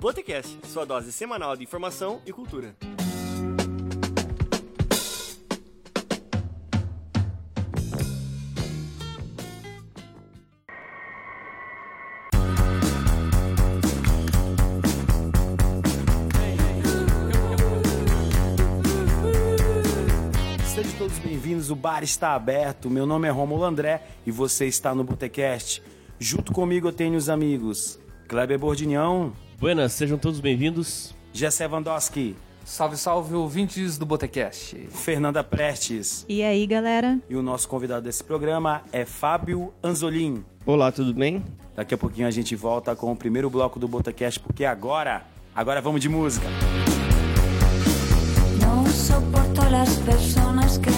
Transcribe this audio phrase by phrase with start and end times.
[0.00, 2.72] Botecast, sua dose semanal de informação e cultura.
[20.64, 22.88] Sejam todos bem-vindos, o bar está aberto.
[22.88, 25.82] Meu nome é Romulo André e você está no Botecast.
[26.20, 31.12] Junto comigo eu tenho os amigos Kleber Bordinhão, Buenas, sejam todos bem-vindos.
[31.32, 34.76] Jessé Vandowski, Salve, salve, ouvintes do Botecast.
[34.90, 36.24] Fernanda Prestes.
[36.28, 37.18] E aí, galera?
[37.28, 40.44] E o nosso convidado desse programa é Fábio Anzolin.
[40.64, 41.42] Olá, tudo bem?
[41.74, 45.80] Daqui a pouquinho a gente volta com o primeiro bloco do Botecast, porque agora, agora
[45.80, 46.46] vamos de música.
[48.60, 50.90] No soporto a las personas que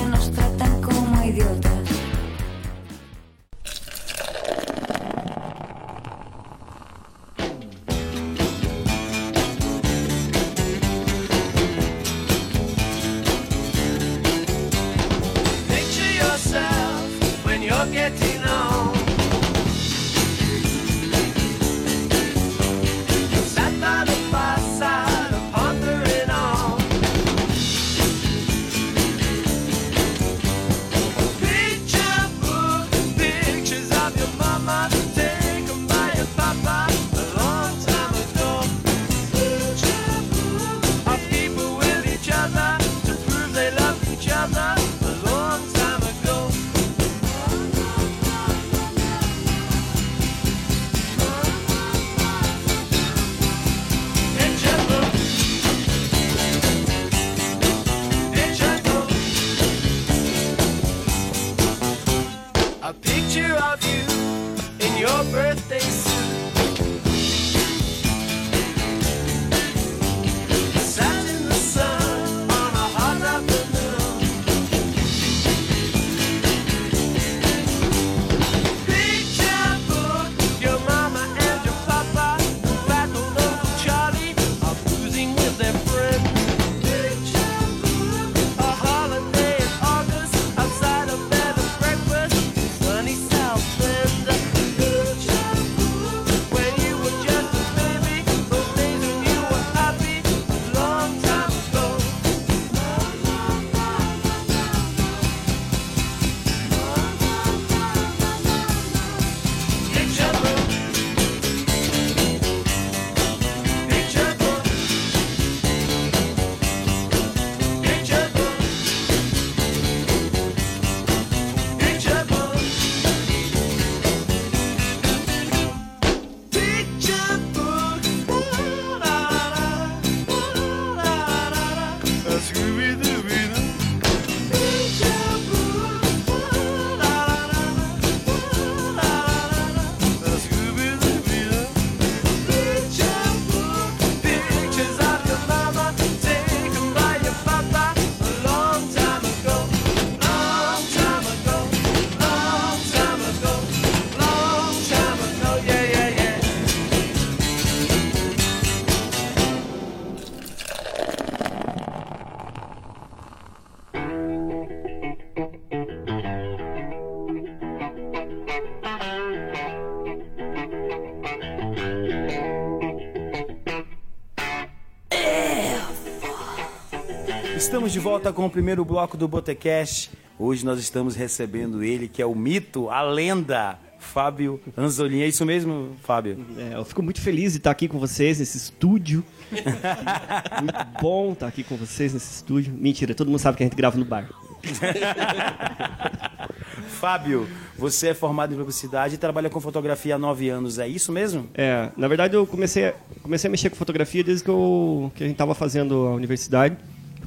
[177.60, 180.10] Estamos de volta com o primeiro bloco do Botecast.
[180.38, 185.20] Hoje nós estamos recebendo ele, que é o mito, a lenda, Fábio Anzolin.
[185.20, 186.42] É isso mesmo, Fábio?
[186.56, 189.22] É, eu fico muito feliz de estar aqui com vocês nesse estúdio.
[190.62, 192.72] muito bom estar aqui com vocês nesse estúdio.
[192.72, 194.26] Mentira, todo mundo sabe que a gente grava no bar.
[196.88, 197.46] Fábio,
[197.76, 201.46] você é formado em publicidade e trabalha com fotografia há nove anos, é isso mesmo?
[201.54, 205.26] É, na verdade eu comecei, comecei a mexer com fotografia desde que, eu, que a
[205.26, 206.78] gente estava fazendo a universidade.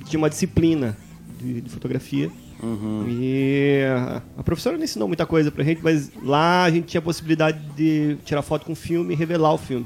[0.06, 0.98] Tinha uma disciplina
[1.40, 2.30] de, de fotografia.
[3.08, 7.00] E a, a professora não ensinou muita coisa pra gente, mas lá a gente tinha
[7.00, 9.86] a possibilidade de tirar foto com filme e revelar o filme.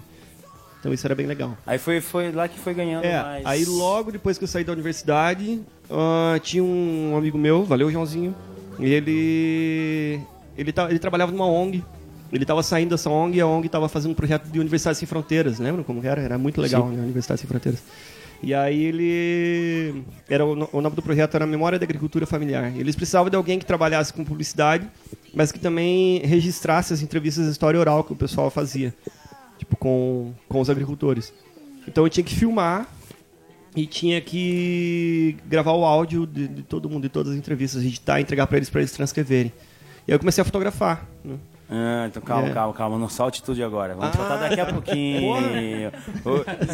[0.80, 1.58] Então isso era bem legal.
[1.66, 3.46] Aí foi, foi lá que foi ganhando É, mais.
[3.46, 5.60] aí logo depois que eu saí da universidade,
[5.90, 8.36] ah, tinha um amigo meu, valeu Joãozinho,
[8.80, 10.22] e ele
[10.56, 11.84] ele, tá, ele trabalhava numa ONG.
[12.31, 15.08] Ele estava saindo dessa ONG e a ONG estava fazendo um projeto de Universidade Sem
[15.08, 16.22] Fronteiras, lembra como era?
[16.22, 17.02] Era muito legal, né?
[17.02, 17.81] Universidade Sem Fronteiras.
[18.42, 20.04] E aí ele.
[20.30, 22.72] Era, o no- o nome do projeto era Memória da Agricultura Familiar.
[22.78, 24.88] Eles precisavam de alguém que trabalhasse com publicidade,
[25.34, 28.94] mas que também registrasse as entrevistas de história oral que o pessoal fazia.
[29.57, 31.34] Tipo, com, com os agricultores.
[31.88, 32.88] Então eu tinha que filmar
[33.75, 38.22] e tinha que gravar o áudio de, de todo mundo, de todas as entrevistas, editar,
[38.22, 39.51] entregar pra eles, pra eles transcreverem.
[40.07, 41.07] E aí eu comecei a fotografar.
[41.25, 41.36] né?
[41.69, 42.54] Ah, então calma, É.
[42.54, 42.98] calma, calma.
[42.98, 43.94] Não solte tudo agora.
[43.96, 44.18] Vamos Ah.
[44.18, 45.92] soltar daqui a pouquinho.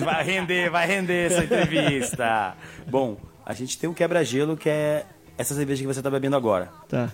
[0.03, 2.53] Vai render, vai render essa entrevista.
[2.87, 5.05] Bom, a gente tem um quebra-gelo que é
[5.37, 6.69] essa cerveja que você tá bebendo agora.
[6.87, 7.09] Tá,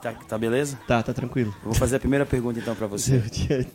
[0.00, 0.76] Tá, tá beleza?
[0.88, 1.54] tá, tá tranquilo.
[1.62, 3.22] Vou fazer a primeira pergunta então pra você.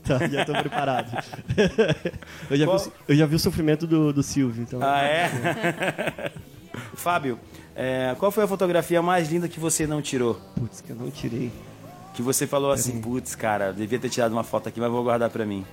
[0.04, 1.10] tá, já tô preparado.
[2.50, 4.80] eu, já vi, o- eu já vi o sofrimento do, do Silvio, então.
[4.84, 6.32] Ah, é?
[6.96, 7.40] Fábio,
[7.76, 10.36] é, qual foi a fotografia mais linda que você não tirou?
[10.56, 11.52] Putz, que eu não tirei.
[12.18, 15.30] Que você falou assim, putz, cara, devia ter tirado uma foto aqui, mas vou guardar
[15.30, 15.64] pra mim.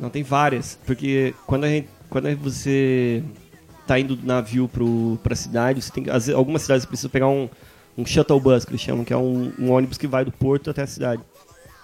[0.00, 0.76] Não, tem várias.
[0.84, 3.22] Porque quando, a gente, quando você
[3.86, 7.08] tá indo do navio pro, pra cidade, você tem, às vezes, algumas cidades você precisa
[7.08, 7.48] pegar um,
[7.96, 10.70] um shuttle bus, que eles chamam, que é um, um ônibus que vai do porto
[10.70, 11.22] até a cidade.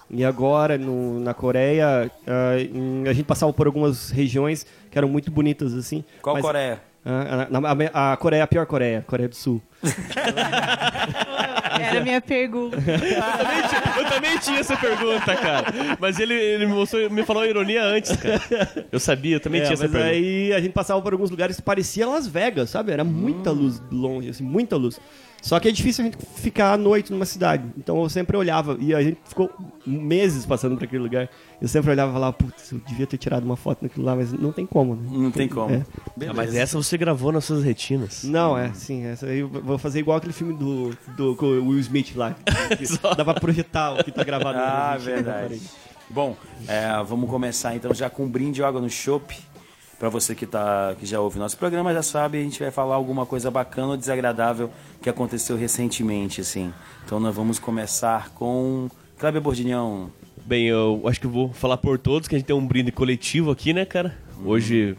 [0.09, 5.07] E agora, no- na Coreia, ah, em- a gente passava por algumas regiões que eram
[5.07, 6.03] muito bonitas, assim.
[6.21, 6.81] Qual mas- Coreia?
[7.05, 9.61] Ah, na- a, a Coreia é a pior Coreia, a Coreia do Sul.
[11.81, 12.77] Era a minha pergunta.
[13.97, 15.67] Eu também tinha essa pergunta, cara.
[15.99, 18.41] Mas ele, ele me, mostrou, me falou a ironia antes, cara.
[18.91, 20.13] Eu sabia, eu também É, tinha essa mas pergunta.
[20.13, 22.91] aí a gente passava por alguns lugares que parecia Las Vegas, sabe?
[22.91, 24.99] Era muita luz longe, assim, muita luz.
[25.41, 27.63] Só que é difícil a gente ficar à noite numa cidade.
[27.77, 29.49] Então eu sempre olhava, e a gente ficou
[29.85, 31.29] meses passando por aquele lugar.
[31.61, 34.31] Eu sempre olhava e falava, putz, eu devia ter tirado uma foto naquilo lá, mas
[34.31, 35.09] não tem como, né?
[35.11, 35.73] Não tem como.
[35.73, 35.85] É.
[36.27, 38.23] Ah, mas essa você gravou nas suas retinas.
[38.23, 41.69] Não, é, sim, essa aí eu vou fazer igual aquele filme do, do com o
[41.69, 42.35] Will Smith lá.
[42.77, 45.61] que Dá pra projetar o que tá gravado Ah, verdade.
[46.09, 46.35] Bom,
[46.67, 49.37] é, vamos começar então já com um brinde de água no chopp.
[49.99, 52.95] Pra você que, tá, que já ouve nosso programa, já sabe, a gente vai falar
[52.95, 56.73] alguma coisa bacana ou desagradável que aconteceu recentemente, assim.
[57.05, 58.87] Então nós vamos começar com
[59.17, 60.09] Cláudio Bordinhão.
[60.45, 62.93] Bem, eu acho que eu vou falar por todos, que a gente tem um brinde
[62.93, 64.17] coletivo aqui, né, cara?
[64.45, 64.95] Hoje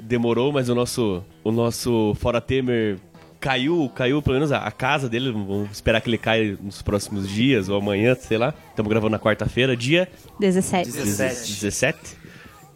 [0.00, 2.98] demorou, mas o nosso, o nosso Fora Temer
[3.38, 5.30] caiu, caiu pelo menos a, a casa dele.
[5.30, 8.54] Vamos esperar que ele caia nos próximos dias ou amanhã, sei lá.
[8.70, 10.08] Estamos gravando na quarta-feira, dia
[10.40, 10.90] 17.
[10.90, 11.52] 17.
[11.52, 12.17] 17.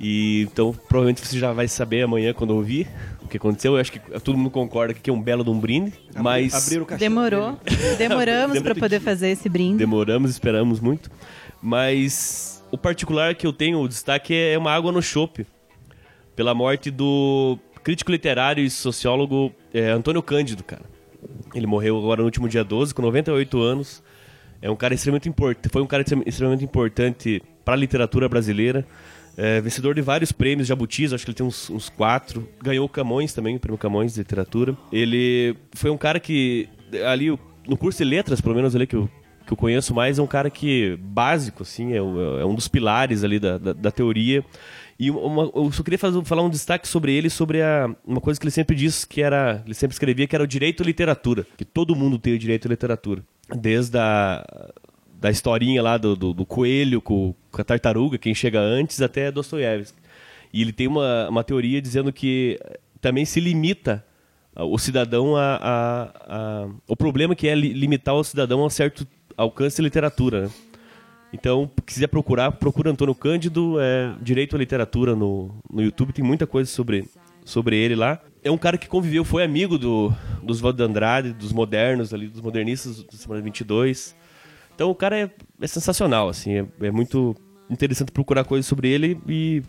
[0.05, 2.89] E então provavelmente você já vai saber amanhã quando ouvir
[3.23, 3.75] o que aconteceu.
[3.75, 6.83] Eu acho que todo mundo concorda que é um belo de um brinde, mas Abriram
[6.83, 7.59] o caixão Demorou.
[7.97, 9.79] Demoramos do poder fazer esse brinde.
[9.79, 11.09] demoramos, esperamos muito.
[11.63, 15.47] Mas o particular que eu tenho, o destaque é uma água no chope.
[16.35, 20.83] Pela morte do crítico literário e sociólogo é, Antônio Cândido, cara.
[21.55, 24.03] Ele morreu agora no último dia 12, com 98 anos.
[24.61, 28.85] É um cara extremamente importante, foi um cara extrem- extremamente importante para a literatura brasileira.
[29.37, 32.49] É, vencedor de vários prêmios Jabutis, acho que ele tem uns, uns quatro.
[32.63, 34.77] Ganhou o Camões também, o prêmio Camões de literatura.
[34.93, 36.69] Ele foi um cara que,
[37.07, 37.31] ali,
[37.67, 39.09] no curso de letras, pelo menos ali que eu,
[39.47, 43.25] que eu conheço mais, é um cara que, básico, assim, é, é um dos pilares
[43.25, 44.45] ali da, da, da teoria.
[44.99, 48.39] E uma, eu só queria fazer, falar um destaque sobre ele, sobre a, uma coisa
[48.39, 51.47] que ele sempre disse que era, ele sempre escrevia que era o direito à literatura,
[51.57, 53.25] que todo mundo tem o direito à literatura.
[53.49, 54.45] Desde a
[55.23, 59.31] da historinha lá do, do, do coelho com, com a tartaruga, quem chega antes, até
[59.31, 59.97] Dostoiévski.
[60.53, 62.59] E ele tem uma, uma teoria dizendo que
[63.01, 64.05] também se limita
[64.55, 66.03] ah, o cidadão a, a,
[66.65, 70.43] a- o problema que é li- limitar o cidadão a um certo alcance de literatura.
[70.43, 70.51] né?
[71.33, 76.25] Então, se quiser procurar, procura Antônio Cândido, é, Direito à Literatura no, no YouTube, tem
[76.25, 77.09] muita coisa sobre,
[77.45, 78.21] sobre ele lá.
[78.43, 80.13] É um cara que conviveu, foi amigo do,
[80.43, 84.21] dos de Andrade, dos modernos ali, dos modernistas do Semana 22.
[84.75, 87.35] Então o cara é, é sensacional, assim, é, é muito
[87.71, 89.63] interessante procurar coisas sobre ele e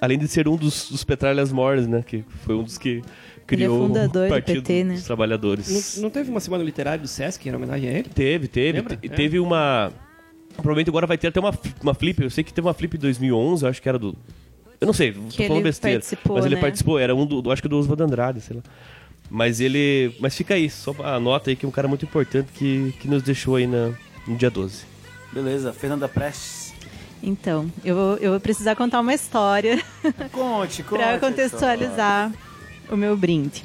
[0.00, 3.02] além de ser um dos, dos Petralhas Mores, né, que foi um dos que
[3.46, 4.94] criou fundador o do Partido PT, né?
[4.94, 5.96] dos Trabalhadores.
[5.96, 8.08] Não, não teve uma semana literária do Sesc em homenagem a ele?
[8.08, 8.82] Teve, teve.
[8.82, 9.08] Te- É.
[9.08, 9.90] Teve uma.
[10.54, 12.22] Provavelmente agora vai ter até uma, uma flip.
[12.22, 14.14] Eu sei que teve uma flip em 2011, eu acho que era do.
[14.80, 15.96] Eu não sei, tô Que falando ele besteira.
[15.98, 16.60] participou, mas ele né?
[16.60, 18.62] participou, era um do, do- acho que do Oswaldo Andrade, sei lá.
[19.30, 20.14] Mas ele.
[20.20, 23.22] Mas fica aí, só anota aí que é um cara muito importante que, que nos
[23.22, 23.92] deixou aí na,
[24.28, 24.84] no dia 12.
[25.32, 26.72] Beleza, Fernanda Prestes.
[27.22, 29.82] Então, eu vou, eu vou precisar contar uma história
[30.30, 30.98] Conte, conte.
[31.02, 32.32] para contextualizar
[32.90, 33.64] o meu brinde.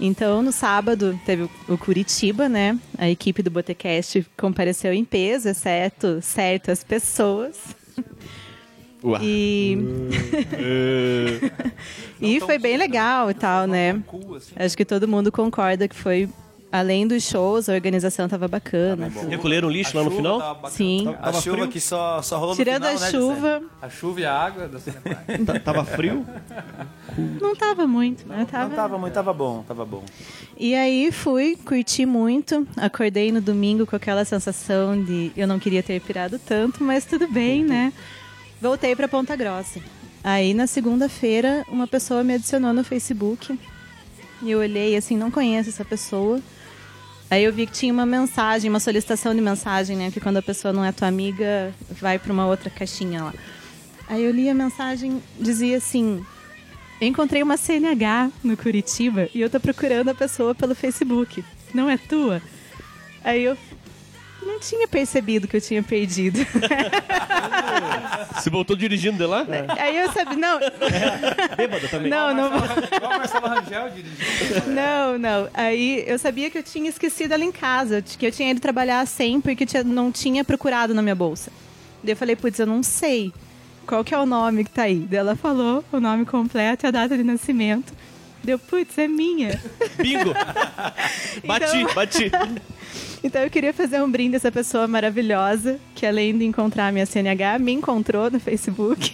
[0.00, 2.78] Então, no sábado, teve o- Curitiba, né?
[2.98, 7.58] A equipe do Botecast compareceu em peso, exceto certas pessoas.
[9.02, 9.22] Uau.
[9.22, 9.78] E,
[12.20, 14.02] e foi bem legal e tal, né?
[14.56, 16.28] Acho que todo mundo concorda que foi,
[16.78, 19.10] além dos shows, a organização tava bacana.
[19.28, 20.62] Recolheram lixo lá no final?
[20.70, 21.14] Sim.
[21.20, 24.24] A chuva que só, só rolou no Tirando final, a né, chuva, A chuva e
[24.24, 24.78] a água da.
[25.46, 26.24] Tá- Tava frio?
[27.40, 28.38] não tava muito, né?
[28.38, 28.74] Não Tava...
[28.74, 30.04] tava muito, tava bom, tava bom.
[30.56, 32.66] E aí fui, curti muito.
[32.76, 37.26] Acordei no domingo com aquela sensação de eu não queria ter pirado tanto, mas tudo
[37.28, 37.92] bem, né?
[38.60, 39.80] Voltei pra Ponta Grossa.
[40.24, 43.58] Aí na segunda-feira, uma pessoa me adicionou no Facebook.
[44.42, 46.40] E eu olhei assim, não conheço essa pessoa.
[47.28, 50.10] Aí eu vi que tinha uma mensagem, uma solicitação de mensagem, né?
[50.10, 53.34] Que quando a pessoa não é tua amiga, vai para uma outra caixinha lá.
[54.08, 56.24] Aí eu li a mensagem, dizia assim:
[57.00, 61.44] encontrei uma CNH no Curitiba e eu tô procurando a pessoa pelo Facebook.
[61.74, 62.40] Não é tua?
[63.24, 63.56] Aí eu
[64.46, 66.38] não tinha percebido que eu tinha perdido.
[68.34, 69.46] Você voltou dirigindo de lá?
[69.78, 70.58] Aí eu sabia, não,
[71.56, 72.10] Bêbada também.
[72.10, 74.70] não, não, Igual o Marcelo Rangel dirigindo.
[74.70, 75.48] não, não.
[75.54, 79.06] Aí eu sabia que eu tinha esquecido ela em casa, que eu tinha ido trabalhar
[79.06, 81.50] sem porque não tinha procurado na minha bolsa.
[82.02, 83.32] Daí eu falei, putz, eu não sei
[83.86, 85.06] qual que é o nome que tá aí.
[85.08, 87.92] Daí ela falou o nome completo e a data de nascimento.
[88.46, 89.60] Deu, putz, é minha.
[90.00, 90.32] Bingo!
[91.44, 92.30] Bati, Então- bati.
[93.24, 96.92] Então eu queria fazer um brinde a essa pessoa maravilhosa, que além de encontrar a
[96.92, 99.12] minha CNH, me encontrou no Facebook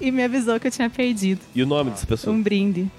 [0.00, 1.42] e me avisou que eu tinha perdido.
[1.54, 2.34] E o nome dessa pessoa?
[2.34, 2.90] Um brinde.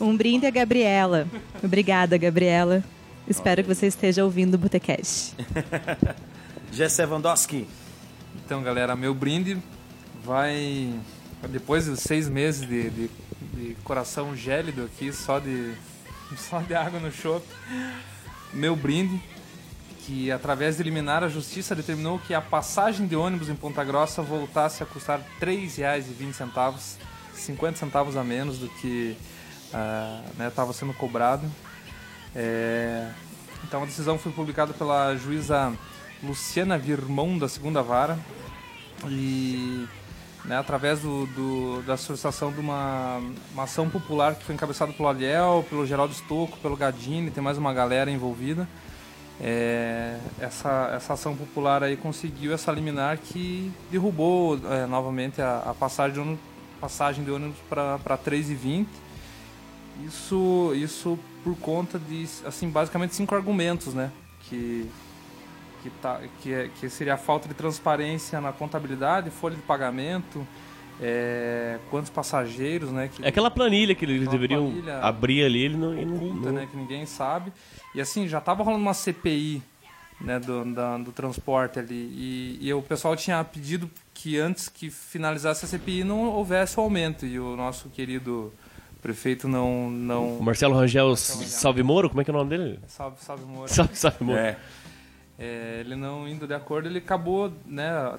[0.00, 1.28] Um brinde a Gabriela.
[1.62, 2.82] Obrigada, Gabriela.
[3.28, 5.34] Espero que você esteja ouvindo o Botecast.
[6.72, 7.68] Jesse Lewandowski.
[8.44, 9.58] Então, galera, meu brinde
[10.24, 10.90] vai.
[11.50, 13.10] Depois de seis meses de, de,
[13.52, 15.74] de coração gélido aqui, só de,
[16.36, 17.46] só de água no chope.
[18.52, 19.22] Meu brinde,
[20.00, 24.22] que através de liminar, a justiça determinou que a passagem de ônibus em Ponta Grossa
[24.22, 26.96] voltasse a custar R$ 3,20,
[27.34, 29.16] 50 centavos a menos do que
[30.48, 31.48] estava sendo cobrado.
[32.34, 33.10] É,
[33.64, 35.72] então a decisão foi publicada pela juíza
[36.22, 38.18] Luciana Virmão da segunda vara
[39.08, 39.86] e
[40.44, 43.20] né, através do, do- da solicitação de uma,
[43.52, 47.58] uma ação popular que foi encabeçada pelo Aliel, pelo Geraldo Stocco, pelo Gadini, tem mais
[47.58, 48.66] uma galera envolvida.
[49.42, 55.74] É, essa, essa ação popular aí conseguiu essa liminar que derrubou é, novamente a, a
[55.74, 56.40] passagem de ônibus,
[56.80, 58.86] passagem de ônibus para 3,20
[60.06, 64.10] isso, isso por conta de, assim, basicamente cinco argumentos, né?
[64.42, 64.88] Que,
[65.82, 70.46] que, tá, que, é, que seria a falta de transparência na contabilidade, folha de pagamento,
[71.00, 73.08] é, quantos passageiros, né?
[73.12, 75.92] Que, É aquela planilha que eles deveriam planilha abrir ali, ele não.
[75.94, 76.68] ele não- oculta, não- né?
[76.70, 77.52] Que ninguém sabe.
[77.94, 79.62] E assim, já tava rolando uma CPI
[80.20, 81.94] né, do, da- do transporte ali.
[81.94, 86.82] E, e o pessoal tinha pedido que antes que finalizasse a CPI não houvesse o
[86.82, 87.24] aumento.
[87.24, 88.52] E o nosso querido
[89.00, 89.86] prefeito não.
[89.86, 92.78] O não Marcelo Rangel Salve Moro, como é que é o nome dele?
[92.86, 93.68] salve, salve, Moura.
[93.68, 94.38] Salve, salve Moro.
[94.38, 94.58] É.
[95.40, 98.12] É, ele não indo de acordo, ele acabou né,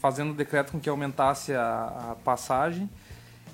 [0.00, 2.88] fazendo o decreto com que aumentasse a, a passagem.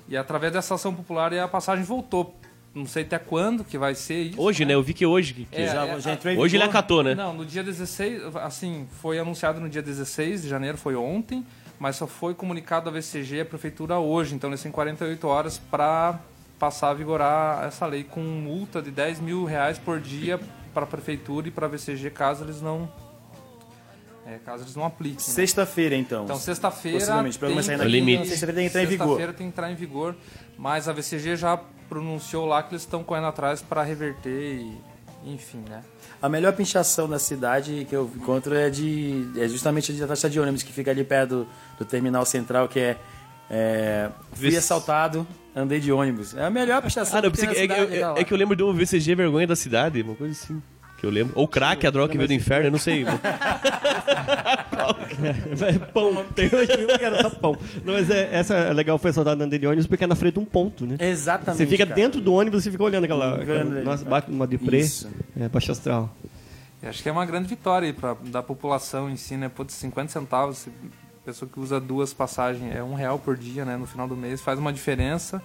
[0.07, 2.33] E através dessa ação popular a passagem voltou.
[2.75, 4.39] Não sei até quando que vai ser isso.
[4.41, 4.75] Hoje, né?
[4.75, 5.33] Eu vi que hoje.
[5.33, 7.15] que- que- É, já, é, já hoje ele acatou, né?
[7.15, 11.43] Não, no dia 16, assim, foi anunciado no dia 16 de janeiro, foi ontem,
[11.79, 14.35] mas só foi comunicado à VCG, a prefeitura, hoje.
[14.35, 16.19] Então eles têm 48 horas para
[16.59, 20.39] passar a vigorar essa lei com multa de 10 mil reais por dia
[20.71, 22.87] para a prefeitura e para a VCG, caso eles não.
[24.27, 25.15] É, caso eles não apliquem.
[25.17, 25.23] né?
[25.23, 26.25] Sexta-feira, então.
[26.25, 26.99] Então, sexta-feira.
[26.99, 28.27] Possivelmente, O aqui, limite.
[28.27, 29.05] Sexta-feira tem que entrar em vigor.
[29.05, 30.15] Sexta-feira tem que entrar em vigor,
[30.57, 31.57] mas a VCG já
[31.87, 34.77] pronunciou lá que eles estão correndo atrás para reverter e.
[35.25, 35.81] Enfim, né?
[36.21, 40.39] A melhor pinchação da cidade que eu encontro é de é justamente a taxa de
[40.39, 41.47] ônibus que fica ali perto do,
[41.79, 42.97] do terminal central, que é,
[43.49, 46.35] é fui assaltado, andei de ônibus.
[46.35, 48.17] É a melhor pinchação Ah, não, que é, cidade, é- legal.
[48.17, 50.61] é que eu lembro de um VCG Vergonha da Cidade, uma coisa assim.
[50.97, 51.33] Que eu lembro.
[51.35, 53.05] Ou crack, a droga que veio do inferno, eu não sei.
[55.67, 56.23] É pão.
[56.35, 57.57] Tem hoje um que era só pão.
[57.83, 60.35] Não, mas é, essa é legal, foi assaltado na de ônibus porque é na frente
[60.35, 60.95] de um ponto, né?
[60.99, 61.57] Exatamente.
[61.57, 61.95] Você fica cara.
[61.95, 63.41] dentro do ônibus e fica olhando aquela.
[63.41, 64.79] aquela nossa, bate uma deprê.
[64.79, 65.09] Isso.
[65.39, 66.15] É, baixa astral.
[66.81, 69.49] Eu acho que é uma grande vitória aí pra, da população em si, né?
[69.49, 70.67] Pô, de 50 centavos,
[71.25, 73.75] pessoa que usa duas passagens, é um real por dia, né?
[73.75, 75.41] No final do mês, faz uma diferença.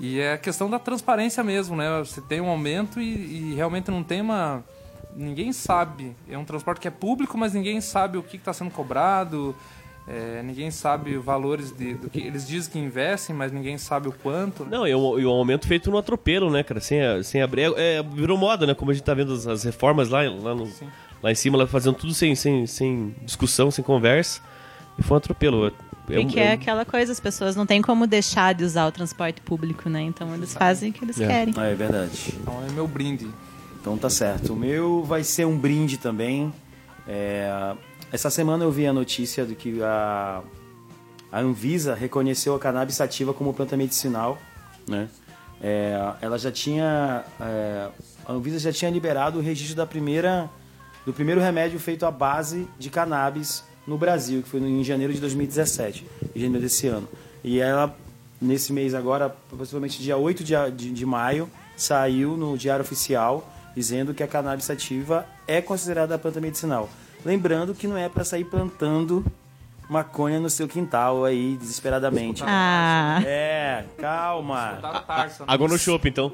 [0.00, 1.98] E é a questão da transparência mesmo, né?
[2.00, 4.62] Você tem um aumento e, e realmente não tem uma...
[5.16, 6.14] Ninguém sabe.
[6.28, 9.54] É um transporte que é público, mas ninguém sabe o que está sendo cobrado.
[10.08, 12.18] é, ninguém sabe valores de, do que...
[12.18, 14.64] Eles dizem que investem, mas ninguém sabe o quanto.
[14.64, 14.70] né?
[14.72, 16.80] Não, e um, e um aumento feito no atropelo, né, cara?
[16.80, 17.72] Sem, sem abrir.
[17.76, 18.74] É, virou moda, né?
[18.74, 20.68] Como a gente tá vendo as, as reformas lá, lá, no-
[21.22, 24.40] lá em cima, lá fazendo tudo sem, sem, sem discussão, sem conversa.
[24.98, 25.72] E foi um atropelo.
[26.08, 28.86] É Porque é é um- aquela coisa, as pessoas não têm como deixar de usar
[28.86, 30.02] o transporte público, né?
[30.02, 31.26] Então eles fazem o que eles É.
[31.26, 31.54] querem.
[31.56, 32.34] Ah, é verdade.
[32.40, 33.28] Então é meu brinde.
[33.80, 34.52] Então tá certo.
[34.52, 36.52] O meu vai ser um brinde também.
[37.08, 37.74] É,
[38.12, 40.40] Essa semana eu vi a notícia de que a,
[41.32, 44.38] a Anvisa reconheceu a cannabis sativa como planta medicinal.
[44.86, 45.08] Né?
[45.60, 47.24] É, ela já tinha.
[47.40, 47.88] é,
[48.26, 50.48] a Anvisa já tinha liberado o registro da primeira,
[51.04, 55.20] do primeiro remédio feito à base de cannabis no Brasil, que foi em janeiro de
[55.20, 57.08] 2017, em janeiro desse ano.
[57.42, 57.94] E ela
[58.40, 64.14] nesse mês agora, possivelmente dia 8 de, de, de maio, saiu no Diário Oficial dizendo
[64.14, 66.88] que a cannabis sativa é considerada planta medicinal.
[67.24, 69.24] Lembrando que não é para sair plantando
[69.88, 72.42] maconha no seu quintal aí, desesperadamente.
[72.46, 74.78] Ah, É, calma.
[75.06, 75.46] Tarso, né?
[75.48, 76.32] Água no chopp, então.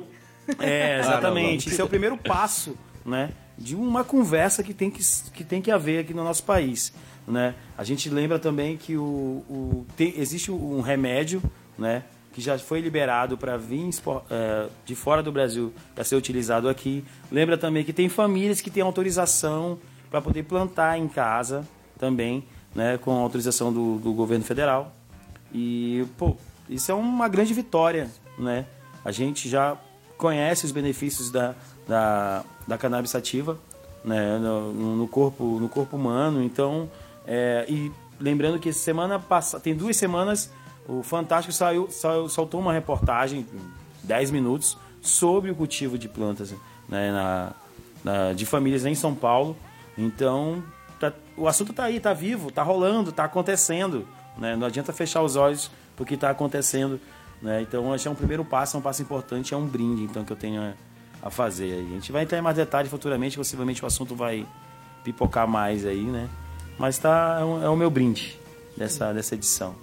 [0.58, 1.68] É, Ah, exatamente.
[1.68, 3.30] Esse é o primeiro passo, né?
[3.60, 5.02] De uma conversa que tem que,
[5.34, 6.92] que, tem que haver aqui no nosso país.
[7.28, 7.54] Né?
[7.76, 11.42] A gente lembra também que o, o- tem- existe um remédio
[11.78, 12.02] né,
[12.32, 13.90] que já foi liberado para vir
[14.30, 17.04] é, de fora do Brasil para ser utilizado aqui.
[17.30, 19.78] Lembra também que tem famílias que têm autorização
[20.10, 22.42] para poder plantar em casa também,
[22.74, 24.92] né, com autorização do, do governo federal.
[25.52, 26.36] E, pô,
[26.68, 28.64] isso é uma grande vitória, né?
[29.04, 29.76] A gente já
[30.16, 31.54] conhece os benefícios da,
[31.90, 33.58] da, da cannabis sativa
[34.04, 34.38] né?
[34.38, 36.40] no, no corpo, no corpo humano.
[36.42, 36.88] Então,
[37.26, 40.50] é, e lembrando que semana passada, tem duas semanas,
[40.88, 43.44] o Fantástico saiu, saiu, soltou uma reportagem,
[44.04, 46.54] 10 minutos, sobre o cultivo de plantas
[46.88, 47.10] né?
[47.10, 47.52] na,
[48.04, 49.56] na- de famílias em São Paulo.
[49.98, 50.62] Então,
[51.00, 54.06] tá- o assunto está aí, está vivo, está rolando, está acontecendo.
[54.38, 54.54] Né?
[54.54, 57.00] Não adianta fechar os olhos porque está acontecendo.
[57.42, 57.62] Né?
[57.62, 60.24] Então, acho que é um primeiro passo, é um passo importante, é um brinde então,
[60.24, 60.62] que eu tenho
[61.22, 61.72] a, fazer.
[61.74, 64.46] A gente vai entrar em mais detalhes futuramente, possivelmente o assunto vai
[65.04, 66.28] pipocar mais aí, né?
[66.78, 68.38] Mas tá, é, um- é o meu brinde
[68.76, 69.74] dessa, dessa edição.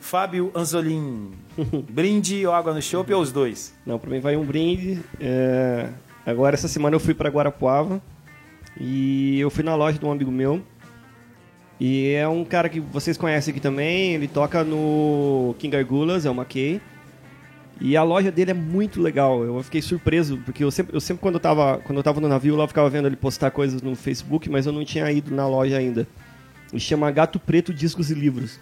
[0.00, 1.30] Fábio Anzolin,
[1.88, 3.72] brinde ou água no chopp ou os dois?
[3.86, 5.00] Não, pra mim vai um brinde.
[5.20, 5.88] É,
[6.24, 8.00] Agora, essa semana eu fui pra Guarapuava
[8.80, 10.62] e eu fui na loja de um amigo meu.
[11.80, 16.30] E é um cara que vocês conhecem aqui também, ele toca no King Argulas, é
[16.30, 16.80] o Mackey.
[17.84, 19.42] E a loja dele é muito legal.
[19.42, 22.28] Eu fiquei surpreso, porque eu sempre, eu sempre quando, eu tava, quando eu tava no
[22.28, 25.34] navio, lá eu ficava vendo ele postar coisas no Facebook, mas eu não tinha ido
[25.34, 26.06] na loja ainda.
[26.70, 28.60] Ele chama Gato Preto Discos e Livros.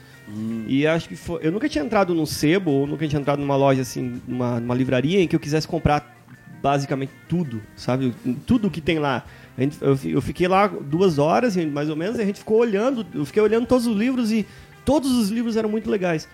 [0.67, 1.41] E acho que foi.
[1.43, 4.75] Eu nunca tinha entrado num sebo, ou nunca tinha entrado numa loja assim, numa, numa
[4.75, 6.17] livraria em que eu quisesse comprar
[6.63, 8.15] basicamente tudo, sabe?
[8.47, 9.25] Tudo que tem lá.
[9.59, 13.05] Gente- eu, eu fiquei lá duas horas, mais ou menos, e a gente ficou olhando,
[13.15, 14.47] eu fiquei olhando todos os livros e
[14.85, 16.29] todos os livros eram muito legais.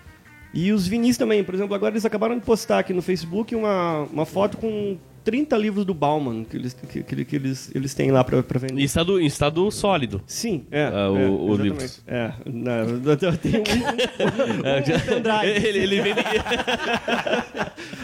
[0.59, 4.05] E os vinis também, por exemplo, agora eles acabaram de postar aqui no Facebook uma,
[4.11, 8.11] uma foto com 30 livros do Bauman que eles, que, que, que eles, eles têm
[8.11, 8.81] lá pra, pra vender.
[8.81, 10.23] Em estado, em estado sólido.
[10.27, 10.85] Sim, é.
[10.87, 11.63] Ah, o- é, o exatamente.
[11.63, 12.03] livros.
[12.07, 15.67] É, não, eu tenho um, É, já- pendrive.
[15.69, 16.21] ele, ele vende.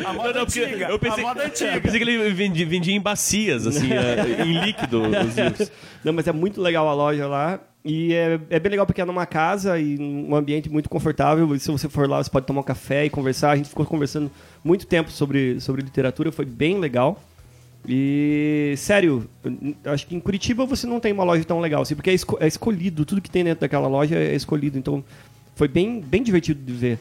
[0.04, 0.86] A moda Não, não, antiga.
[0.90, 1.80] eu pensei, a moda eu antiga.
[1.80, 5.72] pensei que ele vendia, vendia em bacias, assim, é, em líquido os livros.
[6.04, 7.60] Não, mas é muito legal a loja lá.
[7.84, 11.52] E é, é bem legal porque é numa casa e um ambiente muito confortável.
[11.54, 13.50] E se você for lá, você pode tomar um café e conversar.
[13.50, 14.30] A gente ficou conversando
[14.62, 17.20] muito tempo sobre, sobre literatura, foi bem legal.
[17.88, 19.28] E, sério,
[19.84, 22.38] acho que em Curitiba você não tem uma loja tão legal assim, porque é, esco-
[22.40, 24.78] é escolhido, tudo que tem dentro daquela loja é escolhido.
[24.78, 25.02] Então,
[25.56, 26.98] foi bem, bem divertido de ver.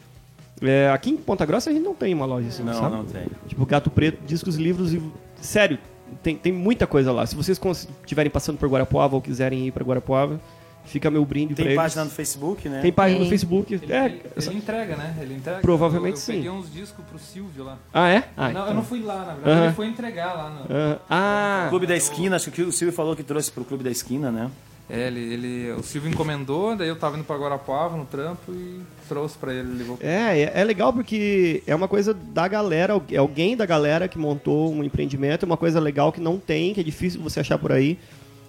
[0.60, 2.96] É, aqui em Ponta Grossa a gente não tem uma loja assim, Não, sabe?
[2.96, 3.22] não tem.
[3.46, 5.00] Tipo, Gato Preto, discos, livros e.
[5.40, 5.78] Sério,
[6.22, 7.24] tem, tem muita coisa lá.
[7.26, 7.60] Se vocês
[8.02, 10.40] estiverem passando por Guarapuava ou quiserem ir pra Guarapuava,
[10.84, 11.76] fica meu brinde pra Tem eles.
[11.76, 12.80] página no Facebook, né?
[12.80, 13.28] Tem página no.
[13.28, 13.74] Facebook.
[13.74, 15.16] Ele, É, ele- ele entrega, né?
[15.20, 15.60] Ele entrega.
[15.60, 16.32] Provavelmente eu, eu sim.
[16.34, 17.78] peguei uns discos pro Silvio lá.
[17.92, 18.24] Ah, é?
[18.36, 18.74] Ah, não, eu então.
[18.74, 19.50] não fui lá, na verdade.
[19.50, 19.64] Aham.
[19.66, 20.50] Ele foi entregar lá.
[20.50, 20.66] No...
[20.70, 23.90] Ah, ah, Clube da Esquina, acho que o Silvio falou que trouxe pro Clube da
[23.90, 24.50] Esquina, né?
[24.90, 28.80] É, ele, ele, o Silvio encomendou, daí eu tava indo pra Guarapuava no trampo e
[29.08, 29.60] trouxe pra ele.
[29.70, 33.64] Ele levou é, é, é legal porque é uma coisa da galera, é alguém da
[33.64, 37.22] galera que montou um empreendimento, é uma coisa legal que não tem, que é difícil
[37.22, 37.96] você achar por aí.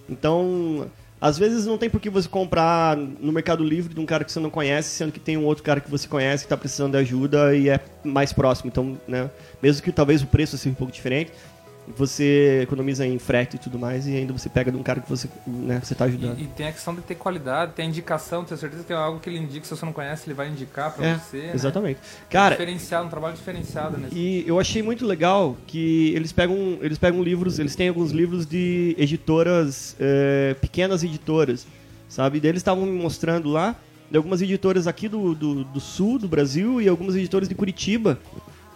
[0.10, 0.88] Então,
[1.23, 4.31] às vezes não tem por que você comprar no Mercado Livre de um cara que
[4.31, 6.91] você não conhece, sendo que tem um outro cara que você conhece que está precisando
[6.91, 8.67] de ajuda e é mais próximo.
[8.67, 9.29] Então, né,
[9.62, 11.31] mesmo que talvez o preço seja um pouco diferente,
[11.98, 15.10] você economiza em frete e tudo mais e ainda você pega de um cara que
[15.10, 16.39] você né, você está ajudando.
[16.39, 18.96] E, e tem a questão de ter qualidade, tem a indicação, tenho certeza que é
[18.96, 21.38] algo que ele indica, se você não conhece, ele vai indicar pra É, você.
[21.38, 21.52] né?
[21.54, 22.00] exatamente.
[22.30, 24.15] Cara, Diferenciado, um trabalho diferenciado nesse.
[24.15, 28.46] E eu achei muito legal que eles pegam, eles pegam livros, eles têm alguns livros
[28.46, 31.67] de editoras, é, pequenas editoras,
[32.08, 32.39] sabe?
[32.41, 33.76] E eles estavam me mostrando lá,
[34.10, 38.19] de algumas editoras aqui do, do, do sul do Brasil e algumas editoras de Curitiba,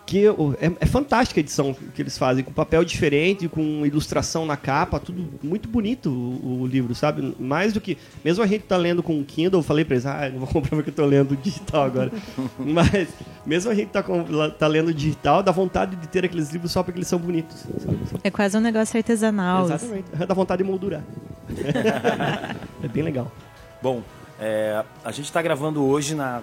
[0.07, 4.55] que é, é fantástica a edição que eles fazem, com papel diferente, com ilustração na
[4.55, 7.35] capa, tudo muito bonito o, o livro, sabe?
[7.37, 7.97] Mais do que.
[8.23, 10.47] Mesmo a gente tá lendo com o Kindle, eu falei pra eles, ah, não vou
[10.53, 12.11] comprar porque eu tô lendo digital agora.
[12.57, 13.09] Mas,
[13.45, 16.81] mesmo a gente tá, com, tá lendo digital, dá vontade de ter aqueles livros só
[16.81, 17.57] porque eles são bonitos.
[17.57, 17.99] sabe?
[18.23, 19.65] é quase um negócio artesanal.
[19.65, 20.05] Exatamente.
[20.25, 21.03] Dá vontade de moldurar.
[22.81, 23.29] é bem legal.
[23.83, 24.01] Bom,
[24.39, 26.41] é, a gente está gravando hoje na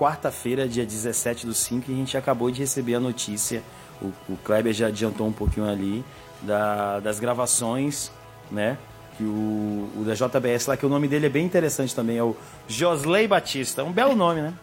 [0.00, 3.62] quarta-feira, dia 17 do 5, e a gente acabou de receber a notícia,
[4.00, 6.02] o, o Kleber já adiantou um pouquinho ali,
[6.40, 8.10] da- das gravações,
[8.50, 8.78] né?
[9.18, 12.22] Que o, o da JBS lá, que o nome dele é bem interessante também, é
[12.22, 12.34] o
[12.66, 13.84] Josley Batista.
[13.84, 14.54] Um belo nome, né?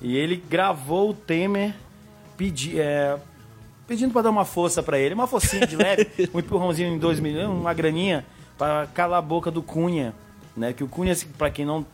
[0.00, 1.74] E ele gravou o Temer
[2.38, 3.18] pedi, é,
[3.86, 7.20] pedindo pra dar uma força pra ele, uma forcinha de leve, um empurrãozinho em dois
[7.20, 8.24] milhões, uma graninha
[8.56, 10.14] pra calar a boca do Cunha,
[10.56, 10.72] né?
[10.72, 11.84] Que o Cunha, pra quem não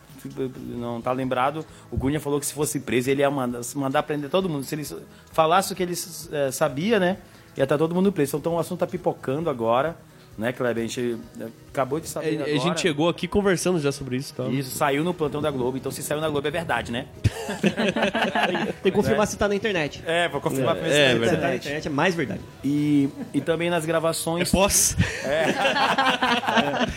[0.67, 4.29] não tá lembrado, o Cunha falou que se fosse preso ele ia mandar, mandar prender
[4.29, 4.63] todo mundo.
[4.63, 4.85] Se ele
[5.31, 5.95] falasse o que ele
[6.31, 7.17] é, sabia, né?
[7.57, 8.37] Ia estar todo mundo preso.
[8.37, 9.97] Então o assunto tá pipocando agora,
[10.39, 10.83] né, Kleber?
[10.83, 12.51] A gente é, acabou de saber É, agora.
[12.55, 14.33] a gente chegou aqui conversando já sobre isso.
[14.33, 14.45] Tá?
[14.47, 15.77] Isso, saiu no plantão da Globo.
[15.77, 17.05] Então se saiu na Globo é verdade, né?
[18.81, 20.01] Tem que confirmar se tá na internet.
[20.05, 20.95] É, vou confirmar pra É, você.
[20.95, 21.55] é Se tá na verdade.
[21.57, 22.41] internet é mais verdade.
[22.63, 24.49] E, e também nas É gravações.
[24.51, 24.95] pós.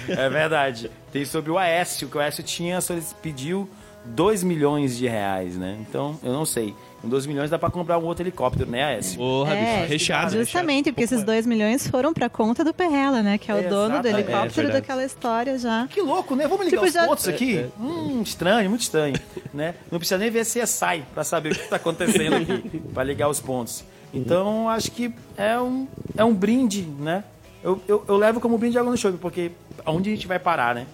[0.09, 0.91] É verdade.
[1.13, 2.79] Tem sobre o Aécio, que o Aécio tinha,
[3.23, 3.69] pediu
[4.05, 5.79] 2 milhões de reais, né?
[5.81, 6.75] Então, eu não sei.
[7.03, 9.19] Com 2 milhões dá pra comprar um outro helicóptero, né, Aécio?
[9.19, 9.89] Porra, É, bicho.
[9.93, 10.31] Recheado.
[10.39, 13.39] Justamente, porque esses 2 milhões foram pra conta do Perrela, né?
[13.39, 14.31] Que é o dono do Exatamente.
[14.31, 15.89] helicóptero É daquela história já.
[15.89, 16.47] Que louco, né?
[16.47, 17.67] Vamos ligar Tipo, os já- pontos aqui?
[17.81, 19.17] Hum, estranho, muito estranho,
[19.53, 19.75] né?
[19.91, 23.41] Não precisa nem ver CSI pra saber o que tá acontecendo aqui, pra ligar os
[23.41, 23.83] pontos.
[24.15, 27.25] Então, acho que é um, é um brinde, né?
[27.65, 29.51] Eu, eu, eu levo como brinde água no chope, porque
[29.85, 30.87] aonde a gente vai parar, né?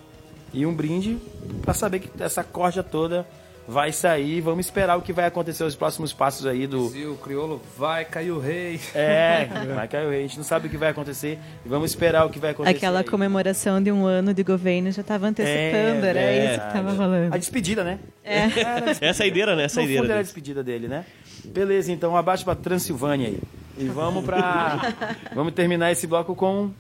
[0.55, 1.19] E um brinde
[1.61, 3.27] pra saber que essa corja toda
[3.69, 4.41] vai sair.
[4.41, 8.05] Vamos esperar o que vai acontecer os próximos passos aí do, Dizia o crioulo, vai
[8.05, 8.81] cair o rei.
[8.95, 10.21] é, vai cair o rei.
[10.21, 11.39] A gente não sabe o que vai acontecer.
[11.65, 12.77] E vamos esperar o que vai acontecer.
[12.77, 13.05] Aquela aí.
[13.05, 16.95] comemoração de um ano de governo já estava antecipando, era é, isso que estava A
[16.95, 17.39] rolando.
[17.39, 17.99] despedida, né?
[18.25, 18.39] É.
[19.07, 19.63] É a saideira, né?
[19.63, 20.03] A No saideira.
[20.03, 21.05] fundo era a despedida dele, né?
[21.45, 23.39] Beleza, então abaixo pra Transilvânia aí.
[23.79, 24.95] E vamos pra.
[25.35, 26.71] vamos terminar esse bloco com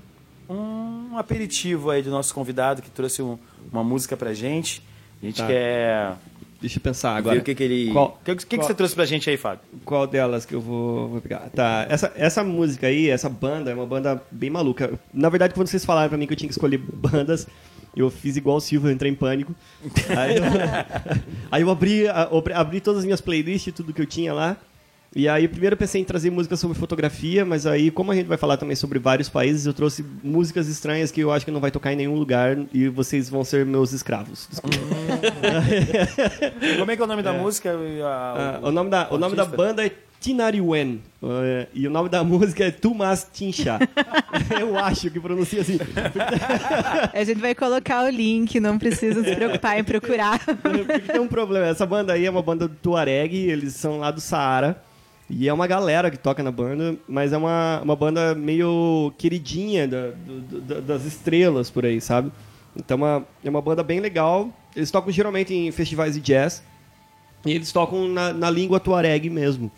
[0.49, 3.39] um aperitivo aí do nosso convidado que trouxe um-
[3.71, 4.83] uma música pra gente.
[5.23, 5.47] A gente Tá.
[5.47, 6.13] quer
[6.61, 7.39] Deixa eu pensar agora.
[7.39, 7.91] o que, que ele.
[7.93, 9.61] O que, que, que qual- você trouxe pra gente aí, Fábio?
[9.85, 11.49] Qual delas que eu vou, vou pegar?
[11.55, 14.93] Tá, essa, essa música aí, essa banda, é uma banda bem maluca.
[15.15, 17.47] Na verdade, quando vocês falaram pra mim que eu tinha que escolher bandas,
[17.97, 19.55] eu fiz igual o Silvio, eu entrei em pânico.
[20.17, 20.43] Aí eu,
[21.51, 22.05] aí eu abri,
[22.55, 24.57] abri todas as minhas playlists, tudo que eu tinha lá.
[25.17, 28.27] E aí, primeiro eu pensei em trazer música sobre fotografia, mas aí, como a gente
[28.27, 31.61] vai falar também sobre vários países, eu trouxe músicas estranhas que eu acho que não
[31.61, 34.47] vai tocar em nenhum lugar e vocês vão ser meus escravos.
[34.51, 34.77] Desculpa.
[36.79, 37.71] Como é que é o nome da música?
[37.71, 39.91] e Ah, a- o nome da, o nome da banda é
[40.21, 41.01] Tinariwen.
[41.23, 43.79] eh, e o nome da música é Tumas Tincha.
[44.61, 45.79] Eu acho que pronuncia assim.
[47.15, 50.39] A gente vai colocar o link, não precisa se preocupar em procurar.
[50.63, 51.67] Porque tem um problema.
[51.67, 54.83] Essa banda aí é uma banda do Tuareg, eles são lá do Saara.
[55.31, 59.87] E é uma galera que toca na banda, mas é uma, uma banda meio queridinha
[59.87, 62.33] da- do- das estrelas por aí, sabe?
[62.75, 64.51] Então é uma, é uma banda bem legal.
[64.75, 66.63] Eles tocam geralmente em festivais de jazz.
[67.45, 69.71] E eles tocam na, na língua tuareg mesmo.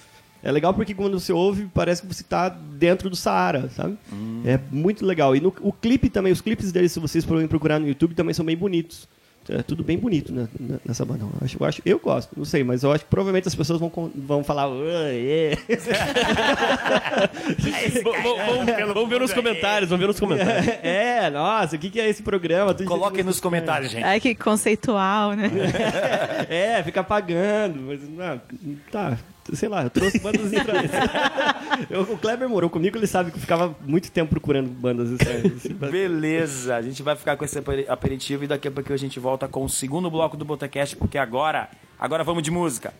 [0.43, 3.99] É legal porque quando você ouve, parece que você está dentro do Saara, sabe?
[4.47, 5.35] É muito legal.
[5.37, 8.33] E no, o clipe também, os clipes deles, se vocês forem procurar no YouTube, também
[8.33, 9.07] são bem bonitos.
[9.51, 10.47] É tudo bem bonito né,
[10.87, 11.25] nessa banda.
[11.25, 13.81] Eu acho, eu acho, eu gosto, não sei, mas eu acho que provavelmente as pessoas
[13.81, 14.69] vão, vão falar.
[14.69, 15.59] "Ué, é."
[18.95, 20.67] Vamos ver nos comentários, vamos ver nos comentários.
[20.83, 22.75] é, nossa, o que, que é esse programa?
[22.75, 24.05] Coloquem nos comentários, gente.
[24.05, 25.51] Ai, que conceitual, né?
[26.49, 27.81] É, fica pagando.
[27.83, 28.41] Mas, não,
[28.91, 29.19] tá,
[29.55, 30.91] sei lá, eu trouxe bandas estranhas.
[31.89, 35.57] Eu- o Kleber morou comigo, ele sabe que eu ficava muito tempo procurando bandas estranhas.
[35.57, 38.97] assim, Beleza, a gente vai ficar com esse aperi- aperitivo e daqui a pouco a
[38.97, 42.93] gente volta com o segundo bloco do Botecast, porque agora, agora vamos de música.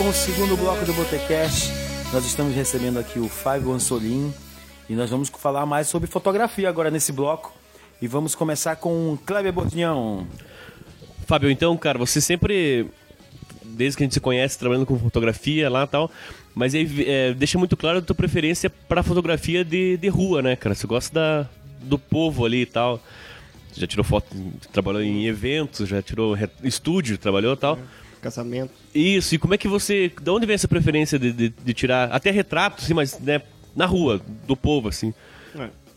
[0.00, 1.70] Com o segundo bloco do Botecast.
[2.10, 4.32] Nós estamos recebendo aqui o Fábio Ansolim
[4.88, 7.54] e nós vamos falar mais sobre fotografia agora nesse bloco.
[8.00, 10.26] E vamos começar com o Kleber Bortinhão.
[11.26, 12.86] Fábio, então, cara, você sempre,
[13.62, 16.10] desde que a gente se conhece, trabalhando com fotografia lá e tal,
[16.54, 20.56] mas aí é, deixa muito claro a tua preferência pra fotografia de, de rua, né,
[20.56, 20.74] cara?
[20.74, 21.46] Você gosta da,
[21.82, 22.98] do povo ali e tal.
[23.76, 24.34] Já tirou foto,
[24.72, 27.78] trabalhou em eventos, já tirou re- estúdio, trabalhou e tal.
[28.20, 28.72] Casamento.
[28.94, 30.12] Isso, e como é que você.
[30.22, 32.10] De onde vem essa preferência de, de, de tirar.
[32.12, 33.42] Até retrato, assim, mas né,
[33.74, 35.12] na rua, do povo, assim.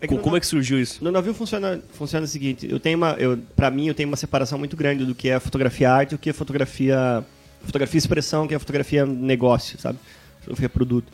[0.01, 1.01] É no como na- é que surgiu isso?
[1.03, 4.17] No navio funciona, funciona o seguinte, eu tenho uma, eu, pra mim eu tenho uma
[4.17, 7.23] separação muito grande do que é fotografia arte o que é fotografia,
[7.63, 9.97] fotografia expressão, que é fotografia negócio, sabe?
[10.39, 11.05] Fotografia produto.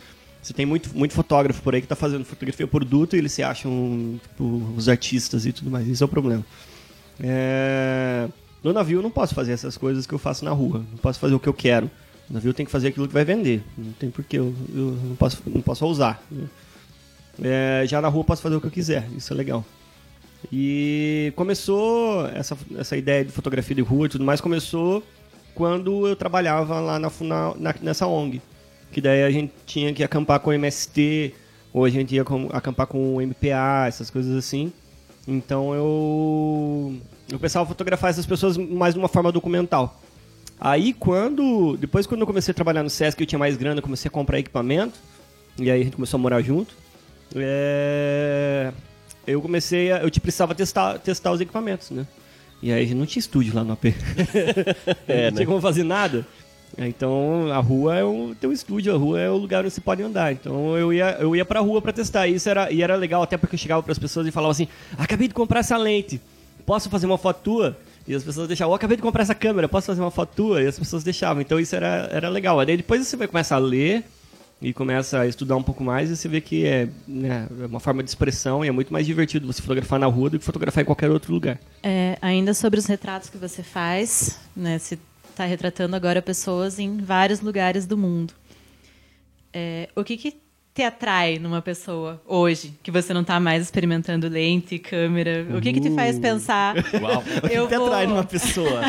[0.42, 3.44] Você tem muito, muito fotógrafo por aí que tá fazendo fotografia produto e eles se
[3.44, 6.44] acham tipo, os artistas e tudo mais, isso é o problema.
[7.22, 8.28] É,
[8.64, 11.20] No navio eu não posso fazer essas coisas que eu faço na rua, não posso
[11.20, 11.90] fazer o que eu quero.
[12.30, 15.16] No navio tenho que fazer aquilo que vai vender, não tem porquê, eu, eu não
[15.16, 16.22] posso, não posso ousar.
[17.42, 19.64] É, já na rua eu posso fazer o que eu quiser, isso é legal.
[20.52, 25.04] E começou essa, essa ideia de fotografia de rua e tudo mais começou
[25.54, 27.12] quando eu trabalhava lá na-
[27.58, 28.42] na- nessa ONG.
[28.92, 31.34] Que daí a gente tinha que acampar com o MST,
[31.74, 34.72] ou a gente ia com- acampar com o MPA, essas coisas assim.
[35.28, 36.96] Então eu
[37.32, 40.02] eu pensava fotografar essas pessoas mais de uma forma documental.
[40.60, 43.84] Aí quando depois quando eu comecei a trabalhar no Sesc, eu tinha mais grana, eu
[43.84, 45.00] comecei a comprar equipamento.
[45.58, 46.76] E aí a gente começou a morar junto.
[47.36, 48.72] É,
[49.28, 50.00] eu comecei a.
[50.00, 52.06] Eu te precisava testar, testar os equipamentos, né?
[52.62, 53.86] E aí a gente não tinha estúdio lá no AP.
[55.08, 55.32] É, não né?
[55.32, 56.26] tinha como fazer nada.
[56.78, 60.02] Então a rua é o teu estúdio, a rua é o lugar onde você pode
[60.04, 60.32] andar.
[60.32, 62.28] Então eu ia, eu ia pra rua pra testar.
[62.28, 64.68] E isso era, e era legal até porque eu chegava pras pessoas e falava assim:
[64.98, 66.22] acabei de comprar essa lente,
[66.70, 67.78] posso fazer uma foto tua?
[68.08, 70.62] E as pessoas deixavam, "Ó, acabei de comprar essa câmera, posso fazer uma foto tua?
[70.62, 71.42] E as pessoas deixavam.
[71.42, 72.64] Então isso era, era legal.
[72.64, 74.04] Depois você vai começar a ler
[74.62, 77.80] e começa a estudar um pouco mais e você vê que é, né, é uma
[77.80, 80.84] forma de expressão e é muito mais divertido você fotografar na rua do que fotografar
[80.84, 81.60] em qualquer outro lugar.
[81.82, 84.78] É, ainda sobre os retratos que você faz, né?
[84.78, 88.32] Você está retratando agora pessoas em vários lugares do mundo.
[89.52, 90.38] É, o que, que
[90.80, 95.46] te atrai numa pessoa hoje, que você não está mais experimentando lente, câmera?
[95.54, 96.74] O que, que te faz pensar?
[97.02, 97.22] Uau.
[97.52, 97.88] Eu Até vou...
[97.88, 98.82] atrai numa pessoa.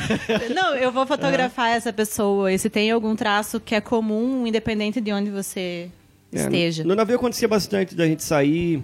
[0.54, 2.50] Não, eu vou fotografar essa pessoa.
[2.50, 5.90] E se tem algum traço que é comum, independente de onde você
[6.32, 6.82] É, esteja.
[6.84, 8.82] No, no navio acontecia bastante da gente sair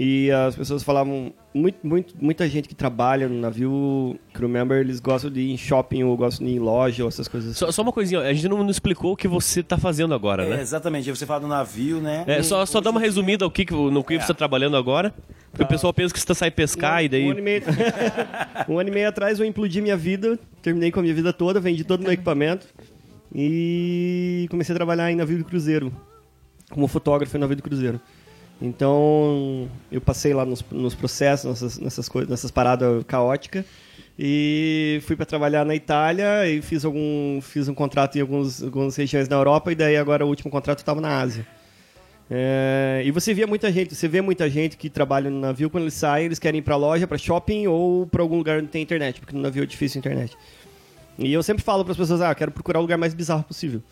[0.00, 1.32] e as pessoas falavam.
[1.52, 5.56] Muito, muito, muita gente que trabalha no navio, crew member, eles gostam de ir em
[5.56, 7.58] shopping ou gostam de ir em loja ou essas coisas assim.
[7.58, 10.44] Só, só uma coisinha, a gente não, não explicou o que você tá fazendo agora,
[10.44, 10.60] É, né?
[10.60, 12.22] exatamente, você fala do navio, né?
[12.28, 15.12] É, só, só dá uma resumida ao que, no que você está trabalhando agora.
[15.50, 17.26] Porque o pessoal pensa que você tá sai pescar e daí.
[17.26, 17.62] Um ano e, meio...
[18.68, 21.58] um ano e meio atrás eu implodi minha vida, terminei com a minha vida toda,
[21.58, 22.68] vendi todo o meu equipamento
[23.34, 25.92] e comecei a trabalhar em navio de cruzeiro,
[26.70, 28.00] como fotógrafo em navio de cruzeiro.
[28.60, 33.64] Então eu passei lá nos, nos processos, nessas, nessas, coisas, nessas paradas caóticas
[34.18, 38.96] e fui para trabalhar na Itália e fiz algum fiz um contrato em alguns, algumas
[38.96, 41.46] regiões da Europa e daí agora o último contrato estava na Ásia.
[42.30, 45.84] É, e você via muita gente, você vê muita gente que trabalha no navio, quando
[45.84, 48.82] eles saem, eles querem ir pra loja, pra shopping ou pra algum lugar onde tem
[48.82, 50.36] internet, porque no navio é difícil a internet.
[51.18, 53.82] E eu sempre falo para as pessoas, ah, quero procurar o lugar mais bizarro possível.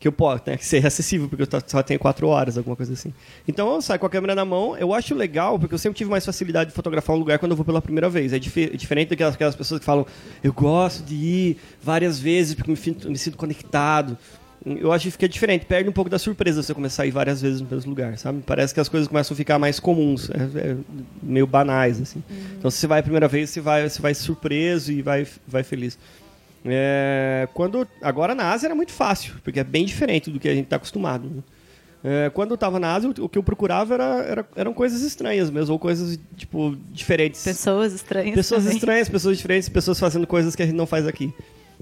[0.00, 0.56] Que eu posso, né?
[0.56, 3.12] Que seja acessível, porque eu só- tenho quatro horas, alguma coisa assim.
[3.46, 6.10] Então eu saio com a câmera na mão, eu acho legal, porque eu sempre tive
[6.10, 8.32] mais facilidade de fotografar um lugar quando eu vou pela primeira vez.
[8.32, 10.06] É dife- diferente daquelas aquelas pessoas que falam,
[10.42, 14.16] eu gosto de ir várias vezes porque me, sinto- me sinto conectado.
[14.64, 17.40] Eu acho que fica diferente, perde um pouco da surpresa você começar a ir várias
[17.40, 18.42] vezes no mesmo lugar, sabe?
[18.46, 20.76] Parece que as coisas começam a ficar mais comuns, é- é
[21.22, 22.22] meio banais, assim.
[22.58, 25.62] Então, se você vai a primeira vez, você vai, você vai surpreso e vai, vai
[25.62, 25.98] feliz.
[26.64, 30.54] É, quando agora na Ásia era muito fácil, porque é bem diferente do que a
[30.54, 31.28] gente está acostumado.
[31.28, 31.42] né?
[32.02, 35.02] É, quando eu estava na Ásia, o, o que eu procurava era, era- eram coisas
[35.02, 37.42] estranhas mesmo, ou coisas tipo diferentes.
[37.44, 38.34] Pessoas estranhas.
[38.34, 38.76] Pessoas também.
[38.76, 41.32] estranhas, pessoas diferentes, pessoas fazendo coisas que a gente não faz aqui.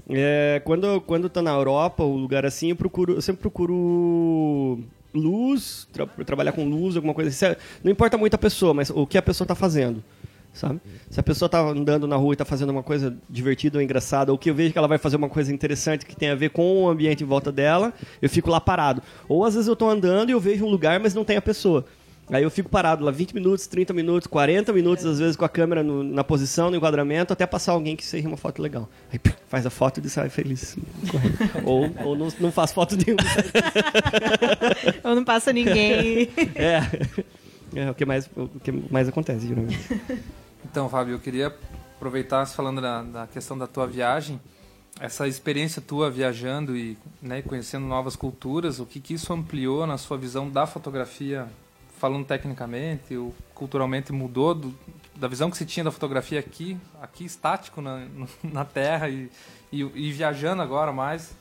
[0.09, 4.79] É, quando, quando eu tô na Europa, ou lugar assim, eu procuro, eu sempre procuro
[5.13, 7.55] luz, tra- trabalhar com luz, alguma coisa assim.
[7.83, 10.03] Não importa muito a pessoa, mas o que a pessoa tá fazendo.
[10.53, 10.81] Sabe?
[11.09, 14.31] Se a pessoa tá andando na rua e tá fazendo uma coisa divertida ou engraçada,
[14.31, 16.49] ou que eu vejo que ela vai fazer uma coisa interessante que tem a ver
[16.49, 19.01] com o ambiente em volta dela, eu fico lá parado.
[19.27, 21.41] Ou às vezes eu tô andando e eu vejo um lugar, mas não tem a
[21.41, 21.85] pessoa.
[22.31, 25.49] Aí eu fico parado lá 20 minutos, 30 minutos, 40 minutos, às vezes com a
[25.49, 28.87] câmera no- na posição, no enquadramento, até passar alguém que seja uma foto legal.
[29.11, 30.77] Aí faz a foto e sai feliz.
[31.65, 33.23] ou ou não, não faz foto nenhuma.
[35.03, 36.29] Ou não passa ninguém.
[36.55, 36.81] É.
[37.75, 39.79] É o que mais, o que mais acontece, geralmente.
[40.65, 41.47] Então, Fábio, eu queria
[41.95, 44.39] aproveitar falando da, da questão da tua viagem,
[44.99, 49.97] essa experiência tua viajando e né, conhecendo novas culturas, o que, que isso ampliou na
[49.97, 51.47] sua visão da fotografia,
[51.97, 54.75] falando tecnicamente, ou culturalmente mudou do-
[55.15, 58.05] da visão que se tinha da fotografia aqui, aqui estático na,
[58.43, 59.29] na Terra e,
[59.71, 61.31] e, e viajando agora mais.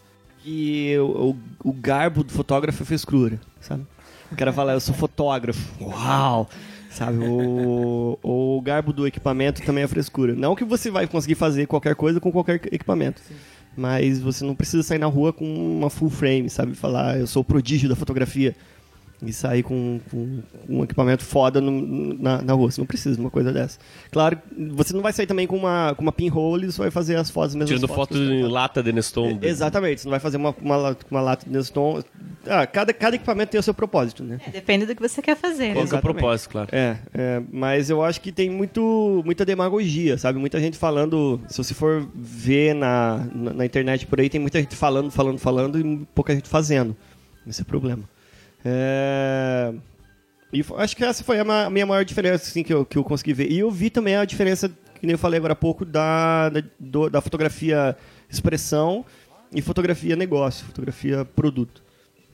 [0.44, 1.30] E o,
[1.64, 3.84] o, o garbo do fotógrafo é frescura, sabe?
[4.30, 5.60] O cara fala, eu sou fotógrafo.
[5.82, 6.48] Uau!
[6.90, 7.18] Sabe?
[7.18, 10.34] O, o garbo do equipamento também é frescura.
[10.34, 13.22] Não que você vai conseguir fazer qualquer coisa com qualquer equipamento.
[13.76, 16.74] Mas você não precisa sair na rua com uma full frame, sabe?
[16.74, 18.56] Falar, eu sou o prodígio da fotografia.
[19.20, 22.70] E sair com, com um equipamento foda no- na, na rua.
[22.70, 23.76] Você não precisa de uma coisa dessa.
[24.12, 24.38] Claro,
[24.76, 27.28] você não vai sair também com uma, com uma pinhole e você vai fazer as
[27.28, 27.66] fotos mesmo.
[27.66, 29.36] Tirando foto em lata de Neston.
[29.42, 32.00] É, Exatamente, você não vai fazer uma, uma, uma lata de Neston.
[32.46, 34.38] Ah, cada, cada equipamento tem o seu propósito, né?
[34.46, 35.72] É, depende do que você quer fazer.
[35.72, 35.74] Qual né?
[35.74, 36.14] que é o Exatamente.
[36.14, 36.68] propósito, claro.
[36.70, 40.38] É, é, mas eu acho que tem muito, muita demagogia, sabe?
[40.38, 41.40] Muita gente falando.
[41.48, 45.38] Se você for ver na, na, na internet por aí, tem muita gente falando, falando,
[45.38, 46.96] falando e pouca gente fazendo.
[47.44, 48.04] Esse é o problema.
[48.64, 49.72] É,
[50.52, 53.32] e acho que essa foi a minha maior diferença assim, que, eu, que eu consegui
[53.32, 53.50] ver.
[53.52, 56.62] E eu vi também a diferença, que nem eu falei agora há pouco, da, da,
[56.78, 57.96] do- da fotografia
[58.30, 59.04] expressão
[59.52, 61.82] e fotografia negócio, fotografia produto.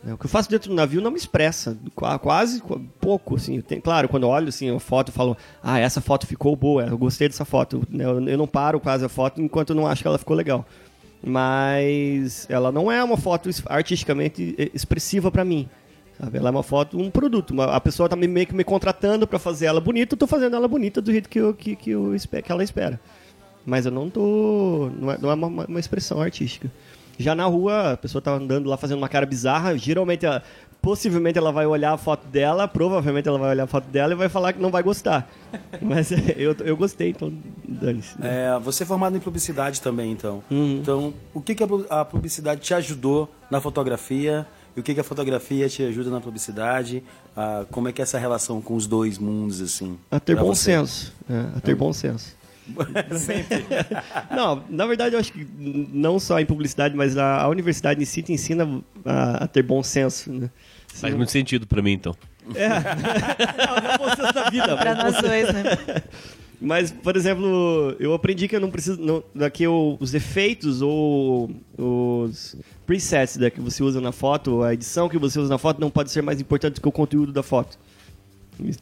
[0.06, 3.36] É, O que eu faço dentro do navio não me expressa, qua- quase qu- pouco,
[3.36, 3.60] assim.
[3.60, 6.84] Tem, claro, quando eu olho assim, a foto, eu falo, ah, essa foto ficou boa,
[6.86, 7.82] eu gostei dessa foto.
[7.92, 10.66] Eu, eu não paro quase a foto enquanto eu não acho que ela ficou legal.
[11.22, 15.68] Mas ela não é uma foto artisticamente expressiva pra mim.
[16.20, 16.38] Sabe?
[16.38, 17.50] Ela é uma foto, um produto.
[17.50, 20.26] Uma- a pessoa tá me- meio que me contratando pra fazer ela bonita, eu tô
[20.26, 22.12] fazendo ela bonita do jeito que, eu, que, que, eu
[22.44, 23.00] que ela espera.
[23.66, 24.90] Mas eu não tô.
[24.98, 26.70] Não é, não é uma, uma expressão artística.
[27.18, 29.76] Já na rua, a pessoa tá andando lá fazendo uma cara bizarra.
[29.78, 30.42] Geralmente, ela-
[30.82, 34.16] possivelmente ela vai olhar a foto dela, provavelmente ela vai olhar a foto dela e
[34.16, 35.26] vai falar que não vai gostar.
[35.80, 37.32] Mas eu, eu gostei, então
[37.66, 38.20] dane-se.
[38.20, 38.54] né?
[38.54, 40.42] É, você é formado em publicidade também, então.
[40.50, 40.78] Uhum.
[40.82, 44.46] Então, o que, que a publicidade te ajudou na fotografia?
[44.76, 47.02] E o que, que a fotografia te ajuda na publicidade?
[47.36, 49.98] Ah, como é que é essa relação com os dois mundos, assim?
[50.10, 50.72] A ter bom você?
[50.72, 51.12] senso.
[51.28, 52.36] É, a ter bom senso.
[54.34, 58.06] não, na verdade eu acho que não só em publicidade, mas a, a universidade em
[58.06, 58.66] si te ensina
[59.04, 60.32] a, a ter bom senso.
[60.32, 60.50] Né?
[60.88, 62.16] Faz muito sentido pra mim, então.
[62.46, 64.76] Não, não bom senso da vida.
[64.76, 65.62] Pra mas nós dois, né?
[66.60, 69.00] Mas, por exemplo, eu aprendi que eu não preciso.
[69.00, 75.08] Não, daqui os efeitos ou os presets né, que você usa na foto, a edição
[75.08, 77.42] que você usa na foto, não pode ser mais importante do que o conteúdo da
[77.42, 77.78] foto.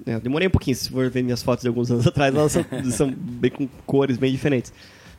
[0.07, 2.53] É, eu demorei um pouquinho, se for ver minhas fotos de alguns anos atrás, elas
[2.53, 4.73] são, são bem com cores bem diferentes.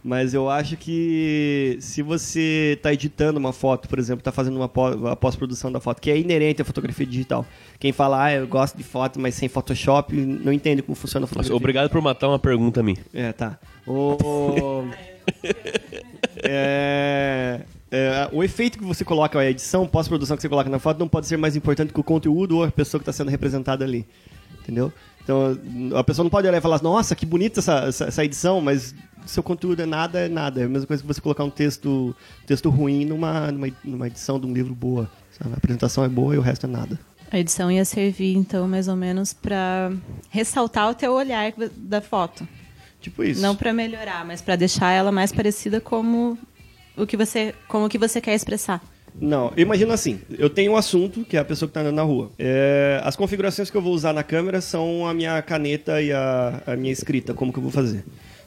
[0.04, 4.68] Mas eu acho que se você está editando uma foto, por exemplo, está fazendo uma
[5.16, 7.46] pós-produção da foto, que é inerente à fotografia digital.
[7.80, 11.28] Quem fala, ah, eu gosto de foto, mas sem Photoshop, não entende como funciona a
[11.28, 11.56] fotografia.
[11.56, 12.98] obrigado por matar uma pergunta a mim.
[13.14, 13.58] É, tá.
[13.88, 14.84] O...
[16.44, 17.62] é...
[17.90, 21.08] é, o efeito que você coloca, a edição, pós-produção que você coloca na foto, não
[21.08, 24.06] pode ser mais importante que o conteúdo ou a pessoa que está sendo representada ali.
[24.60, 24.92] Entendeu?
[25.24, 25.58] Então,
[25.96, 28.94] a pessoa não pode olhar e falar, nossa, que bonita essa, essa, essa edição, mas
[29.26, 30.62] seu conteúdo é nada, é nada.
[30.62, 32.16] É a mesma coisa que você colocar um texto,
[32.46, 35.10] texto ruim numa, numa, numa edição de um livro boa.
[35.32, 35.54] sabe?
[35.54, 37.00] A apresentação é boa e o resto é nada.
[37.32, 39.92] A edição ia servir, então, mais ou menos pra
[40.30, 42.48] ressaltar o teu olhar da foto.
[43.02, 43.42] Tipo isso.
[43.42, 46.38] Não pra melhorar, mas pra deixar ela mais parecida como
[46.96, 48.82] o que você, como o que você quer expressar.
[49.20, 52.04] Não, imagina assim, eu tenho um assunto, que é a pessoa que está andando na
[52.04, 52.32] rua.
[52.38, 56.62] É, as configurações que eu vou usar na câmera são a minha caneta e a,
[56.66, 58.04] a minha escrita, como que eu vou fazer.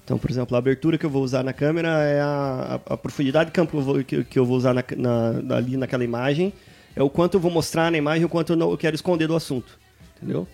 [0.07, 2.97] Então, por exemplo, a abertura que eu vou usar na câmera é a, a- a
[2.97, 6.05] profundidade de campo que eu vou, que, que eu vou usar na, na- ali naquela
[6.05, 6.53] imagem,
[6.95, 9.27] é o quanto eu vou mostrar na imagem, o quanto eu, não, eu quero esconder
[9.27, 9.77] do assunto.
[10.17, 10.47] Entendeu?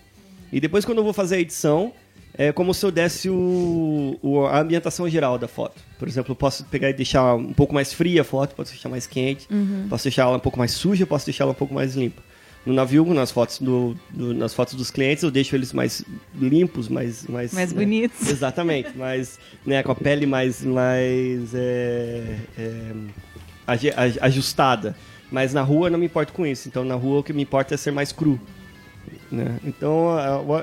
[0.51, 1.93] E depois, quando eu vou fazer a edição,
[2.35, 5.79] é como se eu desse o, o- a ambientação geral da foto.
[5.99, 8.89] Por exemplo, eu posso pegar e deixar um pouco mais fria a foto, posso deixar
[8.89, 9.47] mais quente,
[9.87, 12.23] posso deixar ela um pouco mais suja, posso deixar ela um pouco mais limpa.
[12.65, 16.03] No navio, nas fotos, do, do- nas fotos dos clientes, eu deixo eles mais
[16.39, 17.25] limpos, mais...
[17.27, 17.79] Mais, Mais né?
[17.79, 18.29] bonitos.
[18.29, 22.91] Exatamente, mas né, com a pele mais, mais é, é,
[24.21, 24.95] ajustada.
[25.31, 26.67] Mas na rua eu não me importo com isso.
[26.67, 28.39] Então na rua o que me importa é ser mais cru.
[29.31, 29.59] né?
[29.63, 30.07] Então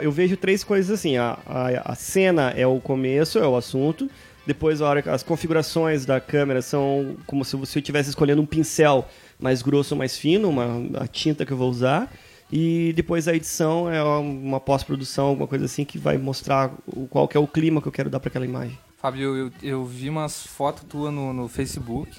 [0.00, 4.08] eu vejo três coisas assim: a, a, a cena é o começo, é o assunto.
[4.46, 9.06] Depois a hora as configurações da câmera são como se você estivesse escolhendo um pincel
[9.40, 12.10] mais grosso ou mais fino, uma, a tinta que eu vou usar.
[12.52, 17.28] E depois a edição é uma pós-produção, alguma coisa assim, que vai mostrar o, qual
[17.28, 18.76] que é o clima que eu quero dar para aquela imagem.
[18.98, 22.10] Fábio, eu, eu vi umas fotos tuas no, no Facebook,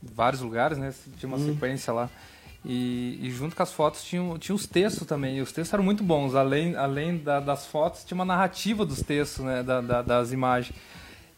[0.00, 0.94] vários lugares, né?
[1.18, 2.08] Tinha uma sequência lá.
[2.64, 5.38] E, e junto com as fotos tinha, tinha os textos também.
[5.38, 6.34] E os textos eram muito bons.
[6.34, 9.62] Além, além da- das fotos, tinha uma narrativa dos textos, né?
[9.62, 10.74] Da- da- das imagens.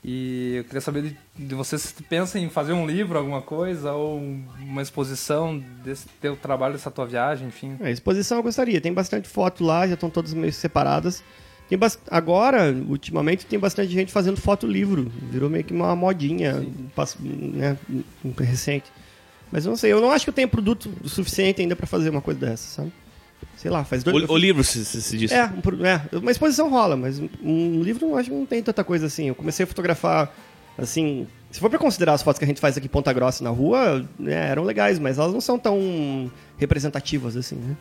[0.02, 3.92] E eu queria saber de, de você se pensa em fazer um livro, alguma coisa,
[3.92, 4.18] ou
[4.58, 7.76] uma exposição desse teu trabalho, dessa tua viagem, enfim.
[7.80, 8.80] A exposição eu gostaria.
[8.80, 11.22] Tem bastante foto lá, já estão todas meio separadas.
[11.68, 11.78] Tem
[12.10, 15.12] Agora, ultimamente, tem bastante gente fazendo foto-livro.
[15.30, 16.66] Virou meio que uma modinha
[17.30, 17.76] né,
[18.38, 18.90] recente.
[19.52, 22.08] Mas eu não sei, eu não acho que eu tenho produto suficiente ainda para fazer
[22.10, 22.92] uma coisa dessa, sabe?
[23.56, 24.28] Sei lá, faz dois...
[24.28, 25.30] O, o livro, se, se, se diz.
[25.32, 28.82] É, um é, uma exposição rola, mas um- livro eu acho que não tem tanta
[28.82, 29.28] coisa assim.
[29.28, 30.34] Eu comecei a fotografar,
[30.78, 31.26] assim.
[31.50, 33.50] Se for pra considerar as fotos que a gente faz aqui em Ponta Grossa na
[33.50, 37.76] rua, né, eram legais, mas elas não são tão representativas assim, né?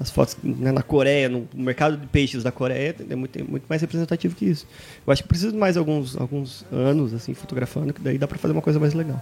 [0.00, 3.64] As fotos né, na Coreia, no mercado de peixes da Coreia, é muito, é muito
[3.68, 4.64] mais representativo que isso.
[5.04, 8.38] Eu acho que preciso de mais alguns, alguns anos, assim, fotografando, que daí dá pra
[8.38, 9.20] fazer uma coisa mais legal.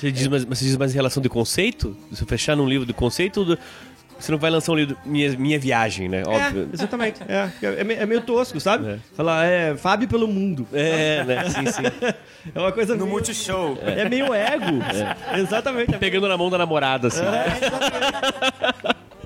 [0.00, 1.94] Você diz, mais, mas você diz mais em relação de conceito?
[2.12, 3.58] Se fechar num livro de conceito, do-
[4.22, 6.22] você não vai lançar um livro minha, minha viagem, né?
[6.26, 6.68] Óbvio.
[6.70, 7.20] É, exatamente.
[7.28, 8.88] É, é, é meio tosco, sabe?
[8.88, 8.98] É.
[9.14, 10.66] Falar, é, Fábio pelo mundo.
[10.72, 11.44] É, né?
[11.50, 11.82] Sim, sim.
[12.54, 13.78] É uma coisa No meio, Multishow.
[13.82, 14.64] é meio ego.
[15.38, 15.96] Exatamente.
[15.98, 17.22] Pegando na mão da namorada, assim.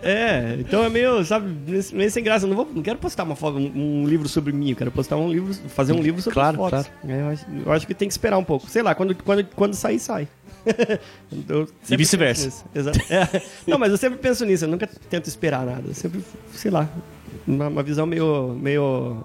[0.03, 1.53] É, então é meio, sabe,
[1.93, 2.45] meio, sem graça.
[2.45, 4.93] Eu não, vou, não quero postar uma foto, um, um livro sobre mim, eu quero
[4.93, 6.91] postar um livro, fazer um livro sobre Claro, as fotos.
[7.09, 8.71] É, eu, acho, eu acho que tem que esperar um pouco.
[8.71, 10.29] Sei lá, quando, quando, quando sair, sai.
[11.89, 12.65] E vice-versa.
[13.11, 13.43] É.
[13.67, 15.85] Não, mas eu sempre penso nisso, eu nunca tento esperar nada.
[15.87, 16.89] Eu sempre, sei lá,
[17.47, 19.25] uma, uma visão meio, meio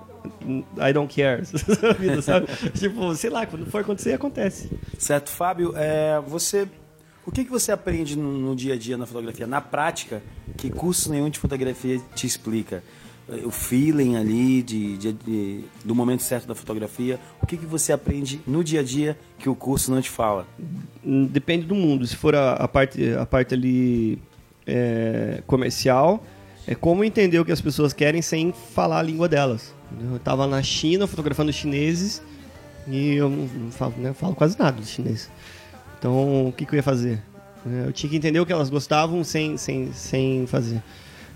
[0.78, 1.42] I don't care,
[1.82, 2.48] da vida, sabe?
[2.74, 4.70] tipo, sei lá, quando for acontecer, acontece.
[4.98, 6.68] Certo, Fábio, é, você.
[7.26, 9.46] O que, que você aprende no, no dia a dia na fotografia?
[9.46, 10.24] Na prática,
[10.58, 12.84] que curso nenhum de fotografia te explica?
[13.46, 17.18] O feeling ali de, de- de- do momento certo da fotografia.
[17.42, 20.46] O que, que você aprende no dia a dia que o curso não te fala?
[21.06, 22.06] Hum, Depende do mundo.
[22.06, 24.20] Se for a, a parte, a parte ali
[24.68, 26.24] é, comercial,
[26.68, 29.74] é como entender o que as pessoas querem sem falar a língua delas.
[30.12, 32.22] Eu tava na China fotografando chineses
[32.88, 35.30] e eu não, falo, né, falo quase nada de chinês.
[36.00, 37.22] Então, o que, que eu ia fazer?
[37.86, 40.82] Eu tinha que entender o que elas gostavam sem, sem, sem fazer.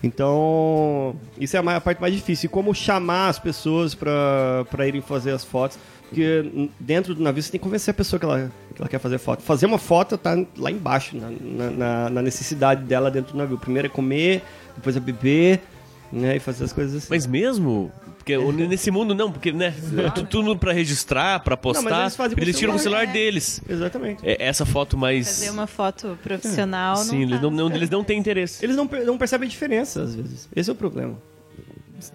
[0.05, 2.45] Então, isso é a parte mais difícil.
[2.47, 5.77] E como chamar as pessoas para irem fazer as fotos.
[6.07, 8.87] Porque hum, dentro do navio você tem que convencer a pessoa que ela, que ela
[8.87, 9.41] quer fazer foto.
[9.41, 13.57] Fazer uma foto tá lá embaixo, na- na, na necessidade dela dentro do navio.
[13.57, 14.43] Primeiro é comer,
[14.75, 15.61] depois é beber,
[16.13, 16.35] né?
[16.35, 17.07] E fazer as coisas assim.
[17.09, 17.91] Mas mesmo?
[18.25, 19.73] Porque nesse mundo não, porque, né?
[20.15, 23.05] tu- Tudo pra registrar, pra postar, eles fazem com eles tiram o celular.
[23.05, 23.61] deles.
[23.69, 24.27] Exatamente.
[24.27, 25.27] É, essa foto mais.
[25.27, 28.65] Fazer uma foto profissional Sim, eles não, não, não- eles não têm interesse.
[28.65, 30.49] Eles não, não percebem a diferença, às vezes.
[30.55, 31.15] Esse é o problema.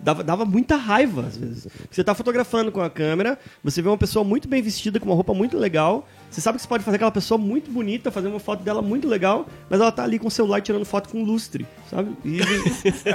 [0.02, 1.66] Dava, dava muita raiva, às vezes.
[1.90, 5.14] Você tá fotografando com a câmera, você vê uma pessoa muito bem vestida, com uma
[5.14, 6.06] roupa muito legal.
[6.30, 9.08] Você sabe que você pode fazer aquela pessoa muito bonita, fazer uma foto dela muito
[9.08, 12.16] legal, mas ela tá ali com o celular tirando foto com lustre, sabe?
[12.24, 12.40] E,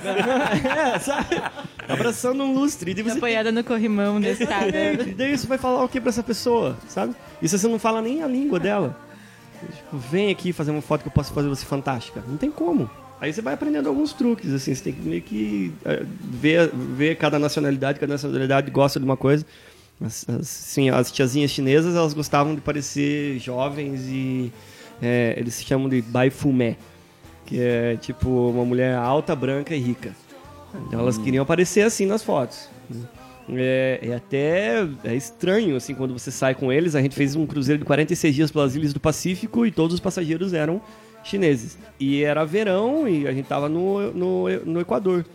[0.67, 1.41] é, sabe?
[1.87, 2.91] Abraçando um lustre.
[2.91, 4.67] E você apoiada no corrimão desse cara.
[4.67, 5.09] Exatamente.
[5.11, 7.15] E daí isso vai falar o que pra essa pessoa, sabe?
[7.41, 8.97] E se você não fala nem a língua dela?
[9.73, 12.23] Tipo, vem aqui fazer uma foto que eu posso fazer você fantástica.
[12.27, 12.89] Não tem como.
[13.25, 17.15] Aí você vai aprendendo alguns truques, assim, você tem que meio que eh, ver, ver
[17.15, 19.43] cada nacionalidade, cada nacionalidade gosta de uma coisa.
[19.99, 24.53] As, as, sim, as tiazinhas chinesas, elas gostavam de parecer jovens e
[25.01, 26.77] eh, eles se chamam de baifumé,
[27.47, 30.15] que é tipo uma mulher alta, branca e rica.
[30.85, 32.69] Então elas queriam aparecer assim nas fotos.
[33.49, 36.93] É, é até é estranho, assim, quando você sai com eles.
[36.93, 39.99] A gente fez um cruzeiro de 46 dias pelas ilhas do Pacífico e todos os
[39.99, 40.79] passageiros eram
[41.25, 41.77] chineses.
[41.99, 45.25] E era verão e a gente tava no, no, no Equador.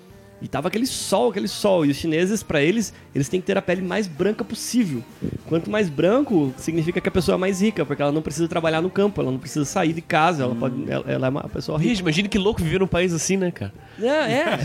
[0.42, 1.84] E tava aquele sol, aquele sol.
[1.84, 5.02] E os chineses, pra eles, eles têm que ter a pele mais branca possível.
[5.46, 8.80] Quanto mais branco, significa que a pessoa é mais rica, porque ela não precisa trabalhar
[8.80, 11.78] no campo, ela não precisa sair de casa, ela, pode, ela, ela é uma pessoa
[11.78, 12.00] rica.
[12.00, 13.74] Imagina que louco viver num país assim, né, cara?
[14.00, 14.56] É, é.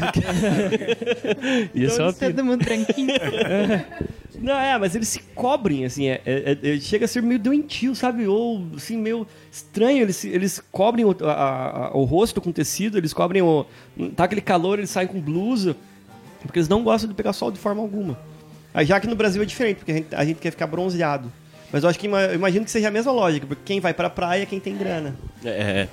[1.89, 3.09] Ser uma Todo mundo branquinho.
[4.41, 7.95] Não, é, mas eles se cobrem, assim, é, é- é- chega a ser meio doentio,
[7.95, 8.27] sabe?
[8.27, 10.01] Ou, assim, meio estranho.
[10.01, 13.65] Eles, eles cobrem o, a- a- o rosto com tecido, eles cobrem o...
[14.15, 15.75] Tá aquele calor, eles saem com blusa,
[16.41, 18.17] porque eles não gostam de pegar sol de forma alguma.
[18.85, 21.31] Já que no Brasil é diferente, porque a gente, a gente quer ficar bronzeado.
[21.71, 24.09] Mas eu acho que, eu imagino que seja a mesma lógica, porque quem vai pra
[24.09, 25.15] praia é quem tem grana.
[25.43, 25.87] É.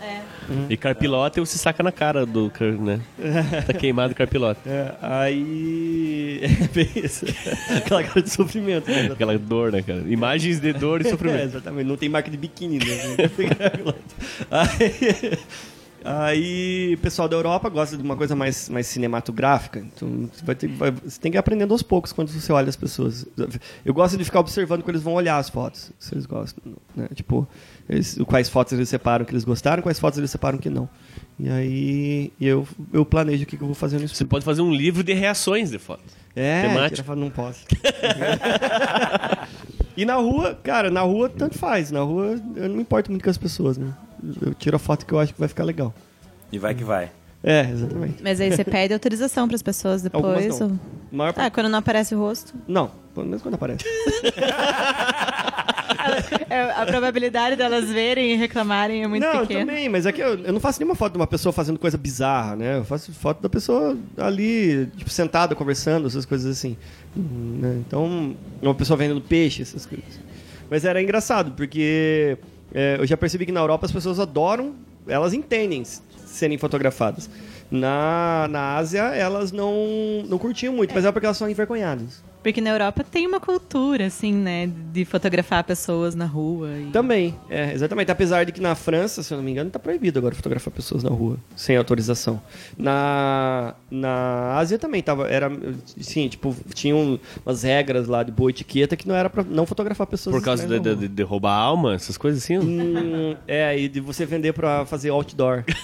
[0.00, 0.20] É.
[0.68, 2.50] E carpilote você saca na cara do,
[2.80, 3.00] né?
[3.66, 4.60] Tá queimado o carpilote.
[4.66, 6.40] É, aí...
[6.60, 7.26] É bem isso.
[7.76, 8.90] Aquela cara de sofrimento.
[8.90, 9.10] Né?
[9.12, 10.00] Aquela dor, né, cara?
[10.06, 11.42] Imagens de dor e É, sofrimento.
[11.44, 12.86] exatamente, não tem marca de biquíni, né?
[14.50, 15.38] aí,
[16.04, 19.80] aí, o pessoal da Europa gosta de uma coisa mais, mais cinematográfica.
[19.80, 22.68] Então, você, vai ter, vai- você tem que ir aprendendo aos poucos quando você olha
[22.68, 23.26] as pessoas.
[23.84, 26.74] Eu gosto de ficar observando quando eles vão olhar as fotos, se eles gostam.
[26.96, 27.08] Né?
[27.14, 27.46] Tipo,
[27.90, 30.88] eles- quais fotos eles separam que eles gostaram, quais fotos eles separam que não.
[31.38, 34.62] E aí eu, eu planejo o que, que eu vou fazer no Você pode fazer
[34.62, 36.02] um livro de reações de foto.
[36.36, 37.14] É, Temático.
[37.16, 37.64] não posso.
[39.96, 41.90] e na rua, cara, na rua tanto faz.
[41.90, 43.92] Na rua eu não me importo muito com as pessoas, né?
[44.40, 45.92] Eu tiro a foto que eu acho que vai ficar legal.
[46.52, 47.10] E vai que vai.
[47.42, 48.22] É, exatamente.
[48.22, 50.60] Mas aí você pede autorização pras pessoas Algumas depois?
[50.60, 50.68] não.
[50.68, 50.78] ou-
[51.10, 52.52] Maior Ah, quando não aparece o rosto.
[52.68, 53.84] Não, pelo menos quando aparece.
[56.48, 59.60] É, a probabilidade delas verem e reclamarem é muito não, pequena.
[59.60, 61.96] também, mas é que eu, eu não faço nenhuma foto de uma pessoa fazendo coisa
[61.96, 62.78] bizarra, né?
[62.78, 66.76] Eu faço foto da pessoa ali, tipo, sentada, conversando, essas coisas assim.
[67.14, 67.82] Né?
[67.86, 70.20] Então, uma pessoa vendendo peixe, essas coisas.
[70.68, 72.36] Mas era engraçado, porque
[72.74, 74.74] é, eu já percebi que na Europa as pessoas adoram,
[75.06, 77.28] elas entendem serem fotografadas.
[77.70, 82.22] Na, na Ásia, elas não, não curtiam muito, mas é porque elas são envergonhadas.
[82.42, 84.66] Porque na Europa tem uma cultura, assim, né?
[84.92, 86.70] De fotografar pessoas na rua.
[86.78, 86.86] E...
[86.90, 88.10] Também, é, exatamente.
[88.10, 91.02] Apesar de que na França, se eu não me engano, tá proibido agora fotografar pessoas
[91.02, 92.40] na rua, sem autorização.
[92.78, 95.50] Na, na Ásia também tava, era,
[96.00, 100.06] sim, tipo, tinham umas regras lá de boa etiqueta que não era pra não fotografar
[100.06, 102.58] pessoas Por causa de, de, de- de roubar a alma, essas coisas assim?
[102.58, 105.62] Hum, é, e de você vender pra fazer outdoor.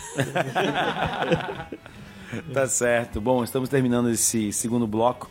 [2.53, 3.21] Tá certo.
[3.21, 5.31] Bom, estamos terminando esse segundo bloco.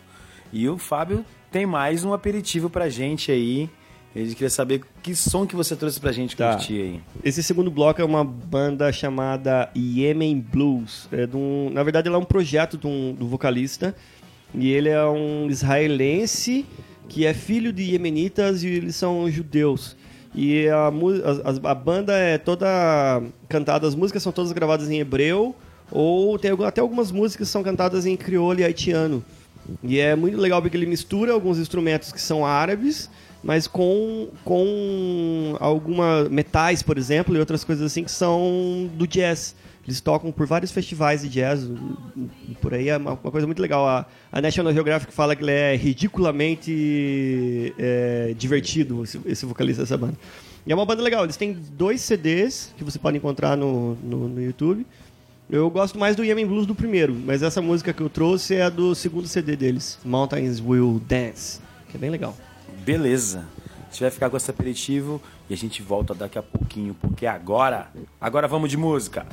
[0.51, 3.69] E o Fábio tem mais um aperitivo pra gente aí.
[4.15, 6.51] Ele queria saber que som que você trouxe pra gente Tá.
[6.53, 7.01] curtir aí.
[7.23, 11.09] Esse segundo bloco é uma banda chamada Yemen Blues.
[11.11, 13.93] É de um- na verdade, ela é um projeto de um- do vocalista.
[14.53, 16.65] E ele é um israelense
[17.09, 19.97] que é filho de iemenitas e eles são judeus.
[20.33, 25.53] E a, a, a banda é toda cantada, as músicas são todas gravadas em hebreu,
[25.91, 29.23] ou tem até algumas músicas que são cantadas em crioulo e haitiano.
[29.83, 33.09] E é muito legal porque ele mistura alguns instrumentos que são árabes,
[33.43, 39.55] mas com, com alguma metais, por exemplo, e outras coisas assim que são do jazz.
[39.87, 41.69] Eles tocam por vários festivais de jazz,
[42.59, 43.87] por aí é uma, coisa muito legal.
[43.87, 49.95] A, a National Geographic fala que ele é ridiculamente é, divertido, esse, esse vocalista dessa
[49.95, 50.17] banda.
[50.65, 54.27] E é uma banda legal, eles têm dois CDs que você pode encontrar no, no,
[54.27, 54.87] no YouTube.
[55.47, 58.67] Eu gosto mais do Yemen Blues do primeiro, mas essa música que eu trouxe é
[58.67, 62.35] do segundo CD deles, Mountains Will Dance, que é bem legal.
[62.83, 63.45] Beleza.
[63.91, 67.91] Gente vai ficar com esse aperitivo e a gente volta daqui a pouquinho, porque agora,
[68.19, 69.27] agora vamos de música.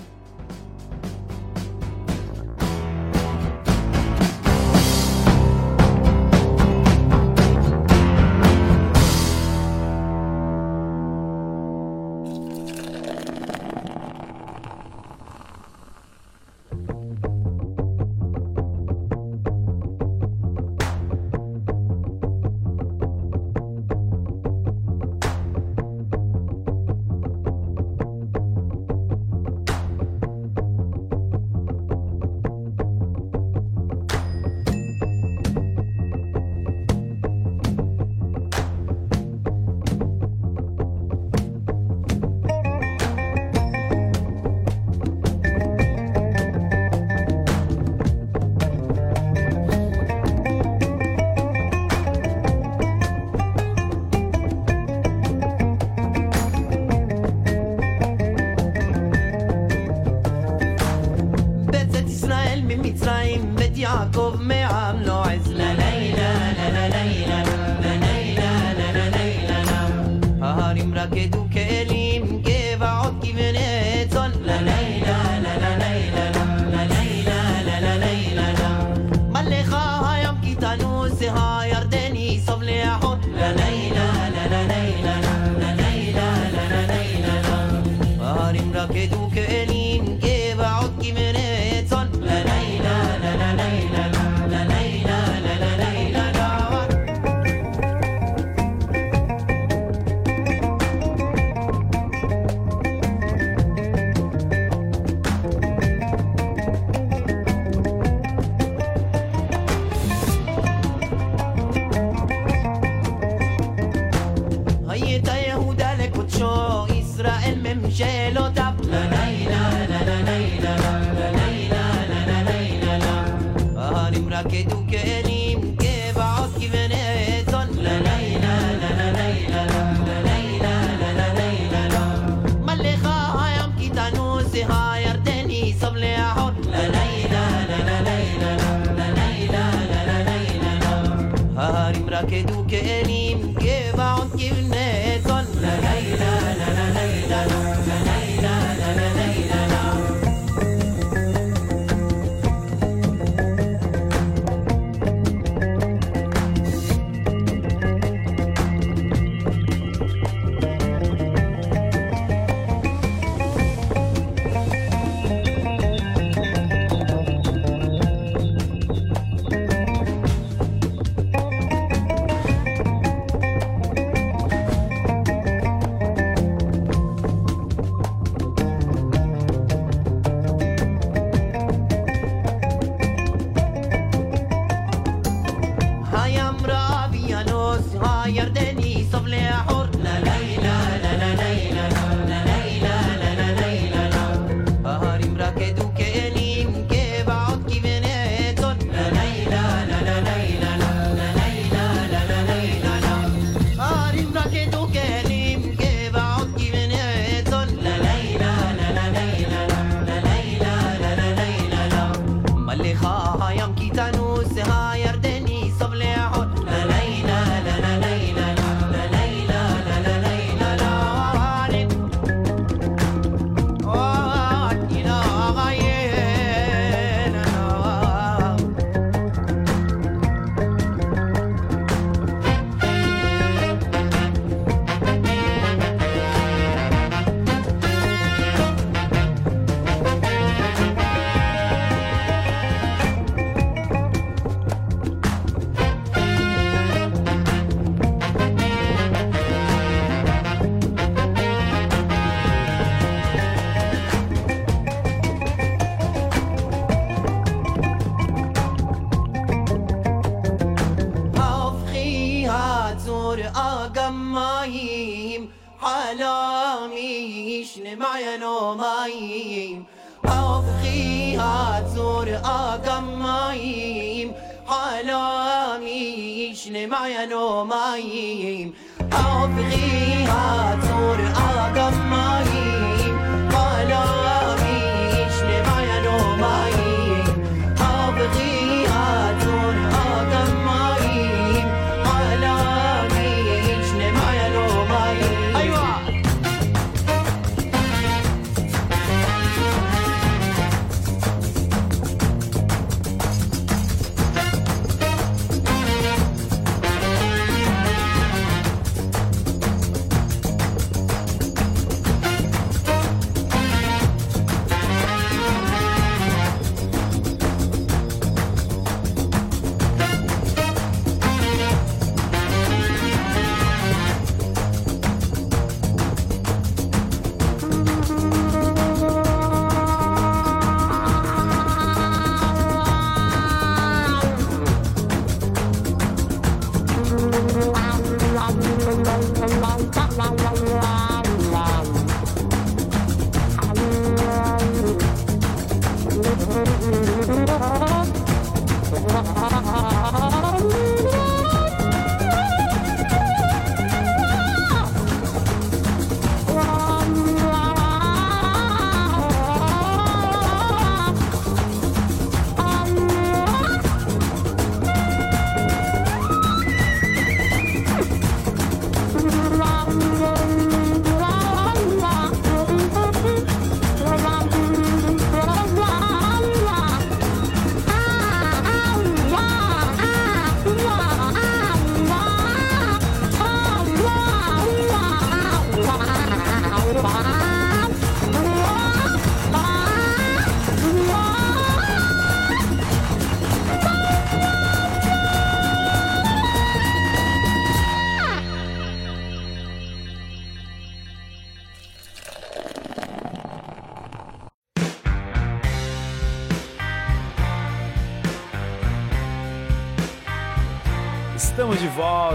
[89.09, 89.72] donc elle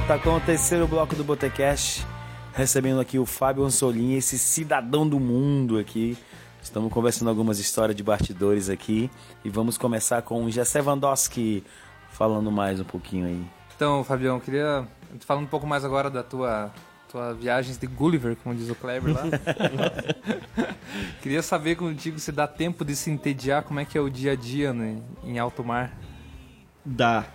[0.07, 2.07] Volta com o terceiro bloco do Botecast.
[2.53, 6.17] recebendo aqui o Fábio Ansolim, esse cidadão do mundo aqui.
[6.61, 9.11] Estamos conversando algumas histórias de bastidores aqui
[9.43, 11.61] e vamos começar com o Jessé Vandowski
[12.09, 13.45] falando mais um pouquinho aí.
[13.75, 14.87] Então, Fabião, queria.
[15.19, 16.71] Falando um pouco mais agora da tua,
[17.11, 19.23] tua viagens de Gulliver, como diz o Kleber lá.
[21.21, 24.31] queria saber contigo se dá tempo de se entediar, como é que é o dia
[24.31, 25.91] a dia né, em alto mar.
[26.85, 27.25] Dá.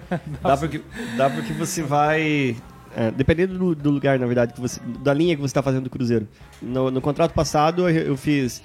[0.42, 0.80] dá, porque,
[1.16, 2.56] dá porque você vai.
[2.96, 5.84] é, dependendo do, do lugar, na verdade, que você, da linha que você está fazendo
[5.84, 6.26] do cruzeiro.
[6.60, 8.62] No, no contrato passado, eu, fiz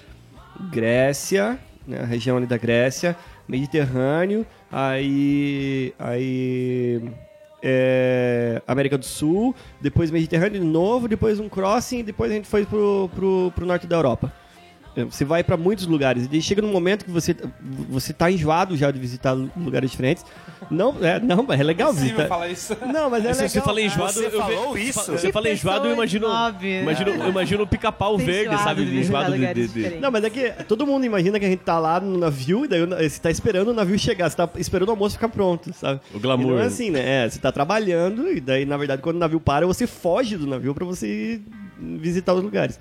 [0.71, 3.15] Grécia, né, a região ali da Grécia,
[3.47, 5.93] Mediterrâneo, aí.
[5.99, 7.01] aí
[7.61, 12.65] é, América do Sul, depois Mediterrâneo de novo, depois um crossing, depois a gente foi
[12.65, 14.31] pro, pro, pro norte da Europa.
[14.97, 17.35] É, Você vai para muitos lugares e daí chega num momento que você
[17.87, 20.25] você tá enjoado já de visitar lu- lugares diferentes.
[20.71, 22.27] Não, é, não, mas é legal visitar.
[22.27, 22.75] falar isso.
[22.91, 23.49] Não, mas é Se legal.
[23.49, 25.11] você fala enjoado, Você eu falou ve- isso?
[25.11, 26.25] Você fala enjoado, eu imagino.
[26.27, 26.65] snob.
[26.81, 28.83] Imagino, eu imagino o pica-pau verde, sabe?
[28.85, 29.53] de Enjoado de.
[29.53, 29.99] de- de-.
[29.99, 32.67] Não, mas é que todo mundo imagina que a gente tá lá no navio e
[32.67, 36.01] daí você tá esperando o navio chegar, você tá esperando o almoço ficar pronto, sabe?
[36.13, 36.47] O glamour.
[36.53, 37.25] E não é assim, né?
[37.25, 40.47] É, você tá trabalhando e daí, na verdade, quando o navio para, você foge do
[40.47, 41.39] navio pra você
[41.79, 42.79] visitar os lugares.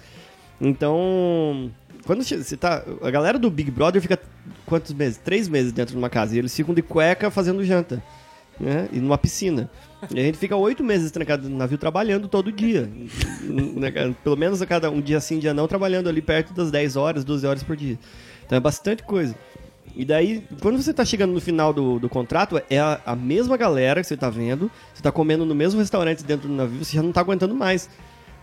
[0.58, 1.70] Então,
[2.06, 2.82] quando você tá.
[3.02, 4.18] A galera do Big Brother fica
[4.64, 5.18] quantos meses?
[5.18, 6.34] Três meses dentro de uma casa.
[6.34, 8.02] E eles ficam de cueca fazendo janta.
[8.58, 8.88] Né?
[8.92, 9.68] E numa piscina.
[10.10, 12.88] E a gente fica oito meses trancado no navio trabalhando todo dia.
[13.76, 13.92] Né?
[14.24, 17.24] Pelo menos a cada um dia sim, dia não, trabalhando ali perto das 10 horas,
[17.24, 17.98] 12 horas por dia.
[18.44, 19.34] Então é bastante coisa.
[19.94, 23.56] E daí, quando você tá chegando no final do, do contrato, é a, a mesma
[23.56, 26.96] galera que você tá vendo, você tá comendo no mesmo restaurante dentro do navio, você
[26.96, 27.88] já não tá aguentando mais.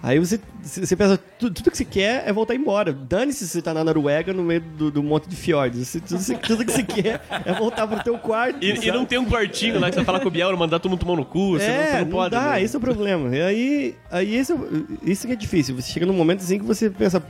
[0.06, 2.92] Aí você, você pensa, tudo, tudo que você quer é voltar embora.
[2.92, 5.88] Dane-se se você tá na Noruega, no meio do, do monte de fiordes.
[5.88, 8.62] Você- tudo, você- tudo que você quer é voltar pro teu quarto.
[8.62, 10.92] E, e não tem um quartinho lá que você fala com o Biel, mandar todo
[10.92, 12.36] mundo tomar no cu, você, não, é, você não não pode.
[12.36, 12.62] né?
[12.62, 13.34] esse é o problema.
[13.34, 14.58] E aí, aí esse, é
[15.04, 15.74] isso que é difícil.
[15.78, 17.24] Você chega num momento assim que você pensa,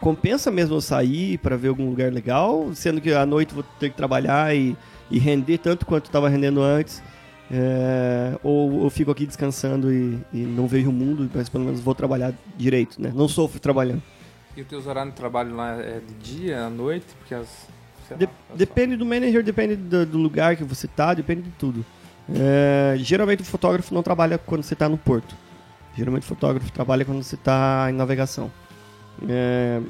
[0.00, 3.90] compensa mesmo eu sair pra ver algum lugar legal, sendo que à noite vou ter
[3.90, 4.76] que trabalhar e,
[5.10, 7.02] e render tanto quanto estava rendendo antes.
[7.54, 11.80] É, ou eu fico aqui descansando e, e não vejo o mundo, mas pelo menos
[11.80, 13.12] vou trabalhar direito, né?
[13.14, 14.02] Não sofro trabalhando.
[14.56, 17.06] E os teus horários de trabalho lá é de dia, à noite?
[17.18, 17.68] Porque as.
[18.10, 21.50] lá, De- as- depende do manager, depende do, do lugar que você tá, depende de
[21.50, 21.84] tudo.
[22.34, 25.34] É, geralmente o fotógrafo não trabalha quando você tá no porto.
[25.94, 28.50] Geralmente o fotógrafo trabalha quando você tá em navegação.
[29.28, 29.80] É,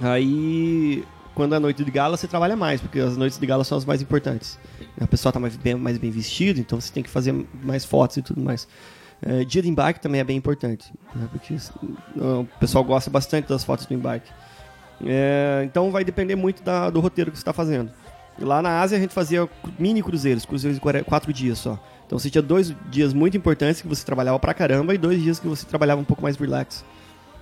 [0.00, 1.04] aí,
[1.38, 3.84] quando é noite de gala, você trabalha mais, porque as noites de gala são as
[3.84, 4.58] mais importantes.
[5.00, 7.32] A pessoa tá mais bem, mais bem vestida, então você tem que fazer
[7.62, 8.66] mais fotos e tudo mais.
[9.22, 11.54] É, dia de embarque também é bem importante, né, porque
[12.16, 14.28] o pessoal gosta bastante das fotos do embarque.
[15.06, 17.92] É, então vai depender muito da- do roteiro que você está fazendo.
[18.40, 21.78] Lá na Ásia a gente fazia mini cruzeiros, cruzeiros de quatro dias só.
[22.04, 25.38] Então você tinha dois dias muito importantes que você trabalhava pra caramba e dois dias
[25.38, 26.84] que você trabalhava um pouco mais relax.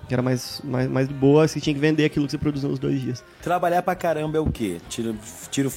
[0.09, 2.79] Que era mais, mais, mais boa, você tinha que vender aquilo que você produziu nos
[2.79, 3.25] dois dias.
[3.43, 4.77] Trabalhar pra caramba é o quê?
[4.89, 5.17] Tiro,
[5.51, 5.73] tiro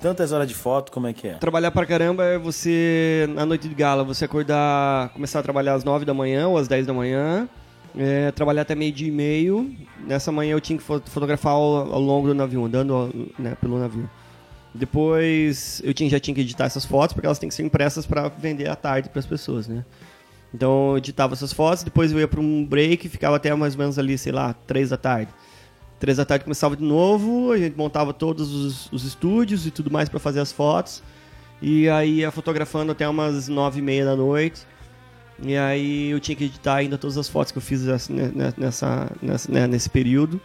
[0.00, 1.34] tantas horas de foto, como é que é?
[1.34, 5.84] Trabalhar pra caramba é você, na noite de gala, você acordar, começar a trabalhar às
[5.84, 7.48] 9 da manhã ou às 10 da manhã,
[7.96, 9.72] é, trabalhar até meio dia e meio.
[10.06, 13.78] Nessa manhã eu tinha que fo- fotografar ao, ao longo do navio, andando né, pelo
[13.78, 14.10] navio.
[14.74, 18.06] Depois eu tinha, já tinha que editar essas fotos, porque elas têm que ser impressas
[18.06, 19.84] para vender à tarde para as pessoas, né?
[20.54, 23.80] Então eu editava essas fotos, depois eu ia para um break, ficava até mais ou
[23.80, 25.30] menos ali, sei lá, 3 da tarde.
[26.00, 29.90] Três da tarde começava de novo, a gente montava todos os, os estúdios e tudo
[29.90, 31.02] mais para fazer as fotos.
[31.60, 34.64] E aí ia fotografando até umas nove e meia da noite.
[35.42, 38.12] E aí eu tinha que editar ainda todas as fotos que eu fiz nessa,
[38.56, 40.40] nessa, nessa- né, nesse período.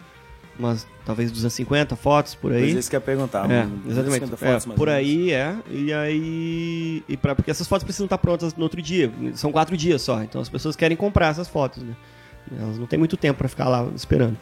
[0.58, 2.62] Umas talvez 250 fotos por aí.
[2.62, 3.50] Pois isso que eu ia perguntar.
[3.50, 3.82] É, exatamente.
[3.86, 5.00] 250 É, fotos, mais por menos.
[5.04, 5.56] aí é.
[5.72, 7.04] E aí.
[7.10, 9.12] E pra, porque essas fotos precisam estar prontas no outro dia.
[9.34, 10.22] São quatro dias só.
[10.22, 11.96] Então as pessoas querem comprar essas fotos, né?
[12.60, 14.38] Elas não têm muito tempo pra ficar lá esperando.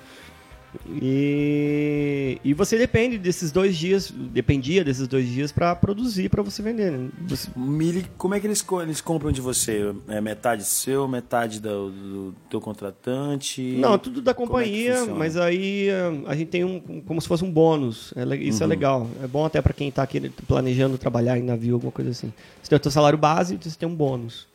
[0.89, 6.61] E, e você depende desses dois dias, dependia desses dois dias pra produzir, pra você
[6.61, 6.91] vender.
[6.91, 7.09] Né?
[7.27, 9.93] Você- Mili, como é que eles, eles compram de você?
[10.07, 13.61] É metade seu, metade do, do teu contratante?
[13.77, 15.19] Não, tudo da é companhia, funciona?
[15.19, 18.13] mas aí ah, a gente tem um como se fosse um bônus.
[18.15, 19.09] É isso é legal.
[19.23, 22.31] É bom até pra quem tá aqui planejando trabalhar em navio, alguma coisa assim.
[22.61, 24.47] Você tem o teu salário base, você tem um bônus.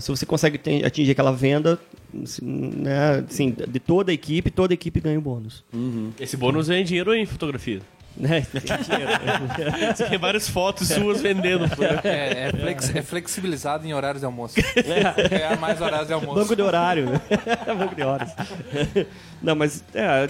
[0.00, 1.80] Se você consegue atingir aquela venda,
[2.42, 5.64] né, assim, de toda a equipe, toda a equipe ganha um bônus.
[6.18, 7.80] Esse bônus é em dinheiro ou em fotografia?
[8.18, 8.44] Né?
[9.94, 11.66] Você tem várias fotos suas vendendo.
[12.02, 14.56] É, é, flex- é flexibilizado em horários de almoço.
[15.30, 16.34] É mais horários de almoço.
[16.34, 17.06] Banco de horário.
[17.10, 17.20] né?
[17.78, 18.34] Banco de horas.
[19.40, 20.28] Não, mas é,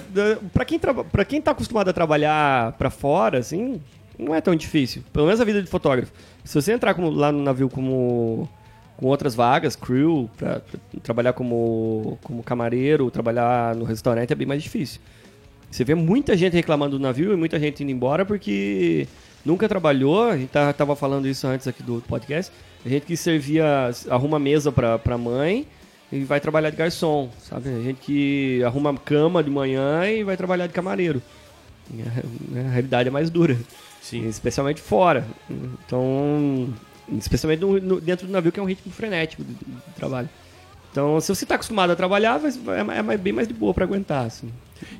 [0.52, 3.80] pra quem, pra quem tá acostumado a trabalhar pra fora, assim,
[4.18, 5.02] não é tão difícil.
[5.10, 6.12] Pelo menos a vida de fotógrafo.
[6.44, 8.46] Se você entrar como- lá no navio como
[8.98, 10.60] com outras vagas, crew, pra
[11.04, 15.00] trabalhar como, como camareiro, trabalhar no restaurante é bem mais difícil.
[15.70, 19.06] Você vê muita gente reclamando do navio e muita gente indo embora porque
[19.44, 20.24] nunca trabalhou.
[20.30, 22.52] A gente tá- tava falando isso antes aqui do podcast.
[22.84, 25.64] A gente que servia, arruma mesa pra, pra mãe
[26.10, 27.68] e vai trabalhar de garçom, sabe?
[27.68, 31.22] A gente que arruma cama de manhã e vai trabalhar de camareiro.
[31.92, 33.56] A, a realidade é mais dura.
[34.02, 34.26] Sim.
[34.26, 35.24] Especialmente fora.
[35.50, 36.68] Então,
[37.16, 40.28] especialmente no- no- dentro do navio, que é um ritmo frenético de, de trabalho.
[40.90, 43.84] Então, se você está acostumado a trabalhar, é, é mais- bem mais de boa para
[43.84, 44.24] aguentar.
[44.26, 44.50] Assim.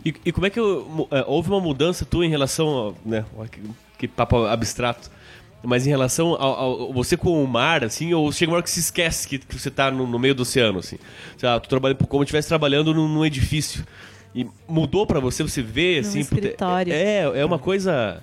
[0.04, 3.24] E, e como é que eu- é, houve uma mudança tua em relação ao, né,
[3.50, 3.60] que,
[3.98, 5.10] que papo abstrato,
[5.62, 8.70] mas em relação ao, ao- você com o mar, assim, ou chega uma hora que
[8.70, 10.98] se esquece que, que você tá no, no meio do oceano, assim.
[11.36, 13.84] Sei lá, tu trabalha como se estivesse trabalhando num, num edifício.
[14.34, 16.20] E mudou pra você, você vê, assim...
[16.20, 16.92] escritório.
[16.92, 18.22] É, é uma coisa...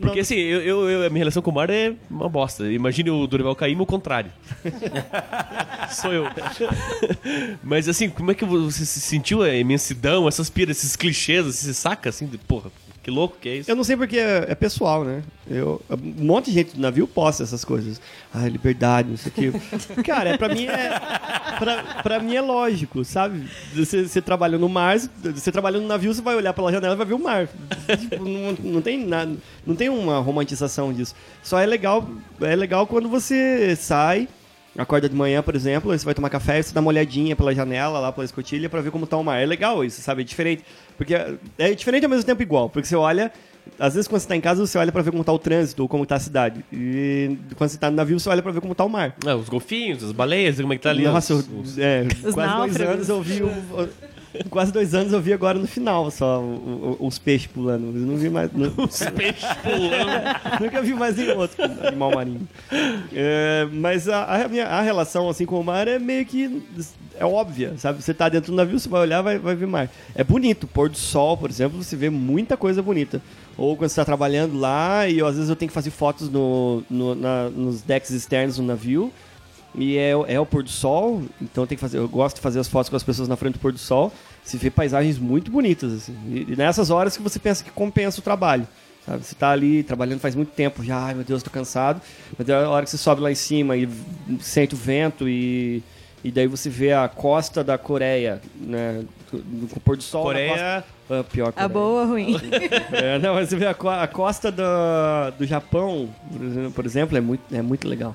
[0.00, 2.70] Porque assim, eu, eu- eu- a minha relação com o mar é uma bosta.
[2.70, 4.30] Imagine o Dorival Caymmi o contrário.
[5.90, 6.24] Sou eu.
[7.62, 11.66] Mas assim, como é que você se sentiu a imensidão, essas piras, esses clichês, assim,
[11.66, 12.70] você saca assim, de, porra,
[13.02, 13.70] que louco que é isso?
[13.70, 15.22] Eu não sei porque é, é pessoal, né?
[15.48, 18.00] Eu, um monte de gente do navio posta essas coisas.
[18.32, 19.52] Ah, liberdade, não sei o quê.
[20.04, 20.90] Cara, é, pra mim é.
[21.58, 23.48] Pra, pra mim é lógico, sabe?
[23.74, 26.96] Você, você trabalha no mar, você trabalha no navio, você vai olhar pela janela e
[26.98, 27.48] vai ver o mar.
[27.98, 29.34] Tipo, não, não tem nada.
[29.66, 31.14] Não tem uma romantização disso.
[31.42, 32.06] Só é legal,
[32.40, 34.28] é legal quando você sai.
[34.78, 37.34] Acorda de manhã, por exemplo, aí você vai tomar café e você dá uma olhadinha
[37.34, 39.40] pela janela, lá pela escotilha, pra ver como tá o mar.
[39.40, 40.22] É legal isso, sabe?
[40.22, 40.64] É diferente.
[40.96, 42.70] Porque é- é diferente ao mesmo tempo igual.
[42.70, 43.32] Porque você olha,
[43.78, 45.82] às vezes quando você tá em casa, você olha pra ver como tá o trânsito
[45.82, 46.64] ou como tá a cidade.
[46.72, 49.16] E quando você tá no navio, você olha pra ver como tá o mar.
[49.26, 51.02] Ah, os golfinhos, as baleias, como é que tá ali?
[51.04, 52.94] Nossa, os- os- é, Os quase dois náufragos.
[52.94, 53.88] anos eu vi o-
[54.50, 57.86] Quase dois anos eu vi agora no final só o- o- os peixes pulando.
[57.86, 58.50] Eu não vi mais.
[58.52, 60.60] Não, os peixes pulando.
[60.60, 62.48] nunca vi mais nenhum outro animal marinho.
[63.12, 66.62] É, mas a, a minha a relação assim com o mar é meio que
[67.18, 68.02] é óbvia, sabe?
[68.02, 69.90] Você tá dentro do navio, você vai olhar, vai, vai ver mar.
[70.14, 73.20] É bonito, pôr do sol, por exemplo, você vê muita coisa bonita.
[73.58, 76.82] Ou quando você tá trabalhando lá e às vezes eu tenho que fazer fotos no,
[76.88, 79.12] no- na- nos decks externos do navio.
[79.74, 81.98] E é, é o pôr do sol, então tem que fazer.
[81.98, 84.12] Eu gosto de fazer as fotos com as pessoas na frente do pôr do sol.
[84.42, 86.16] Você vê paisagens muito bonitas, assim.
[86.28, 88.66] E, e nessas horas que você pensa que compensa o trabalho.
[89.06, 89.24] Sabe?
[89.24, 92.00] Você tá ali trabalhando faz muito tempo já, ai meu Deus, tô cansado.
[92.36, 93.88] Mas é a hora que você sobe lá em cima e
[94.40, 95.82] sente o vento e,
[96.24, 99.04] e daí você vê a costa da Coreia, né?
[99.32, 100.22] No pôr do sol.
[100.22, 100.84] na Coreia- costa-
[101.20, 102.36] Ah, pior A boa ou ruim?
[102.92, 104.62] É, não, mas você vê a, co- a costa do,
[105.38, 108.14] do Japão, por exemplo- por exemplo, é muito, é muito legal.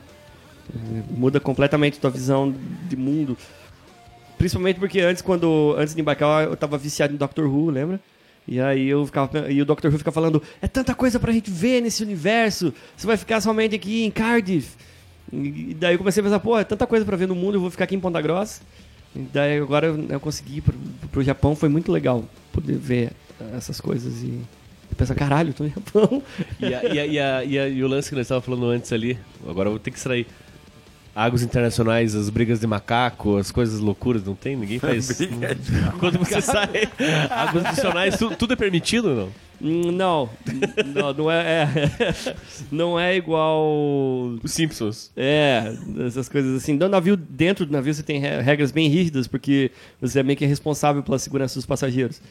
[1.11, 2.53] Muda completamente tua visão
[2.89, 3.38] de mundo.
[4.38, 7.99] Principalmente porque antes, quando antes de embarcar, eu tava viciado em Doctor Who, lembra?
[8.47, 11.49] E aí eu ficava, e o Doctor Who fica falando, é tanta coisa pra gente
[11.49, 14.76] ver nesse universo, você vai ficar somente aqui em Cardiff.
[15.34, 17.61] E daí eu comecei a pensar, pô, é tanta coisa pra ver no mundo, eu
[17.61, 18.61] vou ficar aqui em Ponta Grossa.
[19.16, 20.76] E daí agora eu, consegui ir pro,
[21.11, 23.11] pro Japão, foi muito legal poder ver
[23.55, 24.39] essas coisas e
[24.95, 26.22] pensar, caralho, tô no Japão.
[26.59, 28.93] E, a- e a- e a- e e o lance que nós estávamos falando antes
[28.93, 29.18] ali,
[29.49, 30.28] agora eu vou ter que extrair.
[31.16, 34.55] Águas internacionais, as brigas de macaco, as coisas loucuras, não tem?
[34.57, 35.18] Ninguém faz.
[35.97, 36.68] Quando você sai,
[37.30, 39.30] águas internacionais, tu- tudo é permitido ou não?
[39.61, 40.30] Hum, Não,
[40.93, 42.36] não, não é, é-
[42.70, 43.63] não é igual
[44.43, 45.09] Os Simpsons.
[45.16, 45.74] É,
[46.05, 46.74] essas coisas assim.
[46.74, 50.38] No navio, dentro do navio você tem re- regras bem rígidas, porque você é meio
[50.38, 52.22] que responsável pela segurança dos passageiros.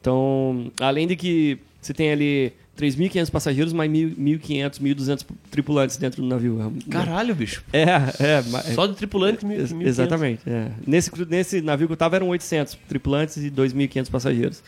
[0.00, 6.28] Então, além de que você tem ali 3.500 passageiros, mais 1.500, 1.200 tripulantes dentro do
[6.28, 6.72] navio.
[6.90, 7.62] Caralho, bicho.
[7.72, 7.84] É,
[8.20, 8.42] é.
[8.74, 10.42] Só de tripulante, mil, Ex- mil Exatamente.
[10.46, 10.70] é.
[10.86, 14.62] Nesse, nesse navio que eu tava eram 800 tripulantes e 2.500 passageiros.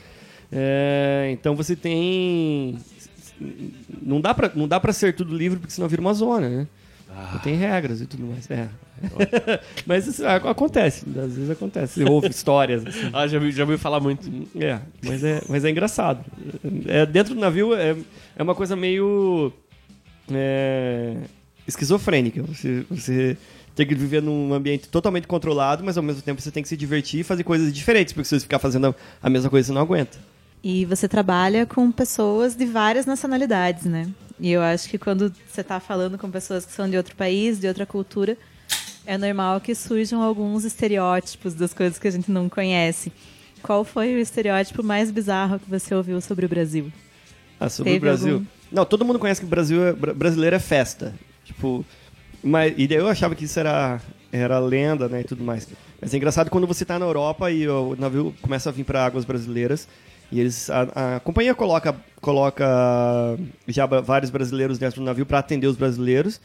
[0.53, 2.77] É, então você tem.
[4.01, 6.67] Não dá, pra, não dá pra ser tudo livre, porque senão vira uma zona, né?
[7.19, 7.41] Ah.
[7.43, 8.51] Tem regras e tudo mais.
[8.51, 8.69] É.
[9.87, 11.95] mas isso ac- acontece, às vezes acontece.
[12.05, 12.85] Você ouve histórias.
[12.87, 13.09] assim.
[13.13, 14.29] Ah, já, vi- já ouvi falar muito.
[14.61, 16.23] É, mas é, mas é engraçado.
[16.87, 17.97] É, dentro do navio é,
[18.37, 19.51] é uma coisa meio
[20.31, 21.17] é,
[21.67, 22.43] esquizofrênica.
[22.43, 23.37] Você, você
[23.75, 26.77] tem que viver num ambiente totalmente controlado, mas ao mesmo tempo você tem que se
[26.77, 29.83] divertir e fazer coisas diferentes, porque se você ficar fazendo a mesma coisa, você não
[29.83, 30.19] aguenta.
[30.63, 34.09] E você trabalha com pessoas de várias nacionalidades, né?
[34.39, 37.59] E eu acho que quando você está falando com pessoas que são de outro país,
[37.59, 38.37] de outra cultura,
[39.07, 43.11] é normal que surjam alguns estereótipos das coisas que a gente não conhece.
[43.63, 46.93] Qual foi o estereótipo mais bizarro que você ouviu sobre o Brasil?
[47.59, 48.33] Ah, sobre Teve o Brasil.
[48.35, 48.47] algum?
[48.71, 51.15] Não, todo mundo conhece que o Brasil é, bra- brasileiro é festa.
[51.45, 51.85] Tipo,
[52.43, 55.67] mas, e daí eu achava que isso era, era lenda, né, e tudo mais.
[56.01, 59.05] Mas é engraçado quando você tá na Europa e o navio começa a vir para
[59.07, 59.89] águas brasileiras
[60.31, 62.67] e eles a, a companhia coloca coloca
[63.69, 66.41] já vários brasileiros dentro do navio para atender os brasileiros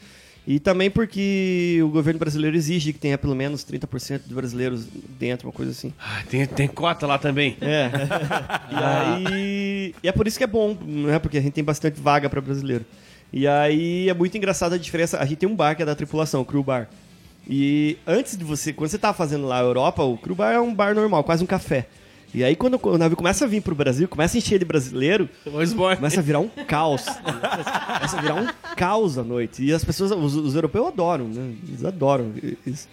[0.46, 4.88] E também porque o governo brasileiro exige que tenha pelo menos 30% de brasileiros
[5.20, 5.94] dentro, uma coisa assim.
[6.00, 7.58] Ah, tem, tem cota lá também.
[7.62, 7.92] É.
[8.72, 9.96] e aí.
[10.04, 11.20] E é por isso que é bom, né?
[11.20, 12.86] Porque a gente tem bastante vaga para brasileiro.
[13.32, 15.20] E aí é muito engraçada a diferença.
[15.20, 16.90] A gente tem um bar que é da tripulação, o Crew Bar.
[17.48, 20.60] E antes de você, quando você tá fazendo lá a Europa, o Crew Bar é
[20.60, 21.88] um bar normal, quase um café.
[22.34, 25.30] E aí quando o navio começa a vir pro Brasil, começa a encher de brasileiro,
[25.98, 27.04] começa a virar um caos.
[27.06, 29.64] começa a virar um caos à noite.
[29.64, 31.54] E as pessoas, os, os europeus adoram, né?
[31.68, 32.32] Eles adoram
[32.66, 32.88] isso.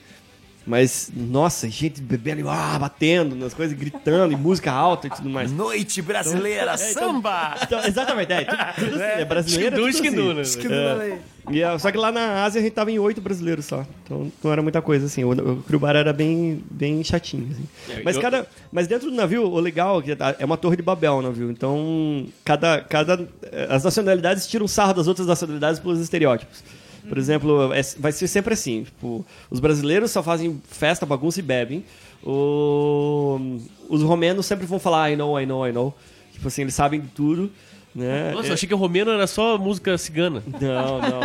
[0.68, 5.30] Mas, nossa, gente bebendo, e, ah, batendo nas coisas, gritando, e música alta e tudo
[5.30, 5.50] mais.
[5.50, 7.54] Noite brasileira, É, então- samba!
[7.62, 8.44] Então, exatamente, é.
[8.44, 9.88] Tudo, tudo assim, é brasileiro.
[9.88, 10.92] Esquindu, tudo esquindu, né?
[10.92, 11.12] assim.
[11.12, 11.18] É.
[11.50, 13.82] E, é, só que lá na Ásia a gente tava em oito brasileiros só.
[14.04, 15.24] Então não era muita coisa, assim.
[15.24, 18.02] O, o era bem, bem chatinho, assim.
[18.04, 21.14] Mas, cada, mas dentro do navio, o legal é que é uma torre de Babel
[21.14, 21.50] o navio.
[21.50, 26.62] Então, cada, cada, eh, as nacionalidades tiram sarro das outras nacionalidades pelos estereótipos.
[27.08, 28.84] Por exemplo, é- vai ser sempre assim.
[28.84, 31.84] Tipo, os brasileiros só fazem festa, bagunça e bebem.
[32.22, 35.94] O- os romenos sempre vão falar I know, I know, I know.
[36.32, 37.50] Tipo assim, eles sabem de tudo.
[37.94, 38.30] Né?
[38.32, 40.40] Nossa, eu achei que o romeno era só música cigana.
[40.60, 41.20] Não, não,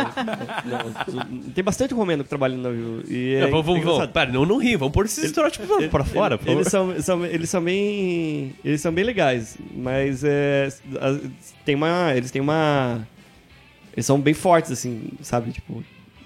[1.36, 1.50] não.
[1.52, 3.04] Tem bastante romeno que trabalha no navio.
[3.08, 3.98] E é Não, vamos, vamos, engraçado.
[4.00, 4.12] vamos.
[4.12, 6.52] Pera, não, não ri, vamos pôr esses estereótipos pra- pra fora, favor.
[6.52, 8.54] Eles são, são- eles são bem.
[8.64, 9.56] Eles são bem legais.
[9.76, 10.68] Mas é,
[11.64, 12.12] tem uma.
[12.16, 13.06] Eles têm uma.
[13.94, 15.52] Eles são bem fortes, assim, sabe?
[15.52, 15.82] Tipo.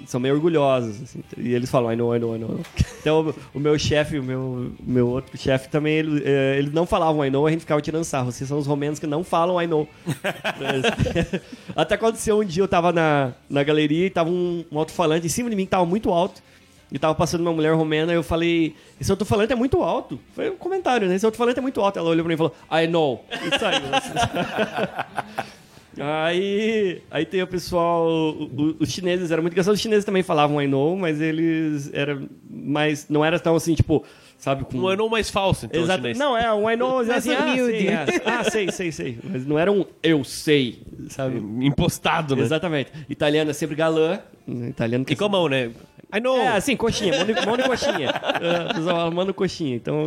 [0.07, 2.61] São bem orgulhosos, assim, e eles falam, I know, I know, I know.
[3.01, 7.23] Então, o, meu chefe, o meu, meu outro chefe também, ele, é, eles não falavam
[7.25, 8.33] I know, a gente ficava tirando sarro.
[8.33, 9.87] Vocês são os romenos que não falam I know.
[10.07, 11.41] Mas-
[11.77, 15.31] Até aconteceu um dia, eu tava na, na galeria e tava um, um alto-falante em
[15.31, 16.43] cima de mim, que tava muito alto.
[16.91, 20.19] E tava passando uma mulher romena, e eu falei, esse alto-falante é muito alto.
[20.35, 21.17] Foi um comentário, né?
[21.17, 21.99] Esse alto-falante é muito alto.
[21.99, 23.23] Ela olhou pra mim e falou, I know.
[23.31, 23.83] E saiu.
[26.01, 30.23] Aí, aí tem o pessoal, o- o- os chineses, era muito engraçado, os chineses também
[30.23, 34.05] falavam I know, mas eles eram mais, não era tão assim, tipo,
[34.37, 34.79] sabe, com...
[34.79, 36.01] Um ano mais falso, então, Exato.
[36.01, 36.19] chinês.
[36.19, 37.79] Não, é um I know, Mais assim, ah, humilde.
[37.79, 38.07] sei, é.
[38.27, 39.19] ah, sei, sei, sei.
[39.25, 41.39] Mas não era um eu sei, sabe?
[41.65, 42.43] Impostado, né?
[42.43, 42.91] Exatamente.
[43.09, 44.19] Italiano é sempre galã.
[44.47, 45.71] Italiano que E com a mão, né?
[46.15, 46.39] I know.
[46.39, 48.09] é, assim, coxinha, mão de, mão de coxinha.
[48.41, 49.77] É, o pessoal fala, mano coxinha.
[49.77, 50.07] Então,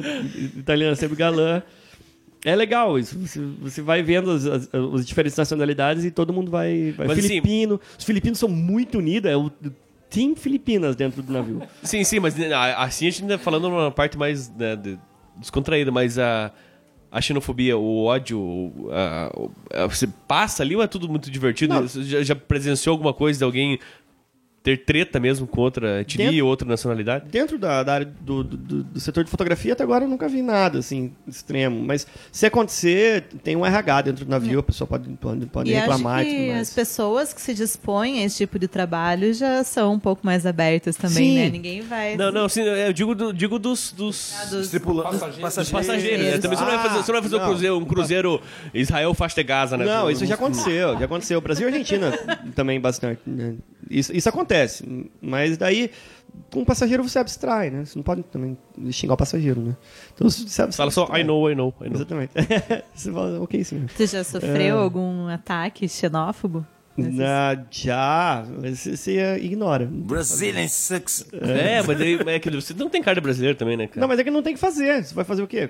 [0.58, 1.62] italiano é sempre galã.
[2.44, 3.18] É legal isso.
[3.20, 6.92] Você, você vai vendo as, as- as diferentes nacionalidades e todo mundo vai.
[6.98, 7.80] vai Mas, assim- filipino.
[7.98, 9.30] Os filipinos são muito unidos.
[9.30, 9.52] É o
[10.10, 11.62] Team Filipinas dentro do navio.
[11.84, 15.00] Sim, sim, mas né, assim a gente ainda falando numa parte mais né, de-
[15.38, 16.52] descontraída, mas a,
[17.12, 19.32] a xenofobia, o ódio, a-
[19.84, 21.80] a- você passa ali ou é tudo muito divertido?
[21.82, 23.80] Você já, já presenciou alguma coisa de alguém
[24.64, 27.26] ter treta mesmo com outra etnia Dentro- outra nacionalidade?
[27.30, 30.44] Dentro da, da área do, do- do- setor de fotografia, até agora eu nunca vi
[30.44, 31.84] nada assim extremo.
[31.84, 35.74] Mas se acontecer, tem um RH dentro do navio, a pessoa pode, pode, pode E
[35.76, 36.68] acho reclamar e tudo que mais.
[36.70, 40.46] as pessoas que se dispõem a esse tipo de trabalho já são um pouco mais
[40.46, 41.36] abertas também, Sim.
[41.40, 41.50] né?
[41.50, 42.16] Ninguém vai.
[42.16, 46.24] Não, não, sim, eu digo, do- digo dos, dos, Ah, dos- Tripulantes, dos passageiros.
[46.26, 46.38] né?
[46.38, 47.48] Também você não vai fazer, você não vai fazer um não.
[47.48, 48.42] cruzeiro, um cruzeiro
[48.76, 49.86] Israel faixa de Gaza, né?
[49.86, 51.42] Não, isso já aconteceu, já aconteceu.
[51.42, 52.12] Brasil e Argentina
[52.56, 53.22] também bastante.
[53.26, 53.56] né?
[54.00, 54.84] Isso, isso acontece.
[55.22, 55.92] Mas daí,
[56.52, 57.86] com o passageiro você abstrai, né?
[57.86, 58.58] Você não pode também
[58.92, 59.76] xingar o passageiro, né?
[60.14, 60.90] Então você abstrai.
[60.90, 61.96] Fala só, I know, I know, I know.
[61.96, 62.32] Exatamente.
[62.96, 63.86] você fala, ok, sim.
[63.88, 64.82] Você já sofreu É.
[64.82, 66.66] algum ataque xenófobo?
[67.10, 69.88] Na, já, você, você ignora.
[69.92, 71.26] Brazilian sucks.
[71.34, 74.02] É, mas aí, é que você não tem cara de brasileiro também, né, cara?
[74.02, 75.04] Não, mas é que não tem o que fazer.
[75.04, 75.70] Você vai fazer o quê?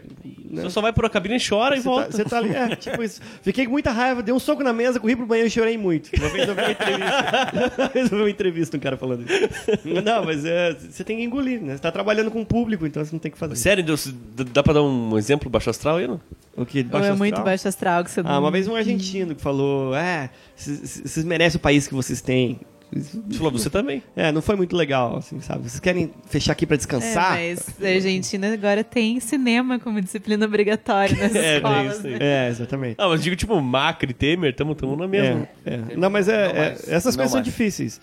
[0.50, 0.64] Né?
[0.64, 2.12] Você só vai por a cabine e chora e Você tá, volta.
[2.12, 3.22] você tá ali, é, tipo isso.
[3.42, 6.10] Fiquei com muita raiva, dei um soco na mesa, corri pro banheiro e chorei muito.
[6.18, 7.72] Uma vez eu vi uma entrevista.
[7.78, 10.02] Uma vez eu vi uma entrevista, um cara falando isso.
[10.04, 11.76] Não, mas é, você tem que engolir, né?
[11.76, 13.56] Você tá trabalhando com o público, então você não tem que fazer.
[13.56, 14.14] Sério, Deus,
[14.54, 16.20] dá pra dar um exemplo baixo astral aí, não?
[16.56, 16.86] O que?
[16.92, 20.30] Ou é muito baixo astral que você Ah, uma vez um argentino que falou: É,
[20.66, 22.60] vocês merecem o país que vocês têm.
[22.94, 24.04] Você falou, você também.
[24.18, 25.62] É, não foi muito legal, assim, sabe?
[25.70, 27.32] Vocês querem fechar aqui pra É, descansar?
[27.38, 32.04] mas a Argentina agora tem cinema como disciplina obrigatória nas É, escolas.
[32.04, 32.12] aí.
[32.12, 32.18] né?
[32.20, 32.96] É, exatamente.
[32.98, 35.48] Ah, mas digo, tipo, Macri, Temer, tamo, tamo na mesma.
[35.66, 35.96] É, é.
[35.96, 38.02] Não, mas é, é- essas Não coisas são difíceis.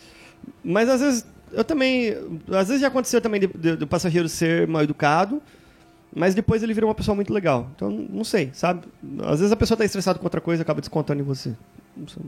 [0.64, 2.16] Mas às vezes eu também.
[2.50, 5.42] Às vezes já aconteceu também do passageiro ser mal educado,
[6.16, 7.70] mas depois ele vira uma pessoa muito legal.
[7.76, 8.86] Então, não sei, sabe?
[9.24, 11.52] Às vezes a pessoa tá estressada com outra coisa e acaba descontando em você.
[11.94, 12.22] Não sei.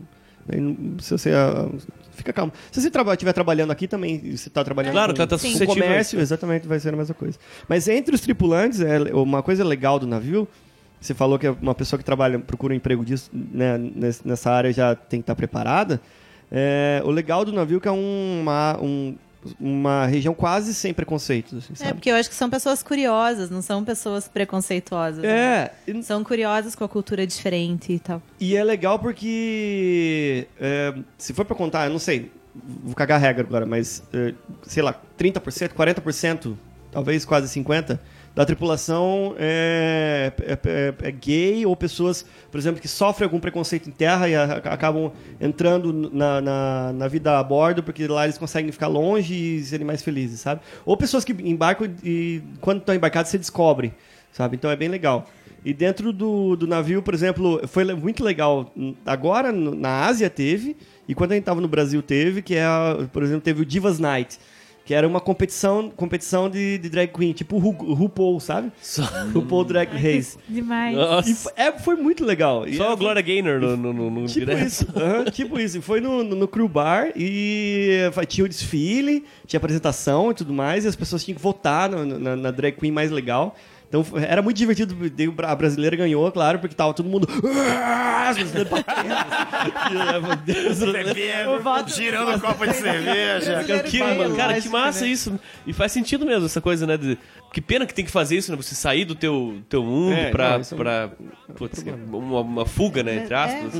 [1.00, 1.30] Se você.
[1.32, 1.68] ah,
[2.12, 2.52] Fica calmo.
[2.70, 6.20] Se você estiver trabalhando aqui também, você está trabalhando Claro, com, tá, tá com comércio,
[6.20, 7.38] exatamente, vai ser a mesma coisa.
[7.66, 10.46] Mas entre os tripulantes, é uma coisa legal do navio.
[11.00, 14.50] Você falou que é uma pessoa que trabalha, procura um emprego disso, né, ness- nessa
[14.50, 15.98] área já tem que estar preparada.
[16.52, 19.14] É, o legal do navio é que é uma, um-
[19.58, 23.62] uma região quase sem preconceitos, assim, É, porque eu acho que são pessoas curiosas, não
[23.62, 25.22] são pessoas preconceituosas.
[25.22, 25.28] né?
[25.28, 28.22] É, e- São curiosas com a cultura diferente e tal.
[28.38, 33.20] E é legal porque, é, se for pra contar, eu não sei, vou cagar a
[33.20, 36.56] regra agora, mas eh, sei lá, 30%, 40%,
[36.90, 37.98] talvez quase 50%
[38.40, 43.86] da tripulação é, é- é- é gay ou pessoas, por exemplo, que sofrem algum preconceito
[43.86, 48.38] em terra e a- acabam entrando na, na, na vida a bordo porque lá eles
[48.38, 50.62] conseguem ficar longe e serem mais felizes, sabe?
[50.86, 53.92] Ou pessoas que embarcam e quando estão embarcados você descobre,
[54.32, 54.56] sabe?
[54.56, 55.26] Então é bem legal.
[55.62, 58.72] E dentro do, do navio, por exemplo, foi muito legal.
[59.04, 60.74] Agora na Ásia teve,
[61.06, 62.64] e quando a gente estava no Brasil teve, que é,
[63.12, 64.38] por exemplo, teve o Divas Night,
[64.90, 68.72] que era uma competição, competição de, de drag queen, tipo o Ru- RuPaul, sabe?
[69.32, 70.36] RuPaul Drag Race.
[70.48, 70.96] Demais.
[70.96, 71.32] E Nossa.
[71.36, 72.66] foi, é, foi muito legal.
[72.66, 74.66] E Só era- a Gloria Gaynor no, no, no, no Tipo direto.
[74.66, 74.86] isso,
[75.30, 75.78] tipo isso.
[75.78, 80.52] E Foi no, no, no Crew Bar e tinha o desfile, tinha apresentação e tudo
[80.52, 83.54] mais, e as pessoas tinham que votar no- no- na, na drag queen mais legal.
[83.90, 84.94] Então era muito divertido.
[84.96, 87.26] o A brasileira ganhou, claro, porque tava todo mundo.
[87.28, 89.12] As brasileiras batendo,
[90.70, 90.90] assim.
[91.80, 93.64] O Tirando a copa de cerveja.
[93.82, 93.98] Que,
[94.36, 95.10] cara, que massa né?
[95.10, 95.40] isso.
[95.66, 96.96] E faz sentido mesmo essa coisa, né?
[96.96, 97.18] de-
[97.52, 98.56] que pena que tem que fazer isso, né?
[98.56, 100.50] Você sair do teu, teu mundo É, pra.
[100.52, 101.10] não, isso é um- pra
[101.56, 103.16] putz, uma, uma fuga, né?
[103.16, 103.72] Entre aspas.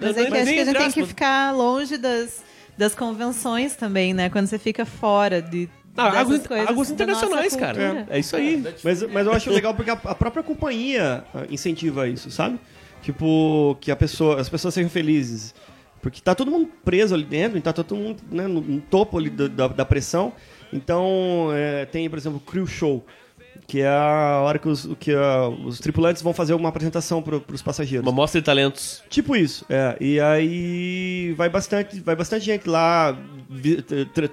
[0.00, 2.42] Mas é que Mas acho que a gente tem que ficar longe das,
[2.78, 4.30] das convenções também, né?
[4.30, 5.68] Quando você fica fora de.
[6.04, 7.88] Dessas águas, coisas águas internacionais, cara.
[7.88, 8.06] cultura.
[8.10, 8.64] É isso aí.
[8.84, 12.58] Mas, mas eu acho legal porque a, a própria companhia ah, incentiva isso, sabe?
[13.02, 15.54] Tipo, que a pessoa, as pessoas sejam felizes.
[16.00, 19.30] Porque tá todo mundo preso ali dentro, tá todo mundo né, no, no topo ali
[19.30, 20.32] da, da, da pressão.
[20.72, 23.04] Então, é, tem, por exemplo, o Crew Show,
[23.68, 27.36] que é a hora que os, que ah, os tripulantes vão fazer uma apresentação para
[27.52, 28.02] os passageiros.
[28.06, 29.02] Uma mostra de talentos.
[29.10, 29.94] Tipo isso, é.
[30.00, 33.14] E aí vai bastante, vai bastante gente lá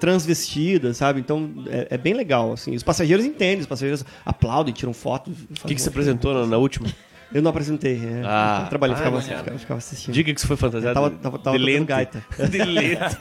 [0.00, 1.20] transvestida, sabe?
[1.20, 2.74] Então é, é bem legal, assim.
[2.74, 5.30] Os passageiros entendem, os passageiros aplaudem, tiram foto.
[5.30, 6.88] O que, que você apresentou na, na última?
[7.30, 8.22] Eu não apresentei, é.
[8.24, 8.60] Ah.
[8.64, 10.14] eu trabalhei, Ah, ficava, não, ficava, ficava, assistindo.
[10.14, 10.94] Diga que você foi fantasiado.
[10.94, 11.84] Tava- tava- tava de lente.
[11.84, 12.24] gaita.
[12.48, 13.16] de lente.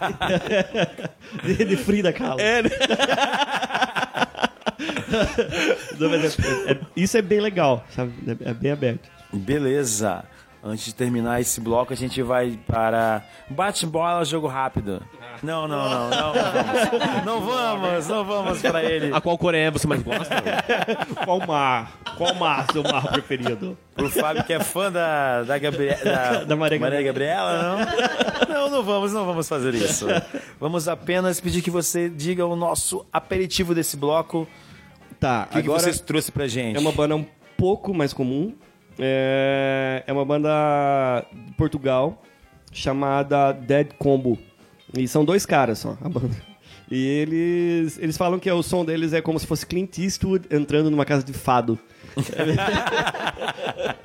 [1.43, 2.39] de, de Frida Kahlo.
[2.39, 2.69] É, né?
[5.99, 8.11] Não, mas é- é- isso é bem legal, sabe?
[8.27, 9.09] É, é bem aberto.
[9.31, 10.23] Beleza.
[10.67, 14.99] Antes de terminar esse bloco, a gente vai para bate-bola, jogo rápido.
[15.43, 16.33] Não, não, não, não.
[16.33, 17.23] vamos.
[17.25, 19.13] Não vamos, não vamos para ele.
[19.13, 20.33] A qual Coreia você mais gosta?
[21.23, 21.91] Qual mar?
[22.17, 23.77] Qual mar, seu mar preferido?
[23.93, 25.93] Pro Fábio que é fã da, da, Gabrie...
[26.03, 27.61] da, Da Maria Gabriela,
[28.47, 28.55] não?
[28.55, 30.07] Não, não vamos, não vamos fazer isso.
[30.59, 34.47] Vamos apenas pedir que você diga o nosso aperitivo desse bloco.
[35.19, 36.75] Tá, O que, que agora vocês trouxe pra gente?
[36.75, 37.25] é uma banda um
[37.57, 38.53] pouco mais comum.
[38.99, 42.21] É, é uma banda de Portugal
[42.71, 44.37] chamada Dead Combo.
[44.97, 46.35] E são dois caras só, a banda.
[46.89, 50.91] E eles, eles falam que o som deles é como se fosse Clint Eastwood entrando
[50.91, 51.79] numa casa de fado.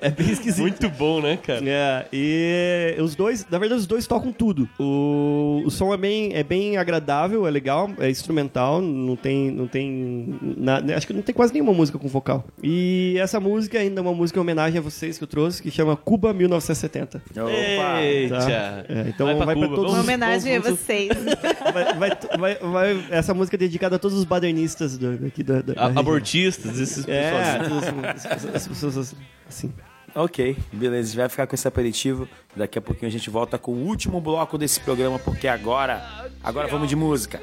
[0.01, 0.61] É bem esquisito.
[0.63, 1.61] Muito bom, né, cara?
[1.65, 4.69] É, e os dois, na verdade, os dois tocam tudo.
[4.79, 9.67] O, o som é bem, é bem agradável, é legal, é instrumental, não tem, não
[9.67, 12.45] tem, na- acho que não tem quase nenhuma música com vocal.
[12.63, 15.71] E essa música ainda é uma música em homenagem a vocês que eu trouxe, que
[15.71, 17.23] chama Cuba 1970.
[17.31, 18.03] Opa!
[18.03, 18.39] Eita!
[18.39, 18.51] Tá?
[18.89, 21.09] É, então Vai pra vai, pra todos Uma os- homenagem a vocês.
[21.73, 25.61] vai, vai, vai, vai- essa música é dedicada a todos os badernistas do, daqui da,
[25.63, 26.01] da, da A- região.
[26.01, 27.85] abortistas, esses É, pessoas.
[28.05, 29.15] As- as- as pessoas
[29.49, 29.73] assim.
[30.15, 31.01] Ok, beleza.
[31.01, 32.29] A gente vai ficar com esse aperitivo.
[32.57, 36.29] Daqui a pouquinho a gente volta com o último bloco desse programa, porque agora.
[36.43, 37.41] Agora vamos de música.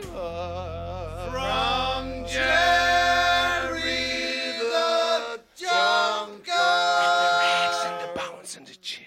[8.49, 9.06] Thank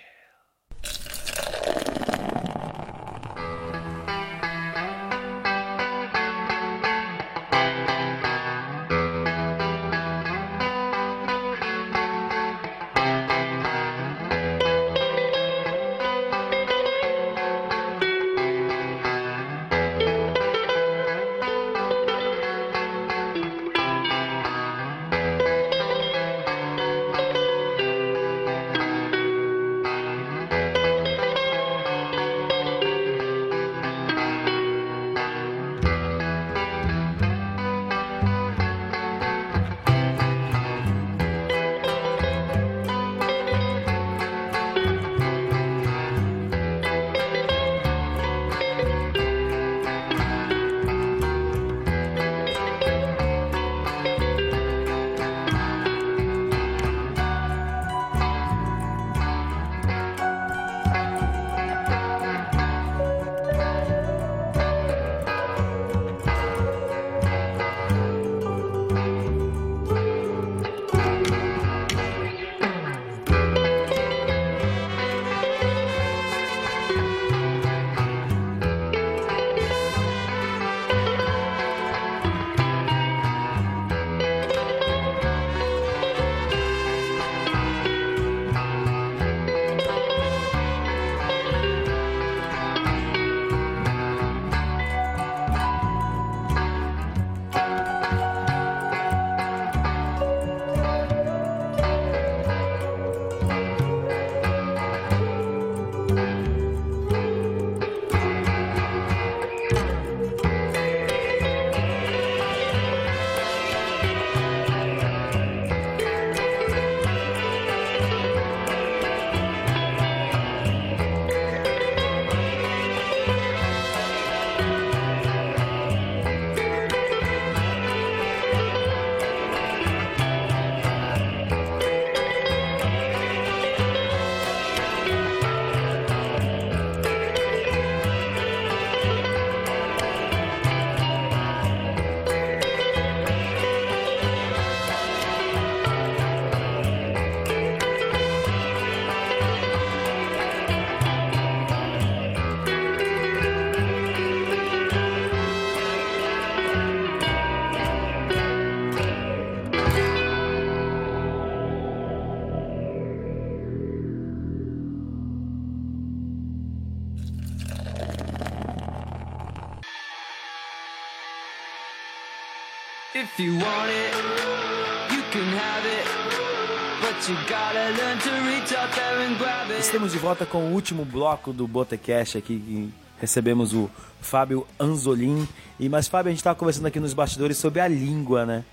[179.78, 182.58] Estamos de volta com o último bloco do Botecast aqui.
[182.58, 182.90] que
[183.20, 183.90] Recebemos o
[184.22, 185.46] Fábio Anzolin.
[185.78, 188.64] E, mas, Fábio, a gente estava conversando aqui nos bastidores sobre a língua, né?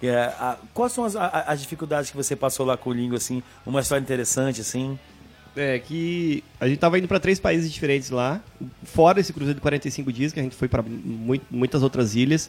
[0.00, 3.16] É, a- quais são as, a- as dificuldades que você passou lá com o língua,
[3.16, 3.42] assim?
[3.66, 4.96] Uma história interessante, assim?
[5.56, 8.40] É que a gente tava indo para três países diferentes lá,
[8.84, 10.84] fora esse cruzeiro de 45 dias, que a gente foi para
[11.50, 12.48] muitas outras ilhas.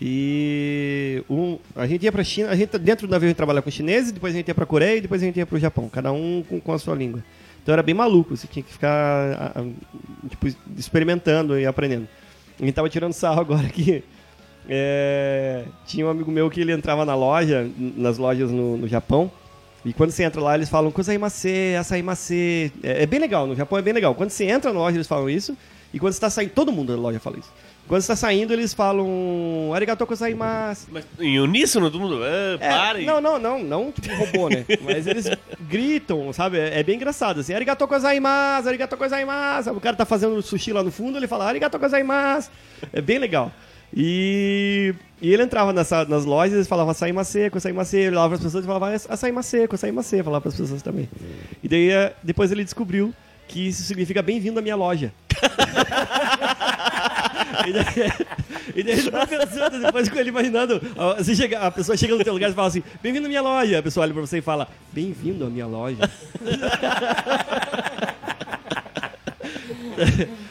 [0.00, 3.62] E um, a gente ia para China, a gente dentro do navio a gente trabalhava
[3.62, 5.58] com chineses, depois a gente ia para Coreia e depois a gente ia para o
[5.58, 7.22] Japão, cada um com, com a sua língua.
[7.62, 8.90] Então era bem maluco, você tinha que ficar
[9.54, 10.48] a- a- tipo,
[10.78, 12.08] experimentando e aprendendo.
[12.58, 14.02] A gente tava tirando sarro agora aqui.
[14.68, 19.30] É, tinha um amigo meu que ele entrava na loja, nas lojas no, no Japão,
[19.84, 21.48] e quando você entra lá, eles falam Kozaimasu,
[21.78, 22.34] Asaimasu.
[22.34, 24.14] É, é bem legal, no Japão é bem legal.
[24.14, 25.56] Quando você entra na loja, eles falam isso,
[25.92, 27.50] e quando você está saindo, todo mundo da loja fala isso.
[27.90, 30.86] Quando você está saindo, eles falam Arigato Kozaimasu.
[30.92, 32.20] Mas em uníssono, todo mundo.
[32.22, 33.00] Ah, É, para!
[33.00, 34.64] não, não, não, não tipo robô, né?
[34.80, 35.28] Mas eles
[35.62, 36.56] gritam, sabe?
[36.56, 39.72] É, é bem engraçado, assim, arigato gozaimasu, arigato gozaimasu.
[39.72, 42.48] O cara tá fazendo sushi lá no fundo, ele fala arigato gozaimasu.
[42.92, 43.50] É bem legal.
[43.92, 48.28] E, e ele entrava nessa, nas lojas, eles falavam açaí seco, açaí seco, ele olhava
[48.28, 51.08] pras pessoas e falava açaí seco, açaí seco, falava pras pessoas também.
[51.60, 53.12] E daí, eh, depois ele descobriu
[53.48, 55.12] que isso significa bem-vindo à minha loja.
[57.66, 57.84] E daí,
[58.76, 60.80] e daí ele tava pensando, depois com ele imaginando.
[61.18, 63.78] Você chega, a pessoa chega no teu lugar e fala assim: Bem-vindo à minha loja.
[63.78, 65.98] A pessoa olha pra você e fala: Bem-vindo à minha loja.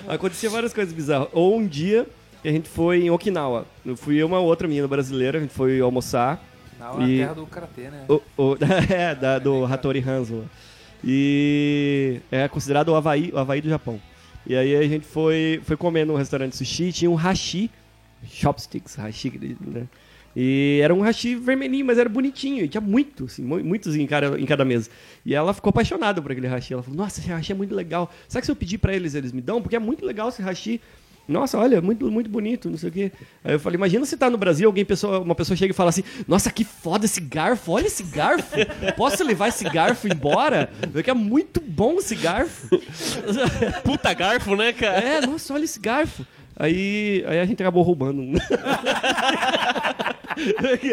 [0.08, 1.28] Acontecia várias coisas bizarras.
[1.34, 2.06] Ou um dia
[2.42, 3.66] que a gente foi em Okinawa.
[3.86, 6.44] Eu fui eu e uma outra menina brasileira, a gente foi almoçar.
[6.80, 8.06] Na hora E- terra do karatê, né?
[8.08, 8.58] O, o-
[8.90, 10.44] é, da, do Hattori Hanzo.
[11.04, 14.00] E é considerado o Havaí, o Havaí do Japão.
[14.46, 17.70] E aí a gente foi, foi comer num restaurante sushi tinha um hashi,
[18.28, 19.88] chopsticks, hashi, né?
[20.36, 22.64] E era um hashi vermelhinho, mas era bonitinho.
[22.64, 24.90] E tinha muito, assim, mu- muitos em cada, em cada mesa.
[25.26, 26.74] E ela ficou apaixonada por aquele hashi.
[26.74, 28.12] Ela falou, nossa, esse hashi é muito legal.
[28.28, 29.62] Será que se eu pedir pra eles, eles me dão?
[29.62, 30.80] Porque é muito legal esse hashi.
[31.30, 33.12] Nossa, olha, muito, muito bonito, não sei o quê.
[33.44, 35.90] Aí eu falei, imagina se tá no Brasil, alguém, pessoa, uma pessoa chega e fala
[35.90, 38.56] assim, nossa, que foda esse garfo, olha esse garfo.
[38.98, 40.72] Posso levar esse garfo embora?
[40.92, 42.68] Porque é muito bom esse garfo.
[43.84, 45.00] Puta garfo, né, cara?
[45.00, 46.26] É, nossa, olha esse garfo.
[46.60, 48.22] Aí, aí a gente acabou roubando.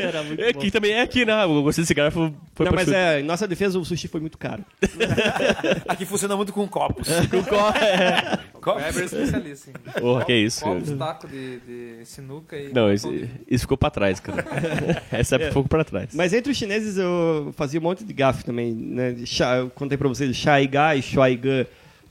[0.00, 0.58] Era muito É bom.
[0.60, 1.44] que também é aqui, né?
[1.44, 2.32] Eu gostei desse garfo.
[2.54, 2.96] Foi Não, pra mas chute.
[2.96, 4.64] é, em nossa defesa o sushi foi muito caro.
[5.86, 7.08] Aqui funciona muito com copos.
[7.08, 9.70] O Weber é especialista.
[9.70, 10.64] Em Porra, que isso.
[10.64, 12.72] Copos, taco de, de sinuca e...
[12.72, 13.12] Não, isso,
[13.48, 14.44] isso ficou pra trás, cara.
[15.12, 16.08] Essa é um pouco pra trás.
[16.14, 19.14] Mas entre os chineses eu fazia um monte de gafe também, né?
[19.60, 21.68] Eu contei pra vocês, Shaiga e Shuaiga.